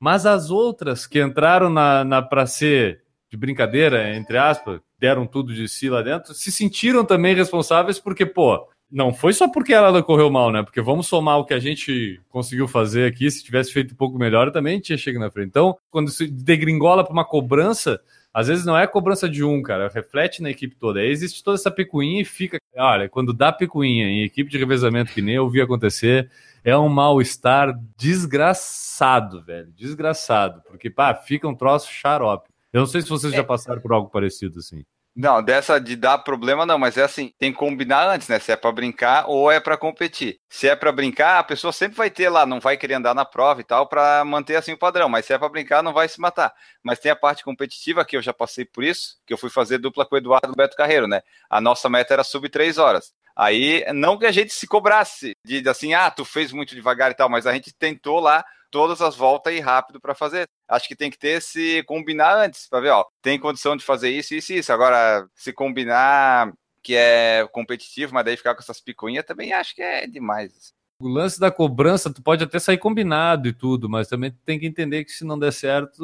Mas 0.00 0.26
as 0.26 0.50
outras 0.50 1.06
que 1.06 1.20
entraram 1.20 1.68
na, 1.68 2.04
na 2.04 2.22
para 2.22 2.46
ser 2.46 3.02
de 3.30 3.36
brincadeira, 3.36 4.16
entre 4.16 4.38
aspas, 4.38 4.80
deram 4.98 5.26
tudo 5.26 5.54
de 5.54 5.68
si 5.68 5.88
lá 5.88 6.02
dentro, 6.02 6.34
se 6.34 6.50
sentiram 6.50 7.04
também 7.04 7.34
responsáveis 7.34 7.98
porque, 7.98 8.24
pô, 8.24 8.68
não 8.90 9.12
foi 9.12 9.34
só 9.34 9.48
porque 9.48 9.74
ela 9.74 10.02
correu 10.02 10.30
mal, 10.30 10.50
né? 10.50 10.62
Porque 10.62 10.80
vamos 10.80 11.06
somar 11.06 11.38
o 11.38 11.44
que 11.44 11.52
a 11.52 11.58
gente 11.58 12.20
conseguiu 12.28 12.66
fazer 12.66 13.06
aqui. 13.06 13.30
Se 13.30 13.44
tivesse 13.44 13.72
feito 13.72 13.92
um 13.92 13.96
pouco 13.96 14.18
melhor, 14.18 14.50
também 14.50 14.80
tinha 14.80 14.96
chegado 14.96 15.22
na 15.22 15.30
frente. 15.30 15.48
Então, 15.48 15.76
quando 15.90 16.10
se 16.10 16.26
degringola 16.26 17.04
para 17.04 17.12
uma 17.12 17.24
cobrança, 17.24 18.00
às 18.32 18.48
vezes 18.48 18.64
não 18.64 18.76
é 18.76 18.86
cobrança 18.86 19.28
de 19.28 19.44
um, 19.44 19.62
cara, 19.62 19.90
reflete 19.92 20.42
na 20.42 20.50
equipe 20.50 20.74
toda. 20.74 21.00
Aí 21.00 21.08
existe 21.08 21.44
toda 21.44 21.56
essa 21.56 21.70
picuinha 21.70 22.22
e 22.22 22.24
fica. 22.24 22.58
Olha, 22.76 23.08
quando 23.08 23.34
dá 23.34 23.52
picuinha 23.52 24.06
em 24.06 24.22
equipe 24.22 24.50
de 24.50 24.56
revezamento, 24.56 25.12
que 25.12 25.20
nem 25.20 25.34
eu 25.34 25.50
vi 25.50 25.60
acontecer, 25.60 26.30
é 26.64 26.76
um 26.76 26.88
mal-estar 26.88 27.78
desgraçado, 27.96 29.42
velho. 29.42 29.70
Desgraçado. 29.76 30.62
Porque, 30.66 30.88
pá, 30.88 31.14
fica 31.14 31.46
um 31.46 31.54
troço 31.54 31.92
xarope. 31.92 32.48
Eu 32.72 32.80
não 32.80 32.86
sei 32.86 33.02
se 33.02 33.08
vocês 33.08 33.32
já 33.32 33.40
é. 33.40 33.44
passaram 33.44 33.80
por 33.80 33.92
algo 33.92 34.10
parecido 34.10 34.58
assim. 34.58 34.84
Não, 35.20 35.42
dessa 35.42 35.80
de 35.80 35.96
dar 35.96 36.18
problema 36.18 36.64
não, 36.64 36.78
mas 36.78 36.96
é 36.96 37.02
assim, 37.02 37.32
tem 37.36 37.50
que 37.50 37.58
combinar 37.58 38.08
antes, 38.08 38.28
né? 38.28 38.38
Se 38.38 38.52
é 38.52 38.56
para 38.56 38.70
brincar 38.70 39.24
ou 39.26 39.50
é 39.50 39.58
para 39.58 39.76
competir. 39.76 40.38
Se 40.48 40.68
é 40.68 40.76
para 40.76 40.92
brincar, 40.92 41.40
a 41.40 41.42
pessoa 41.42 41.72
sempre 41.72 41.96
vai 41.96 42.08
ter 42.08 42.28
lá, 42.28 42.46
não 42.46 42.60
vai 42.60 42.76
querer 42.76 42.94
andar 42.94 43.14
na 43.14 43.24
prova 43.24 43.60
e 43.60 43.64
tal 43.64 43.88
para 43.88 44.24
manter 44.24 44.54
assim 44.54 44.74
o 44.74 44.78
padrão, 44.78 45.08
mas 45.08 45.26
se 45.26 45.32
é 45.32 45.38
para 45.38 45.48
brincar 45.48 45.82
não 45.82 45.92
vai 45.92 46.08
se 46.08 46.20
matar. 46.20 46.54
Mas 46.84 47.00
tem 47.00 47.10
a 47.10 47.16
parte 47.16 47.42
competitiva 47.42 48.04
que 48.04 48.16
eu 48.16 48.22
já 48.22 48.32
passei 48.32 48.64
por 48.64 48.84
isso, 48.84 49.16
que 49.26 49.32
eu 49.32 49.38
fui 49.38 49.50
fazer 49.50 49.78
dupla 49.78 50.06
com 50.06 50.14
o 50.14 50.18
Eduardo 50.18 50.54
Beto 50.54 50.76
Carreiro, 50.76 51.08
né? 51.08 51.20
A 51.50 51.60
nossa 51.60 51.88
meta 51.88 52.14
era 52.14 52.22
sub 52.22 52.48
3 52.48 52.78
horas. 52.78 53.12
Aí, 53.34 53.84
não 53.92 54.18
que 54.18 54.26
a 54.26 54.32
gente 54.32 54.52
se 54.52 54.68
cobrasse 54.68 55.32
de 55.44 55.68
assim, 55.68 55.94
ah, 55.94 56.10
tu 56.10 56.24
fez 56.24 56.52
muito 56.52 56.74
devagar 56.76 57.10
e 57.10 57.14
tal, 57.14 57.28
mas 57.28 57.46
a 57.46 57.52
gente 57.52 57.72
tentou 57.72 58.20
lá 58.20 58.44
todas 58.70 59.00
as 59.00 59.16
voltas 59.16 59.54
e 59.54 59.60
rápido 59.60 60.00
para 60.00 60.14
fazer. 60.14 60.46
Acho 60.68 60.88
que 60.88 60.96
tem 60.96 61.10
que 61.10 61.18
ter 61.18 61.40
se 61.40 61.82
combinar 61.84 62.36
antes, 62.36 62.68
para 62.68 62.80
ver, 62.80 62.90
ó, 62.90 63.04
tem 63.22 63.38
condição 63.38 63.76
de 63.76 63.84
fazer 63.84 64.10
isso, 64.10 64.34
isso 64.34 64.52
e 64.52 64.58
isso. 64.58 64.72
Agora, 64.72 65.26
se 65.34 65.52
combinar 65.52 66.52
que 66.82 66.94
é 66.94 67.46
competitivo, 67.52 68.14
mas 68.14 68.24
daí 68.24 68.36
ficar 68.36 68.54
com 68.54 68.62
essas 68.62 68.80
picuinhas 68.80 69.24
também 69.24 69.52
acho 69.52 69.74
que 69.74 69.82
é 69.82 70.06
demais. 70.06 70.72
O 71.00 71.08
lance 71.08 71.38
da 71.38 71.50
cobrança, 71.50 72.12
tu 72.12 72.22
pode 72.22 72.42
até 72.42 72.58
sair 72.58 72.78
combinado 72.78 73.48
e 73.48 73.52
tudo, 73.52 73.88
mas 73.88 74.08
também 74.08 74.34
tem 74.44 74.58
que 74.58 74.66
entender 74.66 75.04
que 75.04 75.12
se 75.12 75.24
não 75.24 75.38
der 75.38 75.52
certo, 75.52 76.02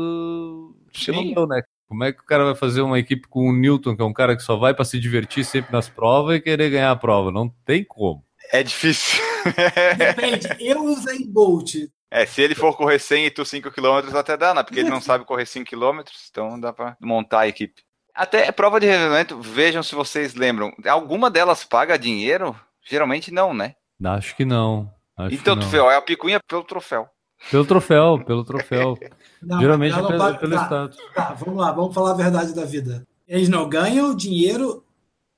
não 1.09 1.35
deu, 1.35 1.47
né? 1.47 1.63
Como 1.89 2.05
é 2.05 2.13
que 2.13 2.21
o 2.21 2.25
cara 2.25 2.45
vai 2.45 2.55
fazer 2.55 2.81
uma 2.81 2.99
equipe 2.99 3.27
com 3.29 3.49
o 3.49 3.53
Newton, 3.53 3.97
que 3.97 4.03
é 4.03 4.05
um 4.05 4.13
cara 4.13 4.37
que 4.37 4.43
só 4.43 4.57
vai 4.57 4.73
para 4.73 4.85
se 4.85 4.99
divertir 4.99 5.45
sempre 5.45 5.73
nas 5.73 5.89
provas 5.89 6.37
e 6.37 6.41
querer 6.41 6.71
ganhar 6.71 6.91
a 6.91 6.97
prova? 6.97 7.31
Não 7.31 7.49
tem 7.65 7.85
como. 7.85 8.25
É 8.53 8.63
difícil. 8.63 9.23
Depende. 9.97 10.49
Eu 10.61 10.85
usei 10.85 11.25
Bolt. 11.27 11.75
É, 12.11 12.25
se 12.27 12.43
ele 12.43 12.55
for 12.55 12.77
correr 12.77 12.99
100 12.99 13.27
e 13.27 13.31
tu 13.31 13.45
5 13.45 13.71
km, 13.73 14.17
até 14.17 14.37
dá, 14.37 14.55
né? 14.55 14.63
Porque 14.63 14.81
ele 14.81 14.91
não 14.91 15.01
sabe 15.01 15.25
correr 15.25 15.47
5 15.47 15.69
km, 15.69 16.01
então 16.31 16.59
dá 16.61 16.73
para 16.73 16.97
montar 17.01 17.41
a 17.41 17.49
equipe. 17.49 17.83
Até 18.15 18.53
prova 18.53 18.79
de 18.79 18.87
revezamento, 18.87 19.41
vejam 19.41 19.83
se 19.83 19.95
vocês 19.95 20.35
lembram. 20.35 20.73
Alguma 20.87 21.29
delas 21.29 21.65
paga 21.65 21.99
dinheiro? 21.99 22.55
Geralmente 22.89 23.33
não, 23.33 23.53
né? 23.53 23.75
Acho 24.05 24.37
que 24.37 24.45
não. 24.45 24.89
Acho 25.17 25.35
então, 25.35 25.59
que 25.59 25.69
tu 25.69 25.77
não. 25.77 25.91
é 25.91 25.97
a 25.97 26.03
picuinha 26.03 26.39
pelo 26.47 26.63
troféu. 26.63 27.09
Pelo 27.51 27.65
troféu, 27.65 28.23
pelo 28.25 28.45
troféu. 28.45 28.97
Não, 29.43 29.61
Geralmente 29.61 29.93
é 29.95 29.99
ela 29.99 30.03
não 30.03 30.09
pelo, 30.09 30.21
paga- 30.23 30.39
pelo 30.39 30.57
tá, 30.57 30.65
status. 30.65 30.97
tá, 31.15 31.35
vamos 31.35 31.61
lá, 31.61 31.71
vamos 31.71 31.95
falar 31.95 32.13
a 32.13 32.15
verdade 32.15 32.55
da 32.55 32.65
vida. 32.65 33.07
Eles 33.29 33.47
não 33.51 33.69
ganham 33.69 34.17
dinheiro 34.17 34.83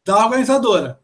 da 0.05 0.25
organizadora. 0.25 1.01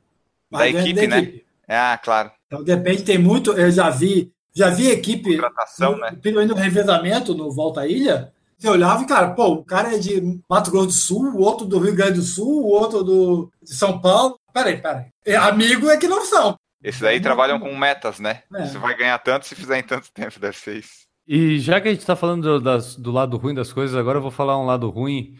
mas 0.48 0.72
Da 0.72 0.80
ganham 0.80 0.86
equipe, 0.86 1.06
né? 1.08 1.40
Ah, 1.66 1.98
claro. 1.98 2.30
Então 2.52 2.62
depende, 2.62 3.02
tem 3.02 3.16
muito. 3.16 3.52
Eu 3.52 3.70
já 3.70 3.88
vi, 3.88 4.30
já 4.54 4.68
vi 4.68 4.90
equipe 4.90 5.38
no, 5.80 5.96
né? 5.96 6.18
pelo 6.20 6.44
no 6.44 6.54
revezamento 6.54 7.34
no 7.34 7.50
Volta 7.50 7.80
à 7.80 7.86
Ilha. 7.86 8.30
Você 8.58 8.68
olhava 8.68 9.02
e, 9.02 9.06
cara, 9.06 9.30
pô, 9.30 9.48
o 9.54 9.64
cara 9.64 9.94
é 9.94 9.98
de 9.98 10.20
Mato 10.48 10.70
Grosso 10.70 10.86
do 10.88 10.92
Sul, 10.92 11.24
o 11.34 11.40
outro 11.40 11.66
do 11.66 11.78
Rio 11.78 11.94
Grande 11.96 12.18
do 12.20 12.22
Sul, 12.22 12.62
o 12.64 12.68
outro 12.68 13.02
do, 13.02 13.50
de 13.62 13.74
São 13.74 13.98
Paulo. 14.00 14.38
Peraí, 14.52 14.76
peraí. 14.80 15.06
É, 15.24 15.34
amigo 15.34 15.88
é 15.88 15.96
que 15.96 16.06
não 16.06 16.24
são. 16.26 16.54
Esses 16.84 17.00
daí 17.00 17.20
trabalham 17.20 17.58
com 17.58 17.74
metas, 17.76 18.20
né? 18.20 18.42
É. 18.54 18.66
Você 18.66 18.76
vai 18.78 18.94
ganhar 18.96 19.18
tanto 19.18 19.46
se 19.46 19.54
fizer 19.54 19.78
em 19.78 19.82
tanto 19.82 20.12
tempo, 20.12 20.38
deve 20.38 20.56
ser 20.56 20.76
isso. 20.76 21.06
E 21.26 21.58
já 21.58 21.80
que 21.80 21.88
a 21.88 21.92
gente 21.92 22.04
tá 22.04 22.14
falando 22.14 22.42
do, 22.42 22.60
das- 22.60 22.96
do 22.96 23.10
lado 23.10 23.36
ruim 23.38 23.54
das 23.54 23.72
coisas, 23.72 23.96
agora 23.96 24.18
eu 24.18 24.22
vou 24.22 24.30
falar 24.30 24.58
um 24.60 24.66
lado 24.66 24.90
ruim. 24.90 25.36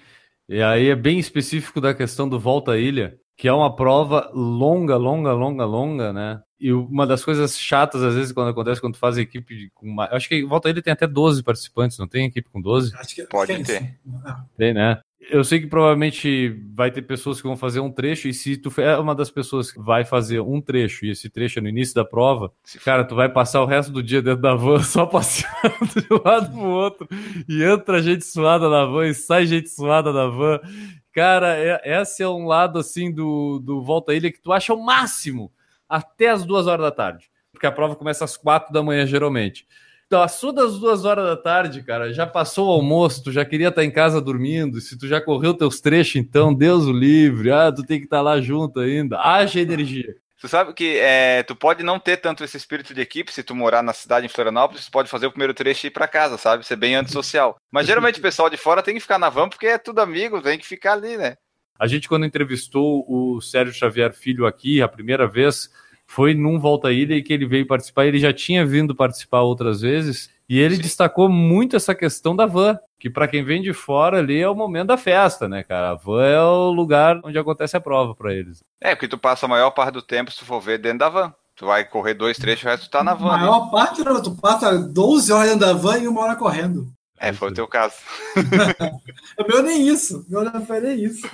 E 0.49 0.63
aí 0.63 0.89
é 0.89 0.97
bem 0.97 1.19
específico 1.19 1.81
da 1.81 1.93
questão 1.93 2.29
do 2.29 2.41
Volta 2.41 2.73
à 2.73 2.79
Ilha, 2.79 3.19
que 3.43 3.49
é 3.49 3.53
uma 3.53 3.75
prova 3.75 4.31
longa, 4.33 4.97
longa, 4.97 5.33
longa, 5.33 5.65
longa, 5.65 6.13
né? 6.13 6.41
E 6.61 6.73
uma 6.73 7.05
das 7.05 7.25
coisas 7.25 7.59
chatas, 7.59 8.01
às 8.01 8.15
vezes, 8.15 8.31
quando 8.31 8.51
acontece, 8.51 8.81
quando 8.81 8.93
tu 8.95 9.01
faz 9.01 9.19
equipe 9.19 9.53
de- 9.57 9.71
com 9.75 9.91
mais... 9.91 10.13
Acho 10.13 10.29
que 10.29 10.45
Volta 10.45 10.71
Ilha 10.71 10.81
tem 10.81 10.93
até 10.93 11.09
12 11.09 11.43
participantes, 11.43 11.99
não 11.99 12.07
tem 12.07 12.27
equipe 12.27 12.49
com 12.49 12.61
12? 12.61 12.95
Acho 12.95 13.13
que 13.17 13.25
Pode 13.25 13.53
tem, 13.53 13.65
ter. 13.65 13.81
sim. 13.81 13.95
Ah, 14.25 14.45
Tem, 14.57 14.73
né? 14.73 15.01
Eu 15.31 15.45
sei 15.45 15.61
que 15.61 15.67
provavelmente 15.67 16.49
vai 16.75 16.91
ter 16.91 17.03
pessoas 17.03 17.41
que 17.41 17.47
vão 17.47 17.57
fazer 17.57 17.81
um 17.81 17.91
trecho, 17.91 18.29
e 18.29 18.35
se 18.35 18.57
tu 18.57 18.73
é 18.81 18.99
uma 18.99 19.15
das 19.15 19.31
pessoas 19.31 19.71
que 19.71 19.81
vai 19.81 20.05
fazer 20.05 20.41
um 20.41 20.61
trecho, 20.61 21.05
e 21.05 21.11
esse 21.11 21.31
trecho 21.31 21.59
é 21.59 21.63
no 21.63 21.69
início 21.69 21.95
da 21.95 22.05
prova, 22.05 22.53
cara, 22.85 23.05
tu 23.05 23.15
vai 23.15 23.29
passar 23.29 23.63
o 23.63 23.67
resto 23.67 23.93
do 23.93 24.03
dia 24.03 24.21
dentro 24.21 24.43
da 24.43 24.55
van 24.55 24.81
só 24.83 25.07
passeando 25.07 25.87
de 25.97 26.13
um 26.13 26.21
lado 26.25 26.51
pro 26.51 26.69
outro, 26.69 27.09
e 27.49 27.63
entra 27.63 28.03
gente 28.03 28.25
suada 28.25 28.69
na 28.69 28.85
van 28.85 29.07
e 29.07 29.15
sai 29.15 29.47
gente 29.47 29.71
suada 29.71 30.13
na 30.13 30.27
van. 30.27 30.61
Cara, 31.13 31.57
é, 31.57 32.01
esse 32.01 32.23
é 32.23 32.29
um 32.29 32.47
lado 32.47 32.79
assim 32.79 33.13
do, 33.13 33.61
do 33.61 33.83
Volta 33.83 34.13
à 34.13 34.15
Ilha 34.15 34.33
que 34.33 34.41
tu 34.41 34.53
acha 34.53 34.73
o 34.73 34.85
máximo 34.85 35.53
até 35.89 36.31
as 36.31 36.45
duas 36.45 36.67
horas 36.67 36.85
da 36.85 36.91
tarde. 36.91 37.31
Porque 37.53 37.67
a 37.67 37.73
prova 37.73 37.95
começa 37.95 38.25
às 38.25 38.37
quatro 38.37 38.73
da 38.73 38.83
manhã, 38.83 39.07
geralmente. 39.07 39.67
Passou 40.19 40.53
das 40.53 40.79
duas 40.79 41.07
horas 41.07 41.25
da 41.25 41.37
tarde, 41.37 41.83
cara, 41.83 42.13
já 42.13 42.27
passou 42.27 42.69
o 42.69 42.71
almoço, 42.71 43.25
tu 43.25 43.33
já 43.33 43.47
queria 43.47 43.69
estar 43.69 43.83
em 43.83 43.91
casa 43.91 44.21
dormindo. 44.21 44.81
Se 44.81 44.99
tu 44.99 45.09
já 45.09 45.21
correu 45.21 45.55
teus 45.55 45.81
trechos, 45.81 46.17
então, 46.17 46.53
Deus 46.53 46.85
o 46.85 46.93
livre. 46.93 47.51
Ah, 47.51 47.73
tu 47.73 47.83
tem 47.83 47.99
que 47.99 48.05
estar 48.05 48.21
lá 48.21 48.41
junto 48.41 48.81
ainda. 48.81 49.19
Haja 49.19 49.61
energia. 49.61 50.15
Tu 50.39 50.49
sabe 50.49 50.75
que 50.75 50.99
é, 50.99 51.43
tu 51.45 51.57
pode 51.57 51.83
não 51.83 51.99
ter 51.99 52.19
tanto 52.19 52.45
esse 52.45 52.57
espírito 52.57 52.93
de 52.93 53.01
equipe 53.01 53.33
se 53.33 53.43
tu 53.43 53.55
morar 53.55 53.83
na 53.83 53.93
cidade 53.93 54.27
em 54.27 54.29
Florianópolis, 54.29 54.85
tu 54.85 54.91
pode 54.91 55.09
fazer 55.09 55.27
o 55.27 55.31
primeiro 55.31 55.55
trecho 55.55 55.87
e 55.87 55.89
ir 55.89 55.91
pra 55.91 56.07
casa, 56.07 56.37
sabe? 56.37 56.67
Ser 56.67 56.77
bem 56.77 56.95
antissocial. 56.95 57.57
Mas 57.71 57.87
geralmente 57.87 58.19
o 58.19 58.23
pessoal 58.23 58.51
de 58.51 58.57
fora 58.57 58.83
tem 58.83 58.95
que 58.95 59.01
ficar 59.01 59.19
na 59.19 59.31
van 59.31 59.49
porque 59.49 59.67
é 59.67 59.79
tudo 59.79 60.01
amigo, 60.01 60.43
tem 60.43 60.59
que 60.59 60.67
ficar 60.67 60.93
ali, 60.93 61.17
né? 61.17 61.37
A 61.79 61.87
gente, 61.87 62.09
quando 62.09 62.27
entrevistou 62.27 63.05
o 63.09 63.41
Sérgio 63.41 63.73
Xavier 63.73 64.13
Filho 64.13 64.45
aqui 64.45 64.83
a 64.83 64.89
primeira 64.89 65.27
vez, 65.27 65.71
foi 66.15 66.35
num 66.35 66.59
Volta 66.59 66.89
à 66.89 66.93
Ilha 66.93 67.15
e 67.15 67.23
que 67.23 67.33
ele 67.33 67.47
veio 67.47 67.67
participar. 67.67 68.05
Ele 68.05 68.19
já 68.19 68.35
tinha 68.35 68.67
vindo 68.67 68.95
participar 68.95 69.41
outras 69.41 69.81
vezes 69.81 70.29
e 70.47 70.59
ele 70.59 70.77
Sim. 70.77 70.83
destacou 70.83 71.27
muito 71.27 71.75
essa 71.75 71.95
questão 71.95 72.37
da 72.37 72.45
van, 72.45 72.79
que 73.01 73.09
para 73.09 73.27
quem 73.27 73.43
vem 73.43 73.63
de 73.63 73.73
fora 73.73 74.19
ali 74.19 74.39
é 74.39 74.47
o 74.47 74.55
momento 74.55 74.89
da 74.89 74.99
festa, 74.99 75.49
né, 75.49 75.63
cara? 75.63 75.93
A 75.93 75.95
van 75.95 76.23
é 76.27 76.39
o 76.43 76.71
lugar 76.71 77.19
onde 77.25 77.39
acontece 77.39 77.79
a 77.79 77.81
prova 77.81 78.15
para 78.15 78.35
eles. 78.35 78.63
É, 78.79 78.95
porque 78.95 79.09
tu 79.09 79.17
passa 79.17 79.47
a 79.47 79.49
maior 79.49 79.71
parte 79.71 79.95
do 79.95 80.03
tempo, 80.03 80.31
se 80.31 80.37
tu 80.39 80.45
for 80.45 80.61
ver, 80.61 80.77
dentro 80.77 80.99
da 80.99 81.09
van. 81.09 81.35
Tu 81.57 81.65
vai 81.65 81.83
correr 81.83 82.13
dois 82.13 82.37
trechos, 82.37 82.65
o 82.65 82.69
resto 82.69 82.89
tu 82.89 82.91
tá 82.91 83.03
na 83.03 83.13
A 83.13 83.15
van. 83.15 83.31
ali. 83.33 83.41
maior 83.45 83.71
parte, 83.71 84.05
não, 84.05 84.23
tu 84.23 84.37
passa 84.37 84.79
12 84.79 85.33
horas 85.33 85.49
dentro 85.49 85.67
da 85.67 85.73
van 85.73 85.99
e 85.99 86.07
uma 86.09 86.21
hora 86.21 86.37
correndo. 86.37 86.89
É, 87.19 87.33
foi 87.33 87.49
o 87.51 87.55
teu 87.55 87.67
caso. 87.67 87.95
O 89.39 89.49
meu 89.49 89.63
nem 89.63 89.89
isso. 89.89 90.27
O 90.29 90.31
meu 90.31 90.45
não 90.45 90.67
foi 90.67 90.79
nem 90.81 91.03
isso. 91.03 91.27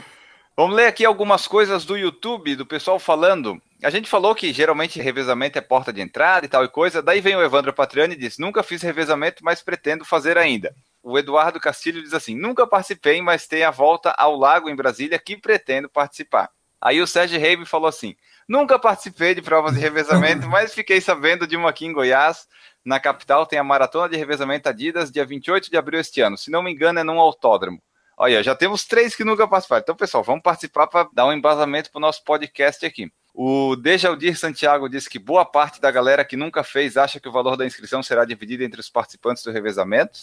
Vamos 0.59 0.75
ler 0.75 0.89
aqui 0.89 1.05
algumas 1.05 1.47
coisas 1.47 1.85
do 1.85 1.97
YouTube, 1.97 2.57
do 2.57 2.67
pessoal 2.67 2.99
falando. 2.99 3.63
A 3.81 3.91
gente 3.91 4.09
falou 4.09 4.35
que 4.35 4.53
geralmente 4.53 5.01
revezamento 5.01 5.57
é 5.57 5.61
porta 5.61 5.93
de 5.93 6.01
entrada 6.01 6.45
e 6.45 6.49
tal 6.49 6.65
e 6.65 6.69
coisa. 6.69 7.01
Daí 7.01 7.21
vem 7.21 7.37
o 7.37 7.43
Evandro 7.45 7.73
Patriani 7.73 8.15
e 8.15 8.19
diz: 8.19 8.39
Nunca 8.39 8.65
fiz 8.65 8.83
revezamento, 8.83 9.45
mas 9.45 9.63
pretendo 9.63 10.05
fazer 10.05 10.37
ainda. 10.37 10.75
O 11.01 11.17
Eduardo 11.17 11.61
Castilho 11.61 12.03
diz 12.03 12.13
assim: 12.13 12.35
Nunca 12.35 12.67
participei, 12.67 13.23
mas 13.23 13.47
tenho 13.47 13.69
a 13.69 13.71
volta 13.71 14.11
ao 14.19 14.35
lago 14.35 14.69
em 14.69 14.75
Brasília 14.75 15.17
que 15.17 15.37
pretendo 15.37 15.89
participar. 15.89 16.51
Aí 16.81 17.01
o 17.01 17.07
Sérgio 17.07 17.39
Reibe 17.39 17.65
falou 17.65 17.87
assim: 17.87 18.17
Nunca 18.49 18.81
participei 18.81 19.37
de 19.37 19.43
provas 19.43 19.75
de 19.75 19.81
revezamento, 19.81 20.49
mas 20.51 20.75
fiquei 20.75 21.01
sabendo 21.01 21.47
de 21.47 21.57
uma 21.57 21.71
aqui 21.71 21.87
em 21.87 21.93
Goiás. 21.93 22.49
Na 22.85 22.99
capital 22.99 23.47
tem 23.47 23.61
a 23.61 23.65
maratona 23.65 24.09
de 24.09 24.17
revezamento 24.17 24.69
Adidas, 24.69 25.13
dia 25.13 25.25
28 25.25 25.71
de 25.71 25.77
abril 25.77 26.01
este 26.01 26.21
ano. 26.21 26.37
Se 26.37 26.51
não 26.51 26.65
me 26.65 26.73
engano, 26.73 26.99
é 26.99 27.05
num 27.05 27.21
autódromo. 27.21 27.81
Olha, 28.21 28.43
já 28.43 28.53
temos 28.53 28.85
três 28.85 29.15
que 29.15 29.23
nunca 29.23 29.47
participaram. 29.47 29.81
Então, 29.81 29.95
pessoal, 29.95 30.25
vamos 30.25 30.43
participar 30.43 30.89
para 30.89 31.09
dar 31.13 31.27
um 31.27 31.33
embasamento 31.33 31.89
para 31.89 31.99
o 31.99 32.01
nosso 32.01 32.25
podcast 32.25 32.85
aqui. 32.85 33.13
O 33.33 33.77
Dejaldir 33.77 34.37
Santiago 34.37 34.89
disse 34.89 35.09
que 35.09 35.21
boa 35.21 35.45
parte 35.45 35.81
da 35.81 35.89
galera 35.89 36.25
que 36.25 36.37
nunca 36.37 36.65
fez 36.65 36.97
acha 36.97 37.21
que 37.21 37.29
o 37.29 37.33
valor 37.33 37.57
da 37.57 37.65
inscrição 37.65 38.03
será 38.03 38.25
dividido 38.25 38.65
entre 38.65 38.81
os 38.81 38.91
participantes 38.91 39.45
do 39.45 39.53
revezamento. 39.53 40.19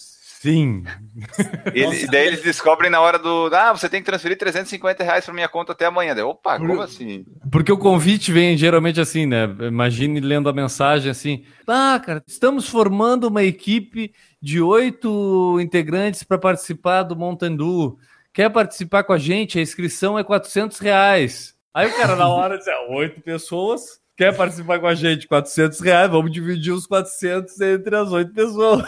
Sim. 0.45 0.84
Ele- 1.73 2.03
e 2.03 2.08
daí 2.08 2.27
eles 2.27 2.43
descobrem 2.43 2.91
na 2.91 3.01
hora 3.01 3.17
do. 3.17 3.49
Ah, 3.51 3.71
você 3.71 3.89
tem 3.89 3.99
que 3.99 4.05
transferir 4.05 4.38
350 4.38 5.03
reais 5.03 5.25
para 5.25 5.34
minha 5.34 5.49
conta 5.49 5.71
até 5.71 5.86
amanhã. 5.86 6.13
Daí, 6.13 6.23
Opa, 6.23 6.58
como 6.60 6.81
assim? 6.81 7.25
Porque 7.51 7.71
o 7.71 7.77
convite 7.77 8.31
vem 8.31 8.55
geralmente 8.55 9.01
assim, 9.01 9.25
né? 9.25 9.45
Imagine 9.62 10.19
lendo 10.19 10.47
a 10.47 10.53
mensagem 10.53 11.10
assim: 11.10 11.43
Ah, 11.67 11.99
cara, 12.05 12.23
estamos 12.27 12.69
formando 12.69 13.25
uma 13.27 13.43
equipe 13.43 14.13
de 14.39 14.62
oito 14.62 15.58
integrantes 15.60 16.21
para 16.21 16.38
participar 16.38 17.01
do 17.01 17.15
Mountain 17.15 17.55
Dew. 17.58 17.97
Quer 18.31 18.49
participar 18.51 19.03
com 19.03 19.13
a 19.13 19.17
gente? 19.17 19.58
A 19.58 19.62
inscrição 19.63 20.19
é 20.19 20.23
400 20.23 20.77
reais. 20.77 21.55
Aí 21.73 21.88
o 21.89 21.95
cara, 21.97 22.15
na 22.15 22.27
hora, 22.27 22.55
diz: 22.58 22.67
"É, 22.67 22.75
Oito 22.91 23.19
pessoas. 23.21 23.99
Quer 24.17 24.36
participar 24.36 24.80
com 24.80 24.88
a 24.88 24.95
gente? 24.95 25.28
400 25.28 25.80
reais. 25.82 26.10
Vamos 26.10 26.32
dividir 26.32 26.71
os 26.71 26.88
400 26.88 27.60
entre 27.60 27.95
as 27.95 28.12
oito 28.12 28.34
pessoas. 28.34 28.88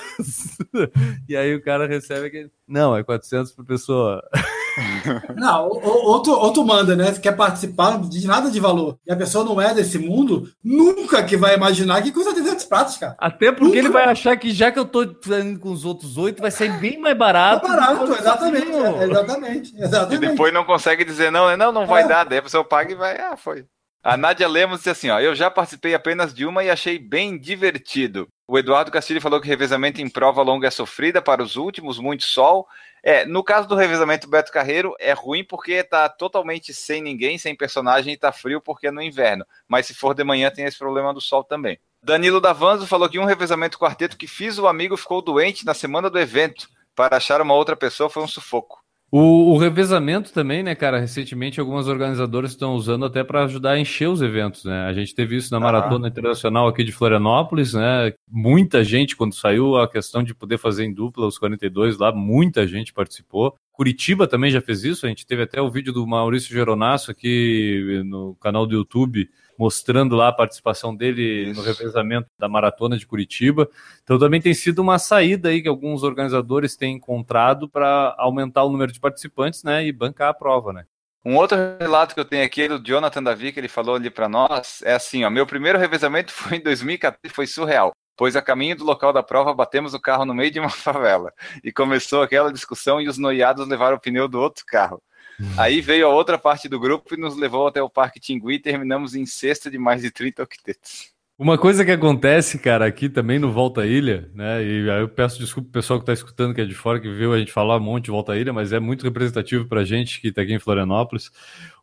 e 1.28 1.36
aí 1.36 1.54
o 1.54 1.62
cara 1.62 1.86
recebe 1.86 2.28
aquele. 2.28 2.52
Não, 2.68 2.96
é 2.96 3.04
400 3.04 3.52
por 3.52 3.66
pessoa. 3.66 4.24
Não, 5.36 5.70
ou, 5.70 6.22
tu, 6.22 6.32
ou 6.32 6.54
tu 6.54 6.64
manda, 6.64 6.96
né? 6.96 7.12
Se 7.12 7.20
quer 7.20 7.32
participar, 7.36 8.00
diz 8.02 8.24
nada 8.26 8.52
de 8.52 8.60
valor. 8.60 9.00
E 9.08 9.12
a 9.12 9.16
pessoa 9.16 9.44
não 9.44 9.60
é 9.60 9.74
desse 9.74 9.98
mundo, 9.98 10.52
nunca 10.64 11.24
que 11.24 11.36
vai 11.36 11.56
imaginar 11.56 12.02
que 12.04 12.12
custa 12.12 12.32
300 12.34 12.64
pratos, 12.66 12.98
cara. 12.98 13.16
Até 13.18 13.52
porque 13.52 13.76
ele 13.76 13.90
vai 13.90 14.04
achar 14.04 14.38
que 14.38 14.52
já 14.52 14.72
que 14.72 14.78
eu 14.78 14.86
tô 14.86 15.02
indo 15.04 15.60
com 15.60 15.72
os 15.72 15.84
outros 15.84 16.16
oito, 16.18 16.42
vai 16.42 16.52
sair 16.52 16.78
bem 16.80 17.00
mais 17.00 17.16
É 17.16 17.18
barato. 17.18 17.68
barato, 17.68 18.06
que 18.06 18.12
eu 18.12 18.18
exatamente. 18.18 18.72
é, 18.72 19.04
Exatamente. 19.04 19.76
E 19.76 19.82
exatamente. 19.84 20.30
depois 20.30 20.54
não 20.54 20.64
consegue 20.64 21.04
dizer 21.04 21.32
não, 21.32 21.48
né? 21.48 21.58
Não, 21.58 21.72
não 21.72 21.88
vai 21.88 22.04
É. 22.04 22.08
dar. 22.08 22.24
Daí 22.26 22.38
a 22.38 22.44
pessoa 22.44 22.64
paga 22.64 22.92
e 22.92 22.96
vai. 22.96 23.18
Ah, 23.20 23.36
foi. 23.36 23.66
A 24.04 24.16
Nádia 24.16 24.48
Lemos 24.48 24.80
disse 24.80 24.90
assim: 24.90 25.10
ó, 25.10 25.20
eu 25.20 25.36
já 25.36 25.52
participei 25.52 25.94
apenas 25.94 26.34
de 26.34 26.46
uma 26.46 26.64
e 26.64 26.70
achei 26.70 26.98
bem 26.98 27.38
divertido. 27.38 28.28
O 28.48 28.58
Eduardo 28.58 28.92
Castilho 28.92 29.20
falou 29.20 29.42
que 29.42 29.48
revezamento 29.48 30.00
em 30.00 30.10
prova 30.10 30.42
longa 30.42 30.68
é 30.68 30.72
sofrida 30.72 31.22
para 31.22 31.44
os 31.44 31.58
últimos, 31.58 32.00
muito 32.00 32.24
sol. 32.24 32.66
É, 33.04 33.26
no 33.26 33.44
caso 33.44 33.68
do 33.68 33.76
revezamento 33.76 34.30
Beto 34.30 34.52
Carreiro, 34.52 34.96
é 35.00 35.12
ruim 35.12 35.44
porque 35.44 35.84
tá 35.84 36.08
totalmente 36.08 36.74
sem 36.74 37.02
ninguém, 37.02 37.38
sem 37.38 37.56
personagem 37.56 38.14
e 38.14 38.18
tá 38.18 38.32
frio 38.32 38.62
porque 38.62 38.88
é 38.88 38.92
no 38.92 39.02
inverno. 39.02 39.46
Mas 39.68 39.88
se 39.88 39.94
for 39.94 40.14
de 40.14 40.24
manhã, 40.24 40.50
tem 40.50 40.66
esse 40.66 40.78
problema 40.78 41.14
do 41.14 41.20
sol 41.20 41.44
também. 41.44 41.78
Danilo 42.02 42.40
Davanzo 42.40 42.88
falou 42.88 43.10
que 43.10 43.20
um 43.20 43.26
revezamento 43.26 43.78
quarteto 43.78 44.16
que 44.16 44.28
fiz, 44.28 44.58
o 44.58 44.68
amigo 44.68 44.96
ficou 44.96 45.22
doente 45.22 45.66
na 45.66 45.74
semana 45.74 46.10
do 46.10 46.20
evento. 46.20 46.70
Para 46.96 47.18
achar 47.18 47.42
uma 47.42 47.54
outra 47.54 47.76
pessoa 47.76 48.10
foi 48.10 48.24
um 48.24 48.28
sufoco. 48.28 48.80
O, 49.10 49.54
o, 49.54 49.58
revezamento 49.58 50.34
também, 50.34 50.62
né, 50.62 50.76
cara? 50.76 51.00
Recentemente, 51.00 51.62
algumas 51.62 51.88
organizadoras 51.88 52.52
estão 52.52 52.76
usando 52.76 53.06
até 53.06 53.24
para 53.24 53.46
ajudar 53.46 53.72
a 53.72 53.80
encher 53.80 54.10
os 54.10 54.22
eventos, 54.22 54.66
né? 54.66 54.86
A 54.86 54.92
gente 54.92 55.16
teve 55.16 55.38
isso 55.38 55.54
na 55.54 55.62
Maratona 55.62 56.08
ah. 56.08 56.10
Internacional 56.10 56.68
aqui 56.68 56.84
de 56.84 56.92
Florianópolis, 56.92 57.74
né? 57.74 58.14
Muita 58.30 58.84
gente, 58.84 59.16
quando 59.16 59.34
saiu 59.34 59.78
a 59.78 59.90
questão 59.90 60.22
de 60.22 60.36
poder 60.36 60.58
fazer 60.58 60.84
em 60.84 60.94
dupla 60.94 61.26
os 61.26 61.38
42 61.38 61.98
lá, 61.98 62.12
muita 62.12 62.68
gente 62.68 62.92
participou. 62.92 63.56
Curitiba 63.72 64.28
também 64.28 64.52
já 64.52 64.60
fez 64.60 64.84
isso, 64.84 65.06
a 65.06 65.10
gente 65.10 65.26
teve 65.26 65.44
até 65.44 65.62
o 65.62 65.72
vídeo 65.72 65.94
do 65.94 66.06
Maurício 66.06 66.54
Geronasso 66.54 67.10
aqui 67.10 68.02
no 68.06 68.36
canal 68.42 68.66
do 68.66 68.76
YouTube 68.76 69.30
mostrando 69.58 70.16
lá 70.16 70.28
a 70.28 70.34
participação 70.34 70.96
dele 70.96 71.50
Isso. 71.50 71.60
no 71.60 71.66
revezamento 71.66 72.28
da 72.40 72.48
maratona 72.48 72.98
de 72.98 73.08
Curitiba. 73.08 73.70
Então 74.04 74.20
também 74.20 74.42
tem 74.42 74.54
sido 74.54 74.80
uma 74.80 75.00
saída 75.00 75.50
aí 75.50 75.62
que 75.62 75.68
alguns 75.68 76.04
organizadores 76.04 76.76
têm 76.76 76.96
encontrado 76.96 77.68
para 77.68 78.16
aumentar 78.18 78.64
o 78.64 78.70
número 78.70 78.92
de 78.92 79.00
participantes, 79.00 79.64
né, 79.64 79.86
e 79.86 79.92
bancar 79.92 80.30
a 80.30 80.34
prova, 80.34 80.72
né? 80.72 80.86
Um 81.26 81.36
outro 81.36 81.58
relato 81.80 82.14
que 82.14 82.20
eu 82.22 82.26
tenho 82.26 82.46
aqui 82.46 82.62
é 82.64 82.68
do 82.70 82.80
Jonathan 82.80 83.22
Davi, 83.22 83.52
que 83.52 83.60
ele 83.60 83.68
falou 83.68 83.96
ali 83.96 84.10
para 84.10 84.30
nós, 84.30 84.82
é 84.84 84.94
assim, 84.94 85.26
ó, 85.26 85.30
meu 85.30 85.46
primeiro 85.46 85.78
revezamento 85.78 86.32
foi 86.32 86.58
em 86.58 86.62
2014, 86.62 87.34
foi 87.34 87.48
surreal 87.48 87.92
pois 88.18 88.36
a 88.36 88.42
caminho 88.42 88.76
do 88.76 88.84
local 88.84 89.14
da 89.14 89.22
prova 89.22 89.54
batemos 89.54 89.94
o 89.94 90.02
carro 90.02 90.26
no 90.26 90.34
meio 90.34 90.50
de 90.50 90.60
uma 90.60 90.70
favela 90.72 91.32
e 91.64 91.72
começou 91.72 92.24
aquela 92.24 92.52
discussão 92.52 93.00
e 93.00 93.08
os 93.08 93.18
noiados 93.18 93.68
levaram 93.68 93.96
o 93.96 94.00
pneu 94.00 94.28
do 94.28 94.40
outro 94.40 94.66
carro. 94.66 95.02
Aí 95.58 95.82
veio 95.82 96.08
a 96.08 96.14
outra 96.14 96.38
parte 96.38 96.68
do 96.68 96.80
grupo 96.80 97.14
e 97.14 97.18
nos 97.18 97.38
levou 97.38 97.68
até 97.68 97.82
o 97.82 97.90
Parque 97.90 98.20
Tingui 98.20 98.56
e 98.56 98.60
terminamos 98.60 99.16
em 99.16 99.26
sexta 99.26 99.70
de 99.70 99.78
mais 99.78 100.02
de 100.02 100.12
30 100.12 100.44
octetos. 100.44 101.18
Uma 101.40 101.56
coisa 101.56 101.86
que 101.86 101.92
acontece, 101.92 102.58
cara, 102.58 102.88
aqui 102.88 103.08
também 103.08 103.38
no 103.38 103.52
Volta 103.52 103.86
Ilha, 103.86 104.28
né? 104.34 104.64
E 104.64 104.90
aí 104.90 105.02
eu 105.02 105.08
peço 105.08 105.38
desculpa 105.38 105.70
pro 105.70 105.80
pessoal 105.80 106.00
que 106.00 106.02
está 106.02 106.14
escutando 106.14 106.52
que 106.52 106.62
é 106.62 106.66
de 106.66 106.74
fora, 106.74 107.00
que 107.00 107.08
viu 107.14 107.32
a 107.32 107.38
gente 107.38 107.52
falar 107.52 107.78
um 107.78 107.80
monte 107.80 108.06
de 108.06 108.12
Volta 108.12 108.36
Ilha, 108.36 108.52
mas 108.52 108.74
é 108.74 108.80
muito 108.80 109.04
representativo 109.04 109.68
pra 109.68 109.84
gente 109.84 110.20
que 110.20 110.30
está 110.30 110.42
aqui 110.42 110.52
em 110.52 110.58
Florianópolis. 110.58 111.30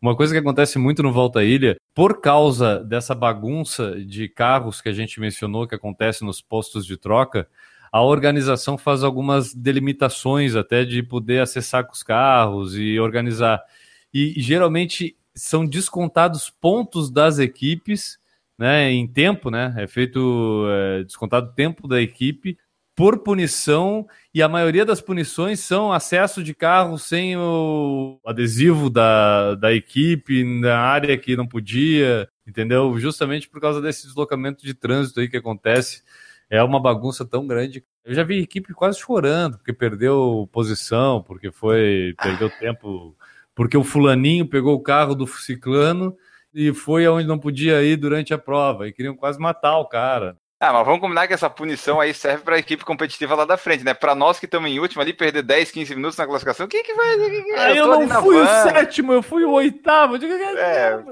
Uma 0.03 0.17
coisa 0.17 0.33
que 0.33 0.41
acontece 0.41 0.77
muito 0.77 1.05
no 1.05 1.13
Volta 1.13 1.45
Ilha, 1.45 1.77
por 1.95 2.21
causa 2.21 2.83
dessa 2.83 3.15
bagunça 3.15 3.95
de 4.05 4.29
carros 4.29 4.81
que 4.81 4.89
a 4.89 4.93
gente 4.93 5.21
mencionou 5.21 5.69
que 5.69 5.77
acontece 5.77 6.25
nos 6.25 6.43
postos 6.43 6.85
de 6.85 6.97
troca, 6.97 7.47
a 7.95 8.03
organização 8.03 8.77
faz 8.77 9.05
algumas 9.05 9.55
delimitações 9.55 10.57
até 10.57 10.85
de 10.85 11.01
poder 11.01 11.41
acessar 11.41 11.87
com 11.87 11.93
os 11.93 12.03
carros 12.03 12.77
e 12.77 12.99
organizar. 12.99 13.63
E 14.13 14.35
geralmente 14.37 15.17
são 15.33 15.65
descontados 15.65 16.51
pontos 16.51 17.09
das 17.09 17.39
equipes, 17.39 18.19
né, 18.59 18.91
em 18.91 19.07
tempo, 19.07 19.49
né? 19.49 19.73
É 19.79 19.87
feito 19.87 20.65
é, 20.69 21.05
descontado 21.05 21.53
tempo 21.55 21.87
da 21.87 22.03
equipe 22.03 22.59
por 22.97 23.21
punição 23.21 24.05
e 24.35 24.43
a 24.43 24.49
maioria 24.49 24.85
das 24.85 25.01
punições 25.01 25.61
são 25.61 25.93
acesso 25.93 26.43
de 26.43 26.53
carro 26.53 26.99
sem 26.99 27.37
o 27.37 28.19
adesivo 28.27 28.91
da, 28.91 29.55
da 29.55 29.73
equipe 29.73 30.43
na 30.43 30.81
área 30.81 31.17
que 31.17 31.37
não 31.37 31.47
podia, 31.47 32.29
entendeu? 32.45 32.99
Justamente 32.99 33.49
por 33.49 33.61
causa 33.61 33.81
desse 33.81 34.05
deslocamento 34.09 34.65
de 34.67 34.75
trânsito 34.75 35.21
aí 35.21 35.29
que 35.29 35.37
acontece 35.37 36.03
é 36.51 36.63
uma 36.63 36.81
bagunça 36.81 37.25
tão 37.25 37.47
grande. 37.47 37.85
Eu 38.05 38.15
já 38.15 38.23
vi 38.23 38.41
equipe 38.41 38.75
quase 38.75 38.99
chorando 38.99 39.57
porque 39.59 39.73
perdeu 39.73 40.49
posição, 40.53 41.23
porque 41.23 41.51
foi 41.51 42.15
perdeu 42.23 42.51
tempo, 42.59 43.17
porque 43.55 43.77
o 43.77 43.85
fulaninho 43.85 44.47
pegou 44.49 44.75
o 44.75 44.83
carro 44.83 45.15
do 45.15 45.27
ciclano 45.27 46.17
e 46.53 46.73
foi 46.73 47.05
aonde 47.07 47.27
não 47.27 47.39
podia 47.39 47.83
ir 47.83 47.97
durante 47.97 48.33
a 48.33 48.39
prova 48.39 48.87
e 48.87 48.93
queriam 48.93 49.17
quase 49.17 49.39
matar 49.39 49.79
o 49.79 49.87
cara. 49.87 50.39
Ah, 50.61 50.73
mas 50.73 50.87
vamos 50.87 51.01
combinar 51.01 51.27
que 51.27 51.35
essa 51.35 51.51
punição 51.51 52.01
aí 52.01 52.15
serve 52.15 52.45
para 52.45 52.57
a 52.57 52.59
equipe 52.59 52.85
competitiva 52.85 53.35
lá 53.35 53.45
da 53.45 53.57
frente, 53.57 53.85
né? 53.85 53.93
Para 53.93 54.15
nós 54.15 54.39
que 54.39 54.47
estamos 54.47 54.71
em 54.71 54.79
último 54.79 55.03
ali, 55.03 55.13
perder 55.13 55.43
10, 55.43 55.71
15 55.71 55.95
minutos 55.97 56.17
na 56.17 56.27
classificação, 56.27 56.67
quem 56.67 56.83
que 56.83 56.95
vai. 56.95 57.19
Quem 57.19 57.45
que... 57.45 57.53
Ah, 57.53 57.71
eu, 57.71 57.93
eu 57.93 58.07
não 58.07 58.23
fui 58.23 58.37
van. 58.37 58.45
o 58.45 58.63
sétimo, 58.63 59.13
eu 59.13 59.23
fui 59.23 59.45
o 59.45 59.51
oitavo. 59.51 60.19
Digo, 60.19 60.33
é. 60.33 61.03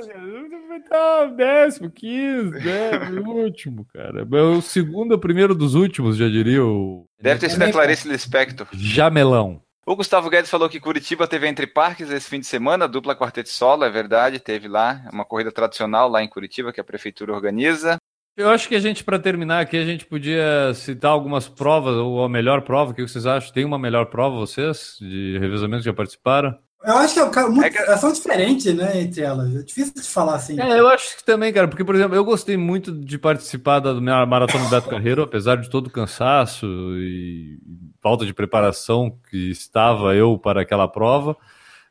Tá, 0.89 1.27
décimo, 1.27 1.91
quinze, 1.91 2.51
décimo, 2.61 3.33
último, 3.33 3.87
cara. 3.93 4.21
É 4.21 4.43
o 4.43 4.63
segundo, 4.63 5.15
o 5.15 5.19
primeiro 5.19 5.55
dos 5.55 5.75
últimos, 5.75 6.17
já 6.17 6.29
diria 6.29 6.65
o. 6.65 7.07
Deve 7.21 7.41
ter 7.41 7.51
sido 7.51 7.63
a 7.63 7.73
Clarice 7.73 8.09
Lispector. 8.09 8.67
Jamelão. 8.73 9.61
O 9.85 9.97
Gustavo 9.97 10.31
Guedes 10.31 10.51
falou 10.51 10.69
que 10.69 10.79
Curitiba 10.79 11.27
teve 11.27 11.49
entre 11.49 11.67
parques 11.67 12.09
esse 12.09 12.29
fim 12.29 12.39
de 12.39 12.47
semana, 12.47 12.87
dupla 12.87 13.17
quarteto 13.17 13.49
solo, 13.49 13.85
é 13.85 13.91
verdade, 13.91 14.39
teve 14.39 14.69
lá 14.69 15.03
uma 15.13 15.25
corrida 15.25 15.51
tradicional 15.51 16.09
lá 16.09 16.23
em 16.23 16.29
Curitiba 16.29 16.73
que 16.73 16.81
a 16.81 16.85
prefeitura 16.85 17.33
organiza. 17.33 17.97
Eu 18.37 18.49
acho 18.49 18.67
que 18.67 18.75
a 18.75 18.81
gente, 18.81 19.05
para 19.05 19.19
terminar 19.19 19.61
aqui, 19.61 19.77
a 19.77 19.85
gente 19.85 20.07
podia 20.07 20.73
citar 20.75 21.11
algumas 21.11 21.49
provas, 21.49 21.97
ou 21.97 22.25
a 22.25 22.29
melhor 22.29 22.63
prova, 22.63 22.93
o 22.93 22.95
que 22.95 23.03
vocês 23.03 23.27
acham? 23.27 23.53
Tem 23.53 23.65
uma 23.65 23.79
melhor 23.79 24.07
prova, 24.07 24.37
vocês, 24.37 24.97
de 25.01 25.37
revezamento 25.39 25.83
que 25.83 25.89
já 25.89 25.93
participaram? 25.93 26.57
Eu 26.85 26.97
acho 26.97 27.15
que 27.15 27.39
é, 27.39 27.47
muito, 27.47 27.65
é 27.65 27.71
que... 27.71 27.97
são 27.99 28.13
diferentes, 28.13 28.75
né, 28.75 29.03
entre 29.03 29.21
elas. 29.21 29.55
É 29.55 29.63
difícil 29.63 29.95
de 29.95 30.03
falar 30.03 30.37
assim. 30.37 30.59
É, 30.61 30.81
eu 30.81 30.89
acho 30.89 31.17
que 31.17 31.25
também, 31.25 31.53
cara, 31.53 31.69
porque, 31.69 31.85
por 31.85 31.95
exemplo, 31.95 32.17
eu 32.17 32.25
gostei 32.25 32.57
muito 32.57 32.91
de 32.91 33.19
participar 33.19 33.79
da 33.79 33.95
minha 33.95 34.25
maratona 34.27 34.65
do 34.65 34.71
Beto 34.71 34.89
Carreiro, 34.89 35.23
apesar 35.23 35.57
de 35.57 35.71
todo 35.71 35.87
o 35.87 35.91
cansaço 35.91 36.67
e 36.97 37.59
falta 38.01 38.27
de 38.27 38.35
preparação 38.35 39.17
que 39.31 39.51
estava 39.51 40.17
eu 40.17 40.37
para 40.37 40.63
aquela 40.63 40.89
prova. 40.89 41.37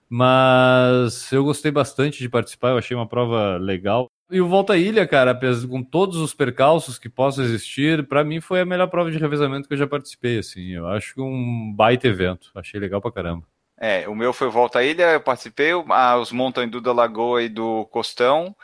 Mas 0.09 1.31
eu 1.31 1.43
gostei 1.45 1.71
bastante 1.71 2.19
de 2.19 2.27
participar, 2.27 2.71
eu 2.71 2.77
achei 2.77 2.97
uma 2.97 3.07
prova 3.07 3.55
legal. 3.57 4.11
E 4.31 4.39
o 4.39 4.47
Volta 4.47 4.77
Ilha, 4.77 5.05
cara, 5.05 5.37
com 5.69 5.83
todos 5.83 6.15
os 6.17 6.33
percalços 6.33 6.97
que 6.97 7.09
possam 7.09 7.43
existir, 7.43 8.07
para 8.07 8.23
mim 8.23 8.39
foi 8.39 8.61
a 8.61 8.65
melhor 8.65 8.87
prova 8.87 9.11
de 9.11 9.17
revezamento 9.17 9.67
que 9.67 9.73
eu 9.73 9.77
já 9.77 9.85
participei, 9.85 10.39
assim. 10.39 10.69
Eu 10.69 10.87
acho 10.87 11.13
que 11.13 11.21
um 11.21 11.73
baita 11.75 12.07
evento. 12.07 12.49
Achei 12.55 12.79
legal 12.79 13.01
pra 13.01 13.11
caramba. 13.11 13.50
É, 13.83 14.07
o 14.07 14.13
meu 14.13 14.31
foi 14.31 14.47
Volta 14.47 14.77
à 14.77 14.83
Ilha, 14.83 15.13
eu 15.13 15.19
participei, 15.19 15.71
os 15.73 16.31
Montandu 16.31 16.79
da 16.79 16.93
Lagoa 16.93 17.41
e 17.41 17.49
do 17.49 17.83
Costão, 17.85 18.55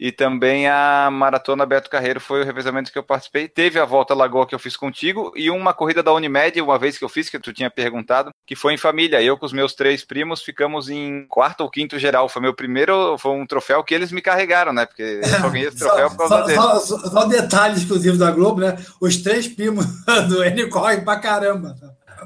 e 0.00 0.10
também 0.10 0.66
a 0.68 1.08
Maratona 1.12 1.64
Beto 1.64 1.88
Carreiro 1.88 2.18
foi 2.18 2.42
o 2.42 2.44
revezamento 2.44 2.90
que 2.90 2.98
eu 2.98 3.04
participei. 3.04 3.46
Teve 3.46 3.78
a 3.78 3.84
Volta 3.84 4.14
à 4.14 4.16
Lagoa 4.16 4.48
que 4.48 4.52
eu 4.52 4.58
fiz 4.58 4.76
contigo, 4.76 5.32
e 5.36 5.48
uma 5.48 5.72
corrida 5.72 6.02
da 6.02 6.12
Unimed, 6.12 6.60
uma 6.60 6.76
vez 6.76 6.98
que 6.98 7.04
eu 7.04 7.08
fiz, 7.08 7.30
que 7.30 7.38
tu 7.38 7.52
tinha 7.52 7.70
perguntado, 7.70 8.32
que 8.44 8.56
foi 8.56 8.74
em 8.74 8.76
família. 8.76 9.22
Eu 9.22 9.38
com 9.38 9.46
os 9.46 9.52
meus 9.52 9.74
três 9.74 10.04
primos 10.04 10.42
ficamos 10.42 10.90
em 10.90 11.24
quarto 11.28 11.60
ou 11.60 11.70
quinto 11.70 11.96
geral. 11.96 12.28
Foi 12.28 12.42
meu 12.42 12.52
primeiro, 12.52 13.16
foi 13.18 13.30
um 13.30 13.46
troféu 13.46 13.84
que 13.84 13.94
eles 13.94 14.10
me 14.10 14.20
carregaram, 14.20 14.72
né? 14.72 14.86
Porque 14.86 15.20
eu 15.22 15.28
só 15.28 15.50
ganhei 15.50 15.68
esse 15.68 15.78
troféu 15.86 16.10
por 16.10 16.16
causa 16.16 16.42
dele. 16.42 16.58
Só, 16.60 16.80
só, 16.80 16.98
só 16.98 17.24
detalhe 17.26 17.76
exclusivo 17.76 18.18
da 18.18 18.32
Globo, 18.32 18.60
né? 18.60 18.76
Os 19.00 19.18
três 19.18 19.46
primos 19.46 19.86
do 20.28 20.42
N 20.42 20.68
correm 20.68 21.04
pra 21.04 21.20
caramba. 21.20 21.76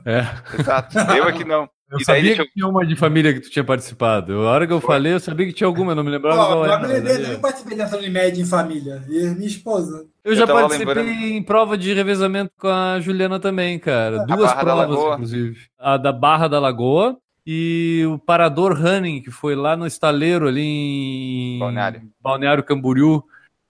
É. 0.06 0.26
Exato. 0.58 0.98
Eu 1.14 1.24
aqui 1.24 1.44
não. 1.44 1.68
Eu 1.90 1.98
e 1.98 2.04
sabia 2.04 2.34
que 2.34 2.40
eu... 2.42 2.50
tinha 2.50 2.66
uma 2.66 2.86
de 2.86 2.94
família 2.94 3.32
que 3.32 3.40
tu 3.40 3.50
tinha 3.50 3.64
participado. 3.64 4.34
A 4.46 4.50
hora 4.50 4.66
que 4.66 4.72
eu 4.72 4.80
Foi. 4.80 4.94
falei, 4.94 5.14
eu 5.14 5.20
sabia 5.20 5.46
que 5.46 5.54
tinha 5.54 5.66
alguma, 5.66 5.92
eu 5.92 5.96
não 5.96 6.04
me 6.04 6.10
lembrava 6.10 6.42
oh, 6.42 6.46
qual 6.46 6.64
era. 6.66 6.86
Eu, 6.86 7.06
eu, 7.06 7.32
eu 7.32 7.38
participei 7.38 7.76
dessa 7.76 7.96
Unimed 7.96 8.38
em 8.38 8.44
família. 8.44 9.02
E 9.08 9.26
minha 9.30 9.46
esposa. 9.46 10.06
Eu, 10.22 10.34
já 10.34 10.46
participei 10.46 10.86
lembrando. 10.86 11.10
em 11.10 11.42
prova 11.42 11.78
de 11.78 11.94
revezamento 11.94 12.52
com 12.58 12.68
a 12.68 13.00
Juliana 13.00 13.40
também, 13.40 13.78
cara. 13.78 14.26
Duas 14.26 14.52
provas, 14.52 15.14
inclusive. 15.14 15.58
A 15.78 15.96
da 15.96 16.12
Barra 16.12 16.46
da 16.46 16.60
Lagoa 16.60 17.16
e 17.46 18.04
o 18.06 18.18
Parador 18.18 18.78
Running, 18.78 19.22
que 19.22 19.30
foi 19.30 19.56
lá 19.56 19.74
no 19.74 19.86
estaleiro 19.86 20.46
ali 20.46 20.60
em 20.60 21.58
Balneário, 21.58 22.02
Balneário 22.20 22.62
Camboriú, 22.62 23.24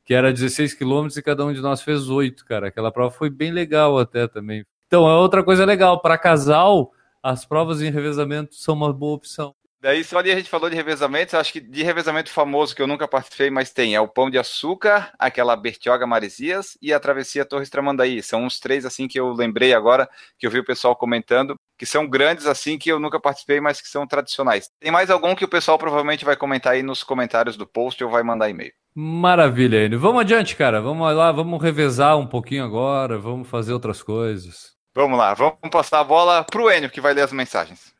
que 0.05 0.13
era 0.13 0.33
16 0.33 0.75
quilômetros 0.75 1.17
e 1.17 1.23
cada 1.23 1.47
um 1.47 1.53
de 1.53 1.61
nós 1.61 1.83
fez 1.83 2.11
oito, 2.11 2.45
cara. 2.45 2.67
Aquela 2.67 2.91
prova 2.91 3.15
foi 3.15 3.31
bem 3.31 3.53
legal 3.53 3.97
até 3.97 4.27
também. 4.27 4.65
Então, 4.89 5.09
é 5.09 5.15
outra 5.15 5.45
coisa 5.45 5.65
legal. 5.65 6.01
Para 6.01 6.19
casal 6.19 6.91
as 7.23 7.45
provas 7.45 7.81
em 7.81 7.91
revezamento 7.91 8.55
são 8.55 8.75
uma 8.75 8.93
boa 8.93 9.15
opção. 9.15 9.55
Daí 9.81 10.03
só 10.03 10.19
ali 10.19 10.33
a 10.33 10.35
gente 10.35 10.51
falou 10.51 10.69
de 10.69 10.75
revezamentos, 10.75 11.35
acho 11.35 11.53
que 11.53 11.61
de 11.61 11.85
revezamento 11.85 12.31
famoso 12.31 12.75
que 12.75 12.83
eu 12.83 12.87
nunca 12.87 13.07
participei, 13.07 13.49
mas 13.49 13.73
tem, 13.73 13.95
é 13.95 14.01
o 14.01 14.09
Pão 14.09 14.29
de 14.29 14.37
Açúcar, 14.37 15.13
aquela 15.17 15.55
Bertioga 15.55 16.05
Maresias 16.05 16.77
e 16.83 16.93
a 16.93 16.99
Travessia 16.99 17.45
Torres 17.45 17.71
Tramandaí. 17.71 18.21
São 18.21 18.43
uns 18.45 18.59
três 18.59 18.85
assim 18.85 19.07
que 19.07 19.21
eu 19.21 19.33
lembrei 19.33 19.73
agora, 19.73 20.09
que 20.37 20.45
eu 20.45 20.51
vi 20.51 20.59
o 20.59 20.65
pessoal 20.65 20.97
comentando, 20.97 21.55
que 21.79 21.87
são 21.87 22.09
grandes 22.09 22.45
assim, 22.45 22.77
que 22.77 22.91
eu 22.91 22.99
nunca 22.99 23.21
participei, 23.21 23.61
mas 23.61 23.81
que 23.81 23.87
são 23.87 24.05
tradicionais. 24.05 24.69
Tem 24.81 24.91
mais 24.91 25.11
algum 25.11 25.37
que 25.37 25.45
o 25.45 25.49
pessoal 25.49 25.79
provavelmente 25.79 26.25
vai 26.25 26.35
comentar 26.35 26.73
aí 26.73 26.83
nos 26.83 27.05
comentários 27.05 27.57
do 27.57 27.65
post 27.65 28.03
ou 28.03 28.11
vai 28.11 28.25
mandar 28.25 28.51
e-mail. 28.51 28.73
Maravilha, 28.97 29.85
Enio. 29.85 30.01
Vamos 30.01 30.23
adiante, 30.23 30.57
cara. 30.57 30.81
Vamos 30.81 31.15
lá, 31.15 31.31
vamos 31.31 31.63
revezar 31.63 32.19
um 32.19 32.27
pouquinho 32.27 32.65
agora, 32.65 33.17
vamos 33.17 33.49
fazer 33.49 33.73
outras 33.73 34.03
coisas. 34.03 34.78
Vamos 34.99 35.17
lá, 35.17 35.33
vamos 35.33 35.61
passar 35.71 36.01
a 36.01 36.05
bola 36.05 36.43
pro 36.43 36.69
Enio, 36.69 36.91
que 36.91 37.01
vai 37.01 37.15
ler 37.15 37.23
as 37.23 37.33
mensagens. 37.33 37.95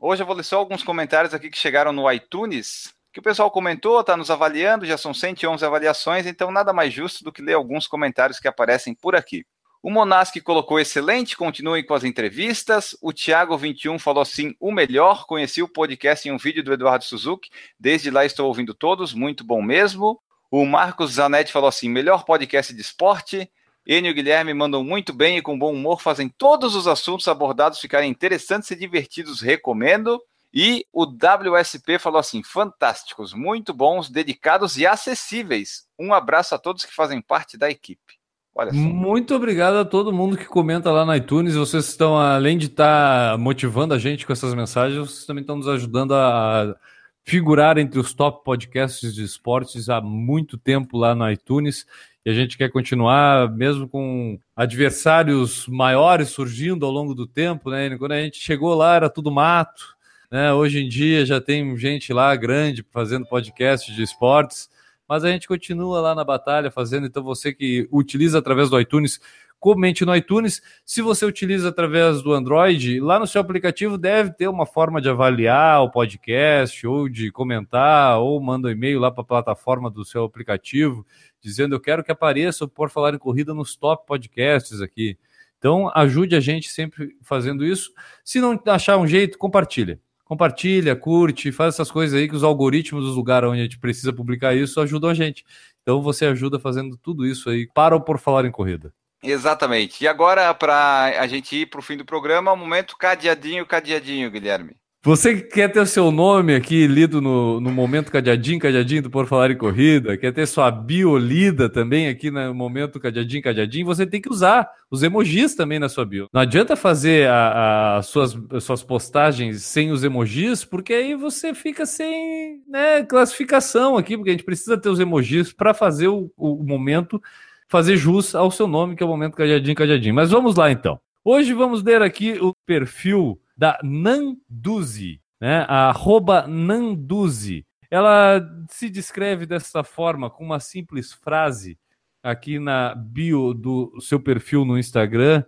Hoje 0.00 0.22
eu 0.22 0.26
vou 0.26 0.34
ler 0.34 0.42
só 0.42 0.56
alguns 0.56 0.82
comentários 0.82 1.34
aqui 1.34 1.50
que 1.50 1.58
chegaram 1.58 1.92
no 1.92 2.10
iTunes, 2.10 2.94
que 3.12 3.20
o 3.20 3.22
pessoal 3.22 3.50
comentou, 3.50 4.00
está 4.00 4.16
nos 4.16 4.30
avaliando, 4.30 4.86
já 4.86 4.96
são 4.96 5.12
111 5.12 5.62
avaliações, 5.62 6.24
então 6.24 6.50
nada 6.50 6.72
mais 6.72 6.94
justo 6.94 7.22
do 7.22 7.30
que 7.30 7.42
ler 7.42 7.52
alguns 7.52 7.86
comentários 7.86 8.40
que 8.40 8.48
aparecem 8.48 8.94
por 8.94 9.14
aqui. 9.14 9.44
O 9.82 9.90
Monasque 9.90 10.40
colocou 10.40 10.80
excelente, 10.80 11.36
continuem 11.36 11.84
com 11.84 11.92
as 11.92 12.04
entrevistas. 12.04 12.96
O 13.02 13.12
Thiago21 13.12 13.98
falou 13.98 14.22
assim: 14.22 14.54
o 14.58 14.72
melhor. 14.72 15.26
Conheci 15.26 15.62
o 15.62 15.68
podcast 15.68 16.26
em 16.26 16.32
um 16.32 16.38
vídeo 16.38 16.64
do 16.64 16.72
Eduardo 16.72 17.04
Suzuki. 17.04 17.50
Desde 17.78 18.10
lá 18.10 18.24
estou 18.24 18.46
ouvindo 18.46 18.72
todos, 18.72 19.12
muito 19.12 19.44
bom 19.44 19.60
mesmo. 19.60 20.18
O 20.50 20.64
Marcos 20.64 21.12
Zanetti 21.12 21.52
falou 21.52 21.68
assim: 21.68 21.90
melhor 21.90 22.24
podcast 22.24 22.72
de 22.72 22.80
esporte. 22.80 23.52
Enio 23.88 24.10
e 24.10 24.12
Guilherme 24.12 24.52
mandam 24.52 24.84
muito 24.84 25.14
bem 25.14 25.38
e 25.38 25.42
com 25.42 25.58
bom 25.58 25.72
humor, 25.72 26.02
fazem 26.02 26.28
todos 26.28 26.74
os 26.74 26.86
assuntos 26.86 27.26
abordados 27.26 27.80
ficarem 27.80 28.10
interessantes 28.10 28.70
e 28.70 28.76
divertidos, 28.76 29.40
recomendo. 29.40 30.20
E 30.52 30.84
o 30.92 31.04
WSP 31.04 31.98
falou 31.98 32.18
assim: 32.18 32.42
fantásticos, 32.42 33.32
muito 33.32 33.72
bons, 33.72 34.10
dedicados 34.10 34.76
e 34.76 34.86
acessíveis. 34.86 35.86
Um 35.98 36.12
abraço 36.12 36.54
a 36.54 36.58
todos 36.58 36.84
que 36.84 36.94
fazem 36.94 37.22
parte 37.22 37.56
da 37.56 37.70
equipe. 37.70 38.18
Olha 38.54 38.72
só. 38.72 38.76
Muito 38.76 39.34
obrigado 39.34 39.76
a 39.76 39.84
todo 39.84 40.12
mundo 40.12 40.36
que 40.36 40.44
comenta 40.44 40.90
lá 40.90 41.06
no 41.06 41.14
iTunes. 41.14 41.54
Vocês 41.54 41.88
estão, 41.88 42.18
além 42.18 42.58
de 42.58 42.66
estar 42.66 43.32
tá 43.32 43.38
motivando 43.38 43.94
a 43.94 43.98
gente 43.98 44.26
com 44.26 44.32
essas 44.34 44.52
mensagens, 44.52 44.98
vocês 44.98 45.24
também 45.24 45.42
estão 45.42 45.56
nos 45.56 45.68
ajudando 45.68 46.12
a 46.14 46.76
figurar 47.24 47.78
entre 47.78 48.00
os 48.00 48.12
top 48.12 48.42
podcasts 48.44 49.14
de 49.14 49.22
esportes 49.22 49.88
há 49.88 50.00
muito 50.00 50.58
tempo 50.58 50.98
lá 50.98 51.14
no 51.14 51.30
iTunes. 51.30 51.86
A 52.28 52.34
gente 52.34 52.58
quer 52.58 52.70
continuar, 52.70 53.50
mesmo 53.50 53.88
com 53.88 54.38
adversários 54.54 55.66
maiores 55.66 56.28
surgindo 56.28 56.84
ao 56.84 56.92
longo 56.92 57.14
do 57.14 57.26
tempo, 57.26 57.70
né? 57.70 57.96
Quando 57.96 58.12
a 58.12 58.20
gente 58.20 58.38
chegou 58.38 58.74
lá 58.74 58.96
era 58.96 59.08
tudo 59.08 59.30
mato, 59.30 59.96
né? 60.30 60.52
Hoje 60.52 60.80
em 60.80 60.88
dia 60.88 61.24
já 61.24 61.40
tem 61.40 61.76
gente 61.76 62.12
lá 62.12 62.34
grande 62.36 62.84
fazendo 62.90 63.26
podcast 63.26 63.92
de 63.92 64.02
esportes 64.02 64.68
mas 65.08 65.24
a 65.24 65.30
gente 65.30 65.48
continua 65.48 66.02
lá 66.02 66.14
na 66.14 66.22
batalha 66.22 66.70
fazendo. 66.70 67.06
Então, 67.06 67.22
você 67.22 67.50
que 67.50 67.88
utiliza 67.90 68.38
através 68.38 68.68
do 68.68 68.78
iTunes, 68.78 69.18
comente 69.58 70.04
no 70.04 70.14
iTunes. 70.14 70.62
Se 70.84 71.00
você 71.00 71.24
utiliza 71.24 71.70
através 71.70 72.22
do 72.22 72.32
Android, 72.32 73.00
lá 73.00 73.18
no 73.18 73.26
seu 73.26 73.40
aplicativo 73.40 73.96
deve 73.96 74.32
ter 74.32 74.48
uma 74.48 74.66
forma 74.66 75.00
de 75.00 75.08
avaliar 75.08 75.82
o 75.82 75.90
podcast, 75.90 76.86
ou 76.86 77.08
de 77.08 77.30
comentar, 77.32 78.18
ou 78.18 78.40
manda 78.40 78.68
um 78.68 78.70
e-mail 78.70 79.00
lá 79.00 79.10
para 79.10 79.22
a 79.22 79.26
plataforma 79.26 79.90
do 79.90 80.04
seu 80.04 80.24
aplicativo, 80.24 81.06
dizendo 81.40 81.74
eu 81.74 81.80
quero 81.80 82.04
que 82.04 82.12
apareça 82.12 82.64
o 82.64 82.68
Por 82.68 82.90
Falar 82.90 83.14
em 83.14 83.18
Corrida 83.18 83.54
nos 83.54 83.76
top 83.76 84.06
podcasts 84.06 84.80
aqui. 84.80 85.18
Então, 85.58 85.90
ajude 85.94 86.36
a 86.36 86.40
gente 86.40 86.70
sempre 86.70 87.16
fazendo 87.22 87.64
isso. 87.64 87.92
Se 88.24 88.40
não 88.40 88.60
achar 88.66 88.96
um 88.96 89.06
jeito, 89.06 89.38
compartilha 89.38 90.00
compartilha, 90.28 90.94
curte, 90.94 91.50
faz 91.50 91.74
essas 91.74 91.90
coisas 91.90 92.16
aí 92.18 92.28
que 92.28 92.36
os 92.36 92.44
algoritmos 92.44 93.02
dos 93.02 93.16
lugares 93.16 93.48
onde 93.48 93.60
a 93.60 93.62
gente 93.62 93.78
precisa 93.78 94.12
publicar 94.12 94.54
isso 94.54 94.78
ajudam 94.78 95.08
a 95.08 95.14
gente. 95.14 95.42
Então 95.82 96.02
você 96.02 96.26
ajuda 96.26 96.60
fazendo 96.60 96.98
tudo 96.98 97.26
isso 97.26 97.48
aí 97.48 97.66
para 97.72 97.96
o 97.96 98.00
Por 98.00 98.18
Falar 98.18 98.44
em 98.44 98.52
Corrida. 98.52 98.92
Exatamente. 99.22 100.04
E 100.04 100.06
agora, 100.06 100.52
para 100.52 101.18
a 101.18 101.26
gente 101.26 101.56
ir 101.56 101.66
para 101.66 101.80
o 101.80 101.82
fim 101.82 101.96
do 101.96 102.04
programa, 102.04 102.52
o 102.52 102.56
momento 102.56 102.96
cadeadinho, 102.96 103.66
cadeadinho, 103.66 104.30
Guilherme. 104.30 104.76
Você 105.08 105.40
quer 105.40 105.72
ter 105.72 105.80
o 105.80 105.86
seu 105.86 106.10
nome 106.10 106.54
aqui 106.54 106.86
lido 106.86 107.22
no, 107.22 107.58
no 107.62 107.70
momento 107.70 108.12
cadeadinho, 108.12 108.60
cadeadinho 108.60 109.04
do 109.04 109.08
Por 109.08 109.24
Falar 109.24 109.50
em 109.50 109.56
Corrida, 109.56 110.18
quer 110.18 110.34
ter 110.34 110.46
sua 110.46 110.70
bio 110.70 111.16
lida 111.16 111.66
também 111.66 112.08
aqui 112.08 112.30
no 112.30 112.52
momento 112.52 113.00
cadeadinho, 113.00 113.42
cadeadinho, 113.42 113.86
você 113.86 114.06
tem 114.06 114.20
que 114.20 114.30
usar 114.30 114.68
os 114.90 115.02
emojis 115.02 115.54
também 115.54 115.78
na 115.78 115.88
sua 115.88 116.04
bio. 116.04 116.28
Não 116.30 116.42
adianta 116.42 116.76
fazer 116.76 117.26
as 117.26 118.04
suas, 118.04 118.36
suas 118.60 118.82
postagens 118.82 119.62
sem 119.62 119.90
os 119.90 120.04
emojis, 120.04 120.62
porque 120.62 120.92
aí 120.92 121.14
você 121.14 121.54
fica 121.54 121.86
sem 121.86 122.62
né, 122.68 123.02
classificação 123.02 123.96
aqui, 123.96 124.14
porque 124.14 124.28
a 124.28 124.34
gente 124.34 124.44
precisa 124.44 124.76
ter 124.76 124.90
os 124.90 125.00
emojis 125.00 125.54
para 125.54 125.72
fazer 125.72 126.08
o, 126.08 126.30
o 126.36 126.62
momento, 126.62 127.18
fazer 127.66 127.96
jus 127.96 128.34
ao 128.34 128.50
seu 128.50 128.66
nome, 128.66 128.94
que 128.94 129.02
é 129.02 129.06
o 129.06 129.08
momento 129.08 129.38
cadeadinho, 129.38 129.74
cadeadinho. 129.74 130.14
Mas 130.14 130.30
vamos 130.30 130.54
lá 130.54 130.70
então. 130.70 131.00
Hoje 131.24 131.54
vamos 131.54 131.82
ler 131.82 132.02
aqui 132.02 132.32
o 132.42 132.54
perfil 132.66 133.40
da 133.58 133.76
Nanduzi, 133.82 135.20
né? 135.40 135.66
A 135.68 135.88
arroba 135.88 136.46
Nanduzi. 136.46 137.66
Ela 137.90 138.40
se 138.70 138.88
descreve 138.88 139.46
dessa 139.46 139.82
forma, 139.82 140.30
com 140.30 140.44
uma 140.44 140.60
simples 140.60 141.12
frase 141.12 141.76
aqui 142.22 142.60
na 142.60 142.94
bio 142.94 143.52
do 143.52 143.98
seu 144.00 144.20
perfil 144.20 144.64
no 144.64 144.78
Instagram, 144.78 145.42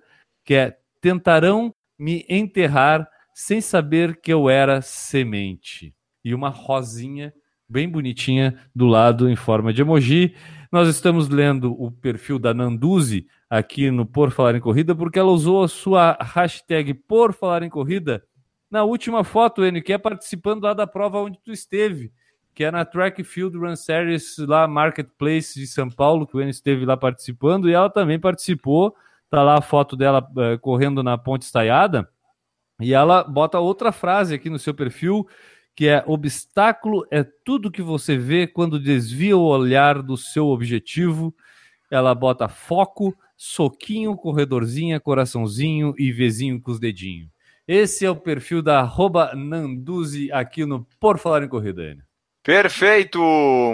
que 0.44 0.54
é 0.54 0.76
tentarão 1.00 1.72
me 1.96 2.26
enterrar 2.28 3.08
sem 3.32 3.60
saber 3.60 4.20
que 4.20 4.32
eu 4.32 4.50
era 4.50 4.82
semente. 4.82 5.94
E 6.24 6.34
uma 6.34 6.48
rosinha 6.48 7.32
bem 7.68 7.88
bonitinha 7.88 8.58
do 8.74 8.86
lado 8.86 9.30
em 9.30 9.36
forma 9.36 9.72
de 9.72 9.82
emoji. 9.82 10.34
Nós 10.72 10.88
estamos 10.88 11.28
lendo 11.28 11.72
o 11.80 11.92
perfil 11.92 12.38
da 12.38 12.52
Nanduzi 12.52 13.26
aqui 13.50 13.90
no 13.90 14.06
Por 14.06 14.30
Falar 14.30 14.54
em 14.54 14.60
Corrida, 14.60 14.94
porque 14.94 15.18
ela 15.18 15.32
usou 15.32 15.64
a 15.64 15.68
sua 15.68 16.16
hashtag 16.20 16.94
Por 16.94 17.34
Falar 17.34 17.64
em 17.64 17.68
Corrida 17.68 18.24
na 18.70 18.84
última 18.84 19.24
foto, 19.24 19.64
Enio, 19.64 19.82
que 19.82 19.92
é 19.92 19.98
participando 19.98 20.62
lá 20.62 20.72
da 20.72 20.86
prova 20.86 21.18
onde 21.18 21.38
tu 21.44 21.50
esteve, 21.50 22.12
que 22.54 22.62
é 22.62 22.70
na 22.70 22.84
Track 22.84 23.24
Field 23.24 23.58
Run 23.58 23.74
Series, 23.74 24.36
lá 24.38 24.68
Marketplace 24.68 25.58
de 25.58 25.66
São 25.66 25.90
Paulo, 25.90 26.26
que 26.26 26.36
o 26.36 26.40
Enio 26.40 26.50
esteve 26.50 26.84
lá 26.84 26.96
participando, 26.96 27.68
e 27.68 27.72
ela 27.72 27.90
também 27.90 28.20
participou, 28.20 28.94
tá 29.28 29.42
lá 29.42 29.58
a 29.58 29.60
foto 29.60 29.96
dela 29.96 30.20
uh, 30.20 30.58
correndo 30.60 31.02
na 31.02 31.18
ponte 31.18 31.42
estaiada, 31.42 32.08
e 32.80 32.94
ela 32.94 33.24
bota 33.24 33.58
outra 33.58 33.90
frase 33.90 34.34
aqui 34.34 34.48
no 34.48 34.58
seu 34.58 34.72
perfil, 34.72 35.26
que 35.74 35.88
é 35.88 36.04
obstáculo 36.06 37.04
é 37.10 37.24
tudo 37.24 37.70
que 37.70 37.82
você 37.82 38.16
vê 38.16 38.46
quando 38.46 38.78
desvia 38.78 39.36
o 39.36 39.42
olhar 39.42 40.02
do 40.02 40.16
seu 40.16 40.46
objetivo. 40.48 41.34
Ela 41.90 42.14
bota 42.14 42.48
foco, 42.48 43.16
soquinho, 43.36 44.16
corredorzinha, 44.16 45.00
coraçãozinho 45.00 45.94
e 45.98 46.12
vizinho 46.12 46.60
com 46.60 46.70
os 46.70 46.78
dedinhos. 46.78 47.28
Esse 47.66 48.04
é 48.04 48.10
o 48.10 48.16
perfil 48.16 48.62
da 48.62 48.80
arroba 48.80 49.32
Nanduzi 49.34 50.30
aqui 50.32 50.64
no 50.64 50.86
Por 50.98 51.18
Falar 51.18 51.42
em 51.42 51.48
Corrida, 51.48 51.82
Enio. 51.82 52.04
Perfeito! 52.42 53.20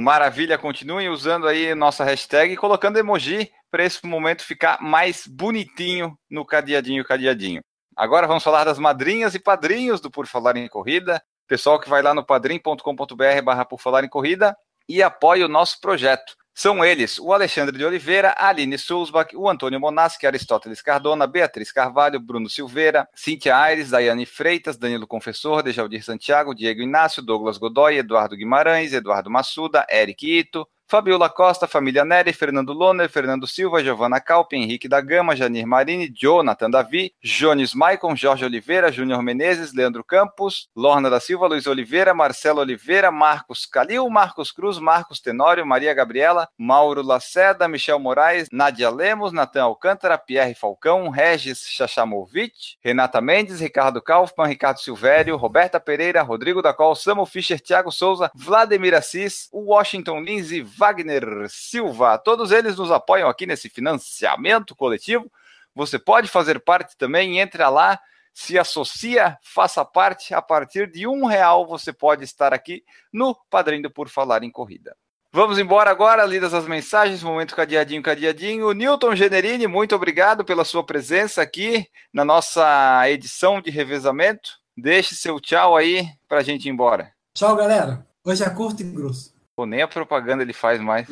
Maravilha! 0.03 0.59
Continuem 0.59 1.09
usando 1.09 1.47
aí 1.47 1.75
nossa 1.75 2.05
hashtag 2.05 2.53
e 2.53 2.57
colocando 2.57 2.99
emoji 2.99 3.51
para 3.71 3.85
esse 3.85 4.05
momento 4.07 4.43
ficar 4.43 4.83
mais 4.83 5.27
bonitinho 5.27 6.19
no 6.31 6.45
cadeadinho, 6.45 7.05
cadeadinho. 7.05 7.61
Agora 7.97 8.27
vamos 8.27 8.43
falar 8.43 8.65
das 8.65 8.79
madrinhas 8.79 9.35
e 9.35 9.39
padrinhos 9.39 10.01
do 10.01 10.11
Por 10.11 10.27
Falar 10.27 10.57
em 10.57 10.69
Corrida. 10.69 11.23
Pessoal 11.47 11.79
que 11.81 11.89
vai 11.89 12.03
lá 12.03 12.13
no 12.13 12.25
padrim.com.br 12.25 13.43
barra 13.45 13.65
Por 13.65 13.81
Falar 13.81 14.05
em 14.05 14.09
Corrida 14.09 14.55
e 14.89 15.03
apoia 15.03 15.47
o 15.47 15.49
nosso 15.49 15.81
projeto. 15.81 16.35
São 16.59 16.83
eles 16.83 17.19
o 17.19 17.35
Alexandre 17.35 17.77
de 17.77 17.85
Oliveira, 17.85 18.35
Aline 18.35 18.79
Sulzbach, 18.79 19.37
o 19.37 19.47
Antônio 19.47 19.79
Monaschi, 19.79 20.27
Aristóteles 20.27 20.81
Cardona, 20.81 21.27
Beatriz 21.27 21.71
Carvalho, 21.71 22.19
Bruno 22.19 22.49
Silveira, 22.49 23.07
Cíntia 23.15 23.59
Aires, 23.59 23.91
Daiane 23.91 24.25
Freitas, 24.25 24.79
Danilo 24.79 25.07
Confessor, 25.07 25.63
Dejaldir 25.63 26.03
Santiago, 26.03 26.55
Diego 26.55 26.81
Inácio, 26.81 27.23
Douglas 27.23 27.59
Godoy, 27.59 27.99
Eduardo 27.99 28.35
Guimarães, 28.35 28.95
Eduardo 28.95 29.31
Massuda, 29.31 29.87
Eric 29.91 30.27
Ito, 30.27 30.67
Fabiola 30.89 31.29
Costa, 31.29 31.67
Família 31.67 32.05
Neri, 32.05 32.33
Fernando 32.33 32.73
Loner, 32.73 33.09
Fernando 33.09 33.45
Silva, 33.45 33.83
Giovana 33.83 34.21
Calpe, 34.21 34.55
Henrique 34.55 34.89
da 34.89 35.01
Gama, 35.01 35.35
Janir 35.35 35.67
Marini, 35.67 36.09
Jonathan 36.09 36.71
Davi, 36.71 37.13
Jones 37.21 37.75
Maicon, 37.75 38.15
Jorge 38.15 38.45
Oliveira, 38.45 38.93
Júnior 38.93 39.21
Menezes, 39.21 39.75
Leandro 39.75 40.05
Campos, 40.05 40.69
Lorna 40.77 41.11
da 41.11 41.19
Silva, 41.19 41.49
Luiz 41.49 41.67
Oliveira, 41.67 42.15
Marcelo 42.15 42.61
Oliveira, 42.61 43.11
Marcos 43.11 43.67
Calil, 43.67 44.09
Marcos 44.09 44.53
Cruz, 44.53 44.79
Marcos 44.79 45.19
Tenório, 45.19 45.67
Maria 45.67 45.93
Gabriela, 45.93 46.49
Mauro 46.57 47.03
Laceda, 47.03 47.67
Michel 47.67 47.99
Moraes, 47.99 48.49
Nadia 48.53 48.89
Lemos, 48.89 49.33
Natan 49.33 49.65
Alcântara, 49.65 50.17
Pierre 50.17 50.55
Falcão, 50.55 51.09
Regis 51.09 51.67
Chachamovic, 51.69 52.77
Renata 52.81 53.21
Mendes, 53.21 53.59
Ricardo 53.59 54.01
Kaufmann, 54.01 54.47
Ricardo 54.47 54.79
Silvério, 54.79 55.37
Roberta 55.37 55.81
Pereira, 55.81 56.23
Rodrigo 56.23 56.63
da 56.63 56.73
Col, 56.73 56.95
Samuel 56.95 57.27
Fischer, 57.27 57.61
Thiago 57.61 57.91
Souza, 57.91 58.31
Vladimir 58.37 58.95
Assis, 58.95 59.49
Washington 59.53 60.21
Lins 60.21 60.53
e 60.53 60.76
Wagner 60.77 61.47
Silva. 61.49 62.19
Todos 62.19 62.51
eles 62.51 62.77
nos 62.77 62.91
apoiam 62.91 63.29
aqui 63.29 63.47
nesse 63.47 63.69
financiamento 63.69 64.75
coletivo. 64.75 65.31
Você 65.75 65.99
pode 65.99 66.29
fazer 66.29 66.61
parte 66.61 66.97
também, 66.97 67.39
entra 67.39 67.69
lá, 67.69 67.99
se 68.33 68.59
associa, 68.59 69.39
faça 69.43 69.85
parte. 69.85 70.35
A 70.35 70.43
partir 70.43 70.91
de 70.91 71.07
um 71.07 71.27
real 71.27 71.67
você 71.67 71.93
pode 71.93 72.25
estar 72.25 72.53
aqui 72.53 72.85
no 73.13 73.35
Padrinho 73.51 73.91
Por 73.91 74.09
Falar 74.09 74.43
em 74.43 74.51
Corrida. 74.51 74.97
Vamos 75.33 75.59
embora 75.59 75.91
agora, 75.91 76.25
lidas 76.25 76.55
as 76.55 76.67
mensagens, 76.67 77.23
momento 77.23 77.55
cadeadinho, 77.55 78.03
cadeadinho. 78.03 78.73
Newton 78.73 79.15
Generini, 79.15 79.67
muito 79.67 79.95
obrigado 79.95 80.47
pela 80.47 80.65
sua 80.65 80.83
presença 80.83 81.43
aqui 81.43 81.87
na 82.11 82.25
nossa 82.25 83.03
edição 83.11 83.61
de 83.61 83.71
revezamento. 83.71 84.51
Deixe 84.75 85.15
seu 85.15 85.39
tchau 85.39 85.77
aí 85.77 86.09
para 86.27 86.39
a 86.39 86.43
gente 86.43 86.67
ir 86.67 86.71
embora. 86.71 87.13
Tchau, 87.35 87.55
galera. 87.55 88.07
Hoje 88.25 88.43
é 88.43 88.49
curto 88.49 88.81
e 88.81 88.85
grosso. 88.85 89.36
Pô, 89.57 89.65
nem 89.65 89.81
a 89.81 89.89
propaganda 89.89 90.43
ele 90.43 90.53
faz 90.53 90.79
mais. 90.79 91.09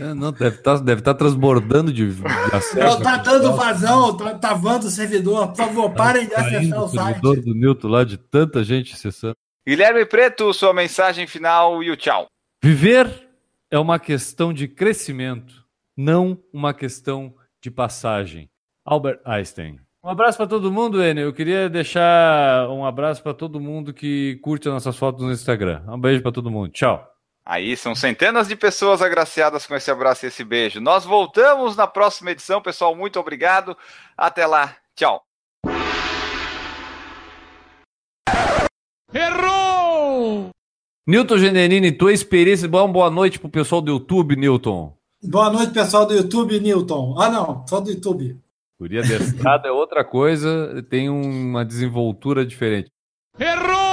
É, 0.00 0.12
não, 0.12 0.32
deve 0.32 0.56
estar 0.56 0.78
tá, 0.78 0.84
deve 0.84 1.00
tá 1.00 1.14
transbordando 1.14 1.92
de, 1.92 2.12
de 2.12 2.22
acesso. 2.52 2.76
Não, 2.76 3.00
tá 3.00 3.18
dando 3.18 3.54
vazão, 3.54 4.16
tá 4.16 4.34
travando 4.36 4.86
o 4.86 4.90
servidor. 4.90 5.48
Por 5.48 5.56
favor, 5.56 5.94
parem 5.94 6.26
de 6.26 6.34
acessar 6.34 6.82
o, 6.82 6.88
site. 6.88 7.06
servidor 7.06 7.40
do 7.40 7.54
Newton 7.54 7.88
lá, 7.88 8.02
de 8.02 8.16
tanta 8.18 8.64
gente 8.64 8.94
acessando. 8.94 9.36
Guilherme 9.64 10.04
Preto, 10.04 10.52
sua 10.52 10.74
mensagem 10.74 11.28
final 11.28 11.82
e 11.82 11.90
o 11.90 11.96
tchau. 11.96 12.26
Viver 12.60 13.28
é 13.70 13.78
uma 13.78 14.00
questão 14.00 14.52
de 14.52 14.66
crescimento, 14.66 15.64
não 15.96 16.36
uma 16.52 16.74
questão 16.74 17.32
de 17.62 17.70
passagem. 17.70 18.50
Albert 18.84 19.20
Einstein. 19.24 19.78
Um 20.04 20.08
abraço 20.08 20.38
para 20.38 20.46
todo 20.46 20.72
mundo, 20.72 21.02
Enio. 21.02 21.24
Eu 21.24 21.32
queria 21.32 21.68
deixar 21.68 22.68
um 22.70 22.84
abraço 22.84 23.22
para 23.22 23.34
todo 23.34 23.60
mundo 23.60 23.92
que 23.92 24.36
curte 24.42 24.68
as 24.68 24.74
nossas 24.74 24.96
fotos 24.96 25.24
no 25.24 25.32
Instagram. 25.32 25.82
Um 25.88 26.00
beijo 26.00 26.22
para 26.22 26.32
todo 26.32 26.50
mundo. 26.50 26.70
Tchau. 26.70 27.15
Aí 27.48 27.76
são 27.76 27.94
centenas 27.94 28.48
de 28.48 28.56
pessoas 28.56 29.00
agraciadas 29.00 29.64
com 29.64 29.76
esse 29.76 29.88
abraço 29.88 30.26
e 30.26 30.28
esse 30.28 30.42
beijo. 30.42 30.80
Nós 30.80 31.04
voltamos 31.04 31.76
na 31.76 31.86
próxima 31.86 32.32
edição, 32.32 32.60
pessoal. 32.60 32.96
Muito 32.96 33.20
obrigado. 33.20 33.76
Até 34.18 34.44
lá. 34.44 34.74
Tchau. 34.96 35.22
Errou! 39.14 40.50
Newton 41.06 41.38
Generini, 41.38 41.92
tua 41.92 42.12
experiência. 42.12 42.66
Bom, 42.66 42.90
boa 42.90 43.08
noite 43.08 43.38
pro 43.38 43.48
pessoal 43.48 43.80
do 43.80 43.92
YouTube, 43.92 44.34
Newton. 44.34 44.92
Boa 45.22 45.48
noite, 45.48 45.72
pessoal 45.72 46.04
do 46.04 46.14
YouTube, 46.14 46.58
Newton. 46.58 47.14
Ah, 47.16 47.28
não, 47.28 47.64
só 47.68 47.80
do 47.80 47.90
YouTube. 47.90 48.40
Guria 48.78 49.00
adestrada 49.06 49.68
é 49.68 49.70
outra 49.70 50.04
coisa, 50.04 50.84
tem 50.90 51.08
uma 51.08 51.64
desenvoltura 51.64 52.44
diferente. 52.44 52.90
Errou! 53.38 53.85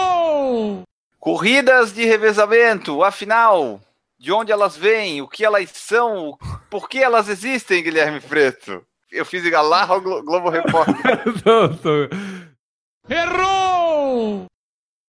Corridas 1.24 1.94
de 1.94 2.04
revezamento, 2.04 3.02
afinal, 3.02 3.80
de 4.20 4.30
onde 4.34 4.52
elas 4.52 4.76
vêm, 4.76 5.22
o 5.22 5.28
que 5.30 5.46
elas 5.46 5.70
são, 5.70 6.38
por 6.70 6.90
que 6.90 7.02
elas 7.02 7.30
existem, 7.30 7.82
Guilherme 7.82 8.20
Preto? 8.20 8.86
Eu 9.10 9.24
fiz 9.26 9.42
galarra 9.50 9.94
ao 9.94 10.02
Glo 10.02 10.22
Globo 10.22 10.50
Repórter. 10.50 10.96
Tô- 11.82 12.10
Errou! 13.10 14.48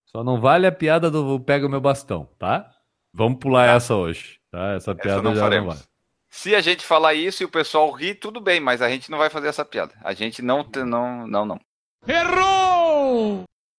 Só 0.07 0.23
não 0.23 0.41
vale 0.41 0.69
a 0.69 0.73
piada 0.73 1.11
do 1.11 1.41
pega 1.41 1.67
o 1.67 1.69
meu 1.69 1.81
bastão, 1.81 2.29
tá? 2.39 2.71
Vamos 3.13 3.41
pular 3.41 3.67
essa 3.75 3.97
hoje, 3.97 4.39
tá? 4.53 4.75
Essa 4.75 4.95
piada 4.95 5.15
Essa 5.19 5.23
não 5.23 5.35
já 5.35 5.41
faremos. 5.41 5.67
não 5.67 5.75
vale. 5.75 5.89
Se 6.31 6.55
a 6.55 6.61
gente 6.61 6.87
falar 6.87 7.15
isso 7.15 7.43
e 7.43 7.47
o 7.47 7.51
pessoal 7.51 7.91
rir, 7.91 8.15
tudo 8.15 8.41
bem, 8.41 8.61
mas 8.61 8.81
a 8.81 8.89
gente 8.89 9.11
não 9.11 9.19
vai 9.19 9.31
fazer 9.31 9.49
essa 9.49 9.65
piada. 9.65 9.93
A 10.05 10.15
gente 10.15 10.41
não, 10.43 10.65
não, 10.87 11.27
não, 11.27 11.45
não. 11.45 11.61
Errou! 12.07 12.74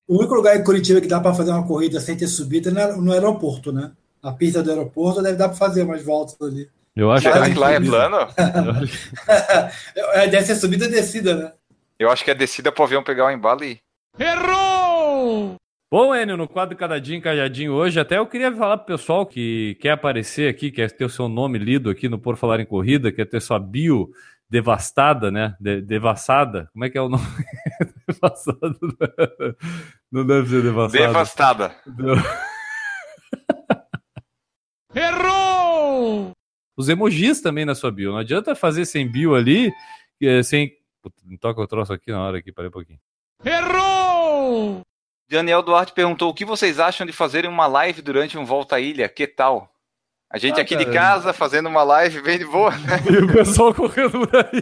O 0.08 0.20
único 0.20 0.36
lugar 0.36 0.56
em 0.56 0.64
Curitiba 0.64 1.02
que 1.02 1.08
dá 1.08 1.20
para 1.20 1.34
fazer 1.34 1.52
uma 1.52 1.66
corrida 1.66 2.00
sem 2.00 2.16
ter 2.16 2.28
subida 2.28 2.70
é 2.70 2.96
no 2.96 3.12
aeroporto, 3.12 3.72
né? 3.72 3.92
A 4.22 4.32
pista 4.32 4.62
do 4.62 4.70
aeroporto 4.70 5.22
deve 5.22 5.38
dar 5.38 5.50
para 5.50 5.58
fazer 5.58 5.84
umas 5.84 6.04
voltas 6.04 6.36
ali. 6.42 6.70
Eu 6.96 7.12
acho 7.12 7.24
Será 7.24 7.42
Mas 7.42 7.54
que 7.54 7.60
lá 7.60 7.72
é 7.74 7.80
plano? 7.80 8.18
É, 10.14 10.28
Deve 10.28 10.46
ser 10.46 10.56
subida 10.56 10.86
e 10.86 10.90
descida, 10.90 11.36
né? 11.36 11.52
Eu 12.00 12.10
acho 12.10 12.24
que 12.24 12.32
é 12.32 12.36
descida 12.36 12.72
pro 12.72 12.84
avião 12.84 13.04
pegar 13.04 13.26
o 13.26 13.32
embalo 13.32 13.64
e 13.64 13.72
ir. 13.72 13.80
Errou! 14.18 15.56
Bom, 15.92 16.16
Enio, 16.16 16.38
no 16.38 16.48
quadro 16.48 16.76
Cadadinho 16.76 17.22
Cajadinho 17.22 17.74
hoje, 17.74 18.00
até 18.00 18.18
eu 18.18 18.26
queria 18.26 18.52
falar 18.52 18.78
pro 18.78 18.98
pessoal 18.98 19.26
que 19.26 19.78
quer 19.80 19.92
aparecer 19.92 20.50
aqui, 20.50 20.72
quer 20.72 20.92
ter 20.92 21.06
o 21.06 21.10
seu 21.10 21.30
nome 21.30 21.58
lido 21.58 21.90
aqui 21.90 22.10
no 22.10 22.18
Por 22.18 22.38
Falar 22.38 22.60
em 22.60 22.66
Corrida, 22.66 23.12
quer 23.12 23.26
ter 23.26 23.42
sua 23.42 23.60
bio 23.60 24.10
devastada, 24.50 25.32
né? 25.32 25.56
De- 25.60 25.82
devassada. 25.82 26.70
Como 26.74 26.86
é 26.86 26.90
que 26.90 26.98
é 26.98 27.02
o 27.02 27.10
nome? 27.10 27.24
devastada. 28.08 28.76
Não 30.12 30.26
deve 30.26 30.50
ser 30.50 30.62
devastada. 30.64 31.08
Devastada. 31.08 31.76
Errou! 34.96 36.32
Os 36.78 36.88
emojis 36.90 37.42
também 37.42 37.66
na 37.66 37.76
sua 37.76 37.92
bio. 37.92 38.12
Não 38.12 38.20
adianta 38.20 38.56
fazer 38.56 38.86
sem 38.86 39.10
bio 39.10 39.36
ali, 39.36 39.74
eh, 40.22 40.42
sem. 40.42 40.72
Puta, 41.02 41.22
me 41.26 41.38
toca 41.38 41.62
o 41.62 41.68
troço 41.68 41.92
aqui 41.94 42.12
na 42.12 42.22
hora 42.22 42.38
aqui, 42.38 42.52
parei 42.52 42.70
um 42.70 42.72
pouquinho. 42.72 43.00
Errou! 43.44 44.82
Daniel 45.30 45.62
Duarte 45.62 45.92
perguntou 45.92 46.30
o 46.30 46.34
que 46.34 46.46
vocês 46.46 46.80
acham 46.80 47.06
de 47.06 47.12
fazerem 47.12 47.50
uma 47.50 47.68
live 47.68 48.02
durante 48.02 48.38
um 48.38 48.46
Volta 48.46 48.78
à 48.78 48.80
Ilha? 48.80 49.10
Que 49.10 49.28
tal? 49.28 49.75
A 50.36 50.38
gente 50.38 50.60
Ah, 50.60 50.64
aqui 50.64 50.76
de 50.76 50.84
cara. 50.86 50.98
casa 50.98 51.32
fazendo 51.34 51.70
uma 51.70 51.82
live 51.84 52.22
bem 52.22 52.38
de 52.38 52.44
boa. 52.46 52.72
né? 52.72 53.00
E 53.10 53.24
o 53.24 53.32
pessoal 53.32 53.74
correndo 53.74 54.28
por 54.28 54.36
aí. 54.36 54.62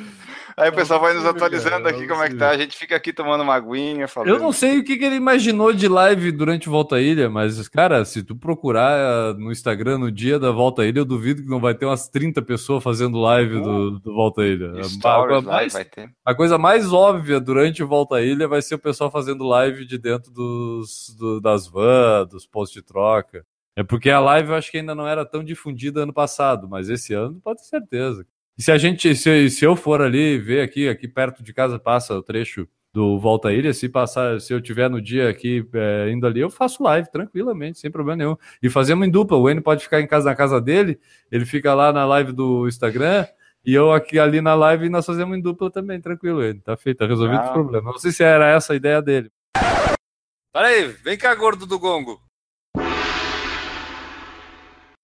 Aí 0.56 0.70
o 0.70 0.72
pessoal 0.74 0.98
vai 0.98 1.14
nos 1.14 1.24
atualizando 1.24 1.84
cara, 1.84 1.90
aqui 1.96 2.08
como 2.08 2.20
é 2.20 2.28
que 2.28 2.34
tá. 2.34 2.50
A 2.50 2.56
gente 2.58 2.76
fica 2.76 2.96
aqui 2.96 3.12
tomando 3.12 3.42
uma 3.44 3.54
aguinha, 3.54 4.08
falando. 4.08 4.28
Eu 4.30 4.40
não 4.40 4.50
sei 4.50 4.78
o 4.80 4.84
que, 4.84 4.96
que 4.96 5.04
ele 5.04 5.14
imaginou 5.14 5.72
de 5.72 5.86
live 5.86 6.32
durante 6.32 6.68
Volta 6.68 6.96
à 6.96 7.00
Ilha, 7.00 7.30
mas, 7.30 7.68
cara, 7.68 8.04
se 8.04 8.24
tu 8.24 8.34
procurar 8.34 8.98
eh, 8.98 9.38
no 9.38 9.52
Instagram 9.52 9.98
no 9.98 10.10
dia 10.10 10.36
da 10.36 10.50
Volta 10.50 10.82
à 10.82 10.86
Ilha, 10.86 10.98
eu 10.98 11.04
duvido 11.04 11.44
que 11.44 11.48
não 11.48 11.60
vai 11.60 11.76
ter 11.76 11.86
umas 11.86 12.08
30 12.08 12.42
pessoas 12.42 12.82
fazendo 12.82 13.20
live 13.20 13.60
do, 13.62 14.00
do 14.00 14.12
Volta 14.12 14.42
à 14.42 14.46
Ilha. 14.48 14.72
A- 14.74 14.80
a, 14.80 14.84
Stories 14.84 15.28
coisa 15.44 15.46
lá, 15.48 15.54
mais, 15.54 15.72
vai 15.72 15.84
ter. 15.84 16.10
a 16.26 16.34
coisa 16.34 16.58
mais 16.58 16.92
óbvia 16.92 17.38
durante 17.38 17.84
o 17.84 17.86
Volta 17.86 18.16
à 18.16 18.20
Ilha 18.20 18.48
vai 18.48 18.60
ser 18.60 18.74
o 18.74 18.78
pessoal 18.80 19.12
fazendo 19.12 19.46
live 19.46 19.86
de 19.86 19.96
dentro 19.96 20.32
dos, 20.32 21.14
do- 21.16 21.40
das 21.40 21.68
vans, 21.68 22.28
dos 22.30 22.44
postos 22.48 22.74
de 22.74 22.84
troca. 22.84 23.44
É 23.78 23.84
porque 23.84 24.10
a 24.10 24.18
live 24.18 24.48
eu 24.48 24.56
acho 24.56 24.72
que 24.72 24.78
ainda 24.78 24.92
não 24.92 25.06
era 25.06 25.24
tão 25.24 25.44
difundida 25.44 26.02
ano 26.02 26.12
passado, 26.12 26.68
mas 26.68 26.88
esse 26.88 27.14
ano 27.14 27.40
pode 27.40 27.60
ter 27.60 27.66
certeza. 27.68 28.26
E 28.58 28.62
se 28.64 28.72
a 28.72 28.76
gente, 28.76 29.14
se, 29.14 29.48
se 29.48 29.64
eu 29.64 29.76
for 29.76 30.02
ali 30.02 30.36
ver 30.36 30.62
aqui, 30.62 30.88
aqui 30.88 31.06
perto 31.06 31.44
de 31.44 31.54
casa 31.54 31.78
passa 31.78 32.12
o 32.12 32.20
trecho 32.20 32.66
do 32.92 33.20
Volta 33.20 33.52
Ilha, 33.52 33.72
se 33.72 33.88
passar, 33.88 34.40
se 34.40 34.52
eu 34.52 34.60
tiver 34.60 34.90
no 34.90 35.00
dia 35.00 35.28
aqui 35.30 35.64
é, 35.72 36.10
indo 36.10 36.26
ali, 36.26 36.40
eu 36.40 36.50
faço 36.50 36.82
live 36.82 37.08
tranquilamente, 37.08 37.78
sem 37.78 37.88
problema 37.88 38.16
nenhum. 38.16 38.36
E 38.60 38.68
fazemos 38.68 39.06
em 39.06 39.10
dupla. 39.12 39.38
O 39.38 39.48
N 39.48 39.60
pode 39.60 39.84
ficar 39.84 40.00
em 40.00 40.08
casa 40.08 40.28
na 40.28 40.34
casa 40.34 40.60
dele, 40.60 40.98
ele 41.30 41.44
fica 41.46 41.72
lá 41.72 41.92
na 41.92 42.04
live 42.04 42.32
do 42.32 42.66
Instagram. 42.66 43.28
E 43.64 43.72
eu 43.72 43.92
aqui 43.92 44.18
ali 44.18 44.40
na 44.40 44.56
live 44.56 44.86
e 44.86 44.88
nós 44.88 45.06
fazemos 45.06 45.38
em 45.38 45.40
dupla 45.40 45.70
também, 45.70 46.00
tranquilo, 46.00 46.42
ele. 46.42 46.58
Tá 46.58 46.76
feito, 46.76 46.98
tá 46.98 47.06
resolvido 47.06 47.42
Ah. 47.42 47.50
o 47.50 47.52
problema. 47.52 47.92
Não 47.92 47.98
sei 48.00 48.10
se 48.10 48.24
era 48.24 48.48
essa 48.48 48.72
a 48.72 48.76
ideia 48.76 49.00
dele. 49.00 49.30
Peraí, 50.52 50.88
vem 51.04 51.16
cá, 51.16 51.32
gordo 51.36 51.64
do 51.64 51.78
gongo. 51.78 52.26